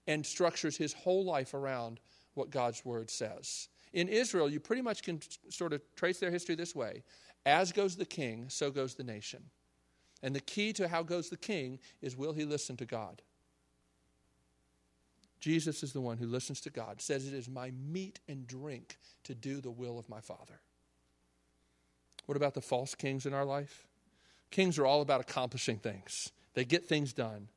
and 0.09 0.27
structures 0.27 0.77
his 0.77 0.93
whole 0.93 1.25
life 1.25 1.55
around 1.55 2.01
what 2.35 2.51
God's 2.51 2.85
word 2.85 3.11
says. 3.11 3.69
In 3.93 4.09
Israel, 4.09 4.51
you 4.51 4.59
pretty 4.59 4.83
much 4.83 5.03
can 5.03 5.21
sort 5.51 5.73
of 5.73 5.83
trace 5.95 6.19
their 6.19 6.31
history 6.31 6.57
this 6.57 6.75
way 6.75 7.05
as 7.47 7.73
goes 7.73 7.95
the 7.95 8.05
king, 8.05 8.47
so 8.49 8.71
goes 8.71 8.95
the 8.95 9.05
nation. 9.05 9.45
And 10.23 10.35
the 10.35 10.41
key 10.41 10.73
to 10.75 10.89
how 10.89 11.03
goes 11.03 11.29
the 11.29 11.37
king 11.37 11.79
is 12.03 12.17
will 12.17 12.33
he 12.33 12.45
listen 12.45 12.77
to 12.79 12.85
God? 12.85 13.23
Jesus 15.41 15.83
is 15.83 15.93
the 15.93 16.01
one 16.01 16.19
who 16.19 16.27
listens 16.27 16.61
to 16.63 16.71
God, 16.71 17.01
says, 17.01 17.27
It 17.27 17.35
is 17.35 17.49
my 17.49 17.71
meat 17.71 18.19
and 18.29 18.47
drink 18.47 18.99
to 19.25 19.35
do 19.35 19.61
the 19.61 19.71
will 19.71 19.99
of 19.99 20.09
my 20.09 20.21
Father. 20.21 20.61
What 22.27 22.37
about 22.37 22.55
the 22.55 22.61
false 22.61 22.95
kings 22.95 23.25
in 23.25 23.33
our 23.33 23.45
life? 23.45 23.87
Kings 24.51 24.79
are 24.79 24.87
all 24.87 25.01
about 25.01 25.21
accomplishing 25.21 25.79
things, 25.79 26.33
they 26.55 26.65
get 26.65 26.87
things 26.87 27.13
done. 27.13 27.49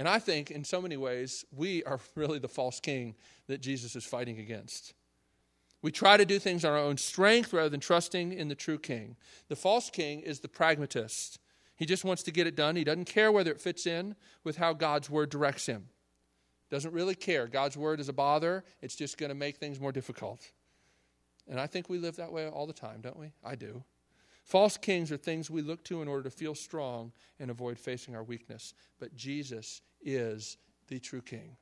And 0.00 0.08
I 0.08 0.18
think 0.18 0.50
in 0.50 0.64
so 0.64 0.80
many 0.80 0.96
ways, 0.96 1.44
we 1.54 1.84
are 1.84 2.00
really 2.14 2.38
the 2.38 2.48
false 2.48 2.80
king 2.80 3.16
that 3.48 3.60
Jesus 3.60 3.94
is 3.94 4.06
fighting 4.06 4.38
against. 4.38 4.94
We 5.82 5.92
try 5.92 6.16
to 6.16 6.24
do 6.24 6.38
things 6.38 6.64
on 6.64 6.72
our 6.72 6.78
own 6.78 6.96
strength 6.96 7.52
rather 7.52 7.68
than 7.68 7.80
trusting 7.80 8.32
in 8.32 8.48
the 8.48 8.54
true 8.54 8.78
king. 8.78 9.16
The 9.48 9.56
false 9.56 9.90
king 9.90 10.20
is 10.20 10.40
the 10.40 10.48
pragmatist. 10.48 11.38
He 11.76 11.84
just 11.84 12.02
wants 12.02 12.22
to 12.22 12.30
get 12.30 12.46
it 12.46 12.56
done. 12.56 12.76
He 12.76 12.84
doesn't 12.84 13.04
care 13.04 13.30
whether 13.30 13.50
it 13.50 13.60
fits 13.60 13.86
in 13.86 14.16
with 14.42 14.56
how 14.56 14.72
God's 14.72 15.10
word 15.10 15.28
directs 15.28 15.66
him. 15.66 15.90
Doesn't 16.70 16.94
really 16.94 17.14
care. 17.14 17.46
God's 17.46 17.76
word 17.76 18.00
is 18.00 18.08
a 18.08 18.14
bother, 18.14 18.64
it's 18.80 18.96
just 18.96 19.18
going 19.18 19.28
to 19.28 19.34
make 19.34 19.58
things 19.58 19.78
more 19.78 19.92
difficult. 19.92 20.50
And 21.46 21.60
I 21.60 21.66
think 21.66 21.90
we 21.90 21.98
live 21.98 22.16
that 22.16 22.32
way 22.32 22.48
all 22.48 22.66
the 22.66 22.72
time, 22.72 23.02
don't 23.02 23.18
we? 23.18 23.32
I 23.44 23.54
do. 23.54 23.84
False 24.44 24.78
kings 24.78 25.12
are 25.12 25.18
things 25.18 25.50
we 25.50 25.60
look 25.60 25.84
to 25.84 26.00
in 26.00 26.08
order 26.08 26.22
to 26.22 26.30
feel 26.30 26.54
strong 26.54 27.12
and 27.38 27.50
avoid 27.50 27.78
facing 27.78 28.16
our 28.16 28.24
weakness. 28.24 28.72
But 28.98 29.14
Jesus 29.14 29.82
is 30.02 30.56
the 30.88 30.98
true 30.98 31.22
king, 31.22 31.56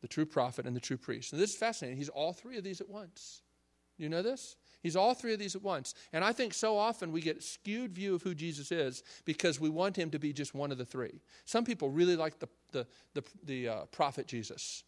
the 0.00 0.08
true 0.08 0.26
prophet, 0.26 0.66
and 0.66 0.76
the 0.76 0.80
true 0.80 0.96
priest. 0.96 1.32
And 1.32 1.40
this 1.40 1.50
is 1.50 1.56
fascinating. 1.56 1.96
He's 1.96 2.08
all 2.08 2.32
three 2.32 2.58
of 2.58 2.64
these 2.64 2.80
at 2.80 2.88
once. 2.88 3.42
You 3.98 4.08
know 4.08 4.22
this? 4.22 4.56
He's 4.82 4.96
all 4.96 5.14
three 5.14 5.32
of 5.32 5.38
these 5.38 5.56
at 5.56 5.62
once. 5.62 5.94
And 6.12 6.22
I 6.22 6.32
think 6.32 6.52
so 6.54 6.76
often 6.76 7.10
we 7.10 7.20
get 7.20 7.38
a 7.38 7.42
skewed 7.42 7.92
view 7.92 8.14
of 8.14 8.22
who 8.22 8.34
Jesus 8.34 8.70
is 8.70 9.02
because 9.24 9.58
we 9.58 9.70
want 9.70 9.96
him 9.96 10.10
to 10.10 10.18
be 10.18 10.32
just 10.32 10.54
one 10.54 10.70
of 10.70 10.78
the 10.78 10.84
three. 10.84 11.20
Some 11.44 11.64
people 11.64 11.90
really 11.90 12.14
like 12.14 12.38
the, 12.38 12.48
the, 12.72 12.86
the, 13.14 13.24
the 13.44 13.68
uh, 13.68 13.84
prophet 13.86 14.26
Jesus, 14.26 14.84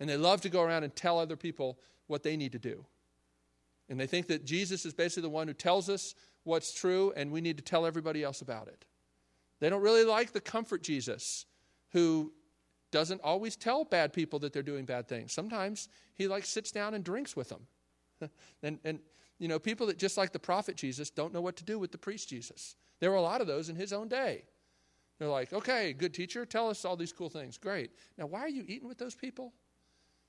and 0.00 0.08
they 0.08 0.16
love 0.16 0.40
to 0.42 0.48
go 0.48 0.62
around 0.62 0.84
and 0.84 0.94
tell 0.94 1.18
other 1.18 1.36
people 1.36 1.78
what 2.08 2.22
they 2.22 2.36
need 2.36 2.52
to 2.52 2.58
do. 2.58 2.84
And 3.88 3.98
they 3.98 4.06
think 4.06 4.26
that 4.26 4.44
Jesus 4.44 4.84
is 4.84 4.92
basically 4.92 5.22
the 5.22 5.30
one 5.30 5.48
who 5.48 5.54
tells 5.54 5.88
us 5.88 6.14
what's 6.44 6.74
true, 6.74 7.12
and 7.16 7.30
we 7.30 7.40
need 7.40 7.56
to 7.56 7.64
tell 7.64 7.86
everybody 7.86 8.22
else 8.22 8.42
about 8.42 8.68
it. 8.68 8.84
They 9.60 9.70
don't 9.70 9.82
really 9.82 10.04
like 10.04 10.32
the 10.32 10.40
comfort 10.40 10.82
Jesus, 10.82 11.46
who 11.90 12.32
doesn't 12.90 13.20
always 13.22 13.56
tell 13.56 13.84
bad 13.84 14.12
people 14.12 14.38
that 14.40 14.52
they're 14.52 14.62
doing 14.62 14.84
bad 14.84 15.08
things. 15.08 15.32
Sometimes 15.32 15.88
he 16.14 16.26
like 16.26 16.44
sits 16.44 16.72
down 16.72 16.94
and 16.94 17.04
drinks 17.04 17.36
with 17.36 17.48
them. 17.48 17.66
and, 18.62 18.78
and, 18.84 18.98
you 19.38 19.48
know, 19.48 19.58
people 19.58 19.86
that 19.86 19.98
just 19.98 20.16
like 20.16 20.32
the 20.32 20.38
prophet 20.38 20.76
Jesus 20.76 21.10
don't 21.10 21.32
know 21.32 21.40
what 21.40 21.56
to 21.56 21.64
do 21.64 21.78
with 21.78 21.92
the 21.92 21.98
priest 21.98 22.28
Jesus. 22.28 22.76
There 23.00 23.10
were 23.10 23.16
a 23.16 23.22
lot 23.22 23.40
of 23.40 23.46
those 23.46 23.68
in 23.68 23.76
his 23.76 23.92
own 23.92 24.08
day. 24.08 24.44
They're 25.18 25.28
like, 25.28 25.52
okay, 25.52 25.92
good 25.92 26.14
teacher, 26.14 26.46
tell 26.46 26.70
us 26.70 26.84
all 26.84 26.96
these 26.96 27.12
cool 27.12 27.28
things. 27.28 27.58
Great. 27.58 27.90
Now, 28.16 28.26
why 28.26 28.40
are 28.40 28.48
you 28.48 28.64
eating 28.66 28.88
with 28.88 28.98
those 28.98 29.14
people? 29.14 29.52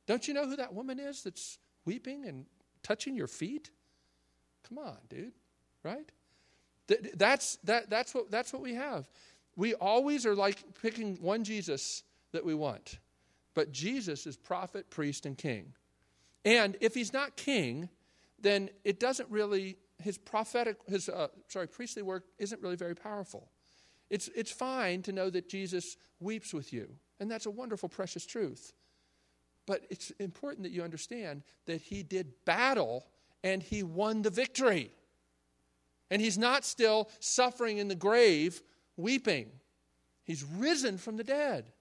Don't 0.07 0.27
you 0.27 0.33
know 0.33 0.47
who 0.47 0.55
that 0.55 0.73
woman 0.73 0.99
is 0.99 1.23
that's 1.23 1.59
weeping 1.85 2.25
and 2.25 2.45
touching 2.81 3.15
your 3.15 3.27
feet? 3.27 3.69
Come 4.67 4.79
on, 4.79 4.97
dude, 5.07 5.33
right? 5.83 6.11
That's, 7.15 7.57
that, 7.65 7.89
that's, 7.89 8.15
what, 8.15 8.31
that's 8.31 8.51
what 8.51 8.63
we 8.63 8.73
have. 8.73 9.07
We 9.55 9.73
always 9.75 10.25
are 10.25 10.35
like 10.35 10.57
picking 10.81 11.17
one 11.21 11.43
Jesus 11.43 12.03
that 12.31 12.45
we 12.45 12.53
want. 12.53 12.99
But 13.53 13.71
Jesus 13.71 14.25
is 14.25 14.37
prophet, 14.37 14.89
priest, 14.89 15.25
and 15.25 15.37
king. 15.37 15.73
And 16.45 16.77
if 16.79 16.93
he's 16.93 17.11
not 17.11 17.35
king, 17.35 17.89
then 18.39 18.69
it 18.83 18.99
doesn't 18.99 19.29
really, 19.29 19.77
his 20.01 20.17
prophetic, 20.17 20.77
his, 20.87 21.09
uh, 21.09 21.27
sorry, 21.47 21.67
priestly 21.67 22.01
work 22.01 22.25
isn't 22.37 22.61
really 22.61 22.77
very 22.77 22.95
powerful. 22.95 23.49
It's, 24.09 24.29
it's 24.35 24.51
fine 24.51 25.01
to 25.03 25.11
know 25.11 25.29
that 25.29 25.49
Jesus 25.49 25.97
weeps 26.19 26.53
with 26.53 26.73
you, 26.73 26.89
and 27.19 27.29
that's 27.29 27.45
a 27.45 27.51
wonderful, 27.51 27.89
precious 27.89 28.25
truth. 28.25 28.73
But 29.65 29.85
it's 29.89 30.11
important 30.19 30.63
that 30.63 30.71
you 30.71 30.81
understand 30.81 31.43
that 31.65 31.81
he 31.81 32.01
did 32.01 32.33
battle 32.45 33.05
and 33.43 33.61
he 33.61 33.83
won 33.83 34.23
the 34.23 34.31
victory. 34.31 34.91
And 36.09 36.21
he's 36.21 36.39
not 36.39 36.65
still 36.65 37.09
suffering 37.19 37.77
in 37.77 37.87
the 37.87 37.95
grave, 37.95 38.63
weeping. 38.99 39.49
He's 40.23 40.43
risen 40.43 40.97
from 40.97 41.17
the 41.17 41.23
dead. 41.23 41.71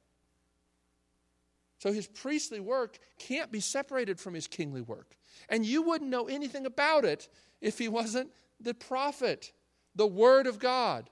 So 1.79 1.93
his 1.93 2.07
priestly 2.07 2.61
work 2.61 2.99
can't 3.19 3.53
be 3.53 3.61
separated 3.61 4.19
from 4.19 4.35
his 4.35 4.47
kingly 4.47 4.81
work. 4.81 5.17
And 5.49 5.65
you 5.65 5.83
wouldn't 5.83 6.11
know 6.11 6.27
anything 6.27 6.67
about 6.67 7.05
it 7.05 7.29
if 7.61 7.79
he 7.79 7.89
wasn't 7.89 8.31
the 8.61 8.75
prophet, 8.75 9.53
the 9.95 10.07
Word 10.07 10.47
of 10.47 10.59
God, 10.59 11.11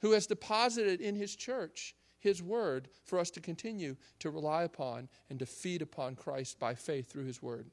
who 0.00 0.12
has 0.12 0.26
deposited 0.26 1.00
in 1.00 1.16
his 1.16 1.34
church 1.36 1.94
his 2.18 2.42
word 2.42 2.88
for 3.04 3.18
us 3.18 3.30
to 3.30 3.40
continue 3.40 3.96
to 4.18 4.30
rely 4.30 4.64
upon 4.64 5.08
and 5.30 5.38
to 5.38 5.46
feed 5.46 5.82
upon 5.82 6.16
Christ 6.16 6.58
by 6.58 6.74
faith 6.74 7.10
through 7.10 7.24
his 7.24 7.42
word. 7.42 7.70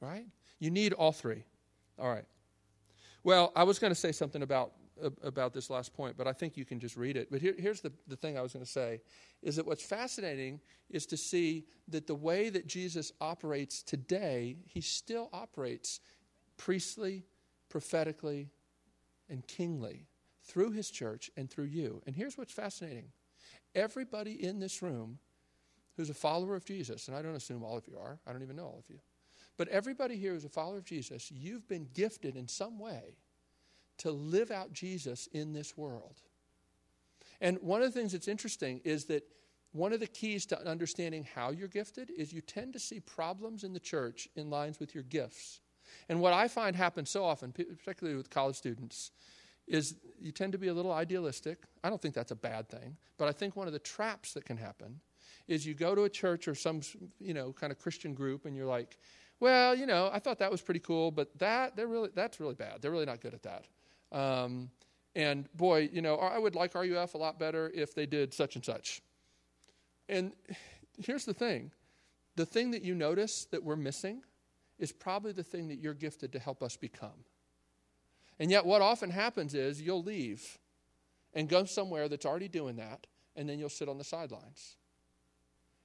Right? 0.00 0.26
You 0.58 0.70
need 0.70 0.92
all 0.92 1.12
three. 1.12 1.44
All 1.98 2.08
right. 2.08 2.24
Well, 3.24 3.52
I 3.56 3.64
was 3.64 3.78
going 3.78 3.90
to 3.90 3.98
say 3.98 4.12
something 4.12 4.42
about 4.42 4.72
about 5.22 5.52
this 5.52 5.70
last 5.70 5.94
point, 5.94 6.16
but 6.16 6.26
I 6.26 6.32
think 6.32 6.56
you 6.56 6.64
can 6.64 6.80
just 6.80 6.96
read 6.96 7.16
it. 7.16 7.30
But 7.30 7.40
here, 7.40 7.54
here's 7.58 7.80
the, 7.80 7.92
the 8.06 8.16
thing 8.16 8.36
I 8.36 8.42
was 8.42 8.52
going 8.52 8.64
to 8.64 8.70
say 8.70 9.00
is 9.42 9.56
that 9.56 9.66
what's 9.66 9.82
fascinating 9.82 10.60
is 10.90 11.06
to 11.06 11.16
see 11.16 11.66
that 11.88 12.06
the 12.06 12.14
way 12.14 12.50
that 12.50 12.66
Jesus 12.66 13.12
operates 13.20 13.82
today, 13.82 14.56
he 14.66 14.80
still 14.80 15.28
operates 15.32 16.00
priestly, 16.56 17.24
prophetically, 17.68 18.50
and 19.28 19.46
kingly 19.46 20.06
through 20.44 20.72
his 20.72 20.90
church 20.90 21.30
and 21.36 21.50
through 21.50 21.66
you. 21.66 22.02
And 22.06 22.16
here's 22.16 22.36
what's 22.38 22.52
fascinating 22.52 23.08
everybody 23.74 24.42
in 24.42 24.58
this 24.58 24.82
room 24.82 25.18
who's 25.96 26.10
a 26.10 26.14
follower 26.14 26.56
of 26.56 26.64
Jesus, 26.64 27.08
and 27.08 27.16
I 27.16 27.22
don't 27.22 27.34
assume 27.34 27.62
all 27.62 27.76
of 27.76 27.86
you 27.86 27.98
are, 27.98 28.18
I 28.26 28.32
don't 28.32 28.42
even 28.42 28.56
know 28.56 28.64
all 28.64 28.78
of 28.78 28.88
you, 28.88 28.98
but 29.56 29.68
everybody 29.68 30.16
here 30.16 30.32
who's 30.32 30.44
a 30.44 30.48
follower 30.48 30.78
of 30.78 30.84
Jesus, 30.84 31.30
you've 31.30 31.68
been 31.68 31.88
gifted 31.94 32.36
in 32.36 32.48
some 32.48 32.78
way 32.78 33.16
to 33.98 34.10
live 34.10 34.50
out 34.50 34.72
Jesus 34.72 35.28
in 35.32 35.52
this 35.52 35.76
world. 35.76 36.22
And 37.40 37.58
one 37.60 37.82
of 37.82 37.92
the 37.92 37.98
things 37.98 38.12
that's 38.12 38.28
interesting 38.28 38.80
is 38.84 39.04
that 39.06 39.24
one 39.72 39.92
of 39.92 40.00
the 40.00 40.06
keys 40.06 40.46
to 40.46 40.68
understanding 40.68 41.26
how 41.34 41.50
you're 41.50 41.68
gifted 41.68 42.10
is 42.10 42.32
you 42.32 42.40
tend 42.40 42.72
to 42.72 42.78
see 42.78 43.00
problems 43.00 43.64
in 43.64 43.72
the 43.72 43.80
church 43.80 44.28
in 44.34 44.50
lines 44.50 44.80
with 44.80 44.94
your 44.94 45.04
gifts. 45.04 45.60
And 46.08 46.20
what 46.20 46.32
I 46.32 46.48
find 46.48 46.74
happens 46.74 47.10
so 47.10 47.24
often, 47.24 47.52
particularly 47.52 48.16
with 48.16 48.30
college 48.30 48.56
students, 48.56 49.10
is 49.66 49.96
you 50.18 50.32
tend 50.32 50.52
to 50.52 50.58
be 50.58 50.68
a 50.68 50.74
little 50.74 50.92
idealistic. 50.92 51.58
I 51.84 51.90
don't 51.90 52.00
think 52.00 52.14
that's 52.14 52.30
a 52.30 52.36
bad 52.36 52.68
thing, 52.68 52.96
but 53.18 53.28
I 53.28 53.32
think 53.32 53.56
one 53.56 53.66
of 53.66 53.72
the 53.72 53.78
traps 53.78 54.32
that 54.32 54.44
can 54.44 54.56
happen 54.56 55.00
is 55.46 55.66
you 55.66 55.74
go 55.74 55.94
to 55.94 56.04
a 56.04 56.10
church 56.10 56.48
or 56.48 56.54
some, 56.54 56.80
you 57.20 57.34
know, 57.34 57.52
kind 57.52 57.70
of 57.70 57.78
Christian 57.78 58.14
group 58.14 58.46
and 58.46 58.56
you're 58.56 58.66
like, 58.66 58.98
well, 59.40 59.74
you 59.74 59.86
know, 59.86 60.10
I 60.12 60.18
thought 60.18 60.38
that 60.40 60.50
was 60.50 60.60
pretty 60.60 60.80
cool, 60.80 61.10
but 61.10 61.38
that 61.38 61.76
they're 61.76 61.86
really 61.86 62.10
that's 62.14 62.40
really 62.40 62.54
bad. 62.54 62.82
They're 62.82 62.90
really 62.90 63.06
not 63.06 63.20
good 63.20 63.34
at 63.34 63.42
that. 63.44 63.66
Um, 64.12 64.70
and 65.14 65.52
boy, 65.54 65.90
you 65.92 66.00
know, 66.00 66.16
I 66.16 66.38
would 66.38 66.54
like 66.54 66.74
RUF 66.74 67.14
a 67.14 67.18
lot 67.18 67.38
better 67.38 67.70
if 67.74 67.94
they 67.94 68.06
did 68.06 68.32
such 68.32 68.54
and 68.56 68.64
such. 68.64 69.02
And 70.08 70.32
here's 70.98 71.24
the 71.24 71.34
thing 71.34 71.72
the 72.36 72.46
thing 72.46 72.70
that 72.70 72.82
you 72.82 72.94
notice 72.94 73.46
that 73.46 73.64
we're 73.64 73.76
missing 73.76 74.22
is 74.78 74.92
probably 74.92 75.32
the 75.32 75.42
thing 75.42 75.68
that 75.68 75.80
you're 75.80 75.94
gifted 75.94 76.32
to 76.32 76.38
help 76.38 76.62
us 76.62 76.76
become. 76.76 77.24
And 78.38 78.50
yet, 78.50 78.64
what 78.64 78.80
often 78.80 79.10
happens 79.10 79.54
is 79.54 79.82
you'll 79.82 80.04
leave 80.04 80.58
and 81.34 81.48
go 81.48 81.64
somewhere 81.64 82.08
that's 82.08 82.24
already 82.24 82.46
doing 82.46 82.76
that, 82.76 83.08
and 83.34 83.48
then 83.48 83.58
you'll 83.58 83.68
sit 83.68 83.88
on 83.88 83.98
the 83.98 84.04
sidelines. 84.04 84.76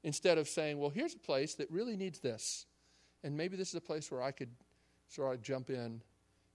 Instead 0.04 0.38
of 0.38 0.48
saying, 0.48 0.78
well, 0.78 0.92
here's 0.92 1.16
a 1.16 1.20
place 1.20 1.56
that 1.56 1.72
really 1.72 1.98
needs 1.98 2.20
this, 2.20 2.68
and 3.24 3.36
maybe 3.36 3.58
this 3.58 3.70
is 3.70 3.76
a 3.76 3.82
place 3.82 4.12
where 4.12 4.22
I 4.22 4.32
could 4.32 4.52
sort 5.08 5.34
of 5.34 5.42
jump 5.42 5.72
in 5.72 6.02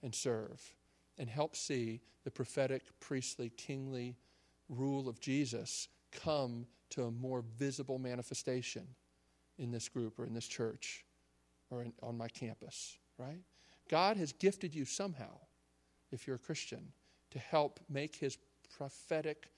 and 0.03 0.15
serve 0.15 0.75
and 1.19 1.29
help 1.29 1.57
see 1.57 2.01
the 2.25 2.31
prophetic, 2.31 2.83
priestly, 3.01 3.51
kingly 3.51 4.17
rule 4.69 5.09
of 5.09 5.21
Jesus 5.21 5.89
come 6.13 6.67
to 6.91 7.05
a 7.05 7.11
more 7.11 7.45
visible 7.59 7.99
manifestation 7.99 8.87
in 9.59 9.71
this 9.71 9.89
group 9.89 10.19
or 10.19 10.27
in 10.27 10.35
this 10.35 10.47
church 10.47 11.05
or 11.71 11.83
in, 11.83 11.93
on 12.03 12.17
my 12.17 12.29
campus, 12.29 12.97
right? 13.19 13.41
God 13.89 14.17
has 14.17 14.33
gifted 14.33 14.75
you 14.75 14.85
somehow 14.85 15.39
if 16.13 16.27
you're 16.27 16.37
a 16.37 16.41
Christian, 16.41 16.93
to 17.31 17.39
help 17.39 17.81
make 17.89 18.17
his 18.17 18.39
prophetic 18.77 19.51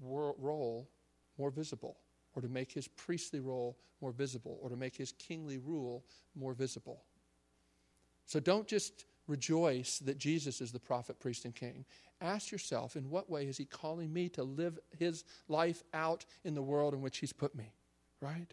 role 0.00 0.88
more 1.38 1.50
visible, 1.50 1.96
or 2.34 2.42
to 2.42 2.48
make 2.48 2.72
his 2.72 2.88
priestly 2.88 3.40
role 3.40 3.76
more 4.00 4.12
visible, 4.12 4.58
or 4.62 4.68
to 4.68 4.76
make 4.76 4.94
his 4.94 5.12
kingly 5.12 5.58
rule 5.58 6.04
more 6.36 6.54
visible. 6.54 7.02
So 8.26 8.38
don't 8.38 8.66
just 8.68 9.06
rejoice 9.28 9.98
that 10.00 10.18
Jesus 10.18 10.60
is 10.60 10.72
the 10.72 10.80
prophet, 10.80 11.20
priest, 11.20 11.44
and 11.44 11.54
king. 11.54 11.84
Ask 12.20 12.50
yourself, 12.50 12.96
in 12.96 13.10
what 13.10 13.30
way 13.30 13.46
is 13.46 13.56
he 13.56 13.64
calling 13.64 14.12
me 14.12 14.28
to 14.30 14.42
live 14.42 14.78
his 14.98 15.22
life 15.46 15.84
out 15.94 16.24
in 16.44 16.54
the 16.54 16.62
world 16.62 16.94
in 16.94 17.02
which 17.02 17.18
he's 17.18 17.32
put 17.32 17.54
me? 17.54 17.72
Right? 18.20 18.52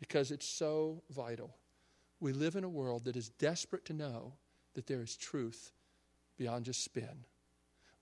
Because 0.00 0.32
it's 0.32 0.48
so 0.48 1.02
vital. 1.10 1.54
We 2.18 2.32
live 2.32 2.56
in 2.56 2.64
a 2.64 2.68
world 2.68 3.04
that 3.04 3.16
is 3.16 3.28
desperate 3.28 3.84
to 3.86 3.92
know 3.92 4.32
that 4.74 4.86
there 4.86 5.02
is 5.02 5.16
truth 5.16 5.72
beyond 6.36 6.64
just 6.64 6.82
spin. 6.82 7.24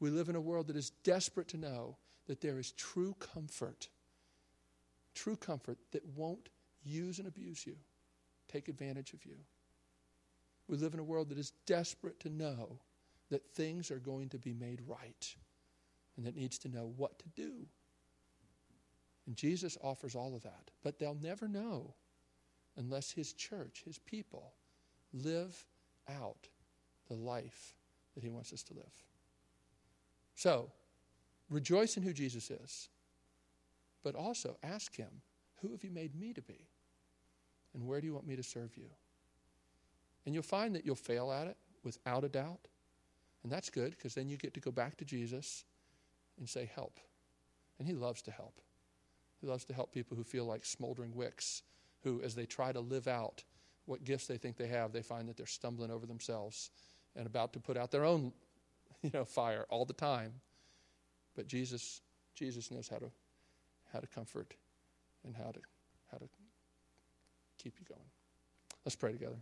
We 0.01 0.11
live 0.11 0.29
in 0.29 0.37
a 0.37 0.41
world 0.41 0.69
that 0.69 0.77
is 0.77 0.91
desperate 1.03 1.49
to 1.49 1.57
know 1.57 1.97
that 2.29 2.41
there 2.41 2.59
is 2.59 2.73
true 2.73 3.15
comfort, 3.19 3.89
true 5.15 5.37
comfort 5.37 5.79
that 5.91 6.05
won't 6.17 6.49
use 6.85 7.19
and 7.19 7.27
abuse 7.27 7.67
you, 7.67 7.77
take 8.47 8.69
advantage 8.69 9.13
of 9.13 9.25
you. 9.25 9.37
We 10.69 10.77
live 10.77 10.95
in 10.95 11.01
a 11.01 11.05
world 11.05 11.31
that 11.31 11.39
is 11.39 11.53
desperate 11.67 12.21
to 12.21 12.29
know 12.29 12.79
that 13.31 13.47
things 13.55 13.91
are 13.91 13.99
going 13.99 14.29
to 14.31 14.39
be 14.39 14.53
made 14.53 14.83
right 14.87 15.35
and 16.17 16.27
that 16.27 16.37
needs 16.37 16.59
to 16.59 16.69
know 16.69 16.93
what 16.97 17.19
to 17.19 17.29
do. 17.35 17.53
And 19.27 19.37
Jesus 19.37 19.77
offers 19.83 20.15
all 20.15 20.35
of 20.35 20.43
that, 20.43 20.71
but 20.83 20.99
they'll 20.99 21.19
never 21.21 21.49
know 21.49 21.95
unless 22.77 23.11
his 23.11 23.33
church, 23.33 23.83
his 23.85 23.99
people, 23.99 24.53
live 25.13 25.65
out 26.09 26.49
the 27.09 27.15
life 27.15 27.75
that 28.15 28.23
he 28.23 28.31
wants 28.31 28.53
us 28.53 28.63
to 28.65 28.75
live. 28.75 29.05
So, 30.35 30.71
rejoice 31.51 31.97
in 31.97 32.03
who 32.03 32.13
Jesus 32.13 32.51
is, 32.51 32.89
but 34.03 34.15
also 34.15 34.57
ask 34.63 34.97
him, 34.97 35.11
Who 35.61 35.73
have 35.73 35.85
you 35.85 35.91
made 35.91 36.15
me 36.15 36.33
to 36.33 36.43
be? 36.43 36.69
And 37.75 37.87
where 37.87 38.01
do 38.01 38.07
you 38.07 38.15
want 38.15 38.27
me 38.27 38.37
to 38.37 38.43
serve 38.43 38.77
you? 38.77 38.89
And 40.29 40.35
you'll 40.35 40.43
find 40.43 40.75
that 40.75 40.85
you'll 40.85 40.95
fail 40.95 41.33
at 41.33 41.47
it 41.47 41.57
without 41.85 42.23
a 42.23 42.29
doubt. 42.29 42.69
And 43.43 43.51
that's 43.51 43.71
good 43.71 43.93
because 43.93 44.15
then 44.15 44.29
you 44.29 44.37
get 44.37 44.53
to 44.53 44.61
go 44.61 44.71
back 44.71 44.99
to 44.99 45.07
Jesus 45.07 45.65
and 46.39 46.47
say, 46.47 46.71
Help. 46.75 47.01
And 47.79 47.89
He 47.89 47.95
loves 47.95 48.21
to 48.21 48.31
help. 48.31 48.61
He 49.41 49.47
loves 49.47 49.65
to 49.65 49.73
help 49.73 49.91
people 49.91 50.19
who 50.19 50.25
feel 50.25 50.45
like 50.45 50.67
smoldering 50.67 51.15
wicks, 51.15 51.63
who, 52.05 52.21
as 52.21 52.35
they 52.35 52.45
try 52.45 52.73
to 52.73 52.81
live 52.81 53.09
out 53.09 53.43
what 53.87 54.05
gifts 54.05 54.27
they 54.27 54.37
think 54.37 54.59
they 54.59 54.67
have, 54.67 54.93
they 54.93 55.01
find 55.01 55.27
that 55.31 55.39
they're 55.39 55.47
stumbling 55.47 55.91
over 55.91 56.05
themselves 56.05 56.73
and 57.17 57.27
about 57.27 57.55
to 57.55 57.59
put 57.59 57.79
out 57.79 57.91
their 57.91 58.05
own 58.05 58.31
you 59.03 59.11
know, 59.15 59.25
fire 59.25 59.65
all 59.71 59.87
the 59.87 59.95
time. 59.95 60.35
But 61.37 61.47
Jesus, 61.47 62.03
Jesus 62.35 62.71
knows 62.71 62.87
how 62.87 62.99
to, 62.99 63.11
how 63.95 64.01
to 64.01 64.07
comfort 64.07 64.53
and 65.25 65.35
how 65.35 65.53
to, 65.53 65.61
how 66.13 66.19
to 66.19 66.29
keep 67.57 67.77
you 67.81 67.87
going. 67.89 68.11
Let's 68.85 68.95
pray 68.95 69.13
together. 69.13 69.39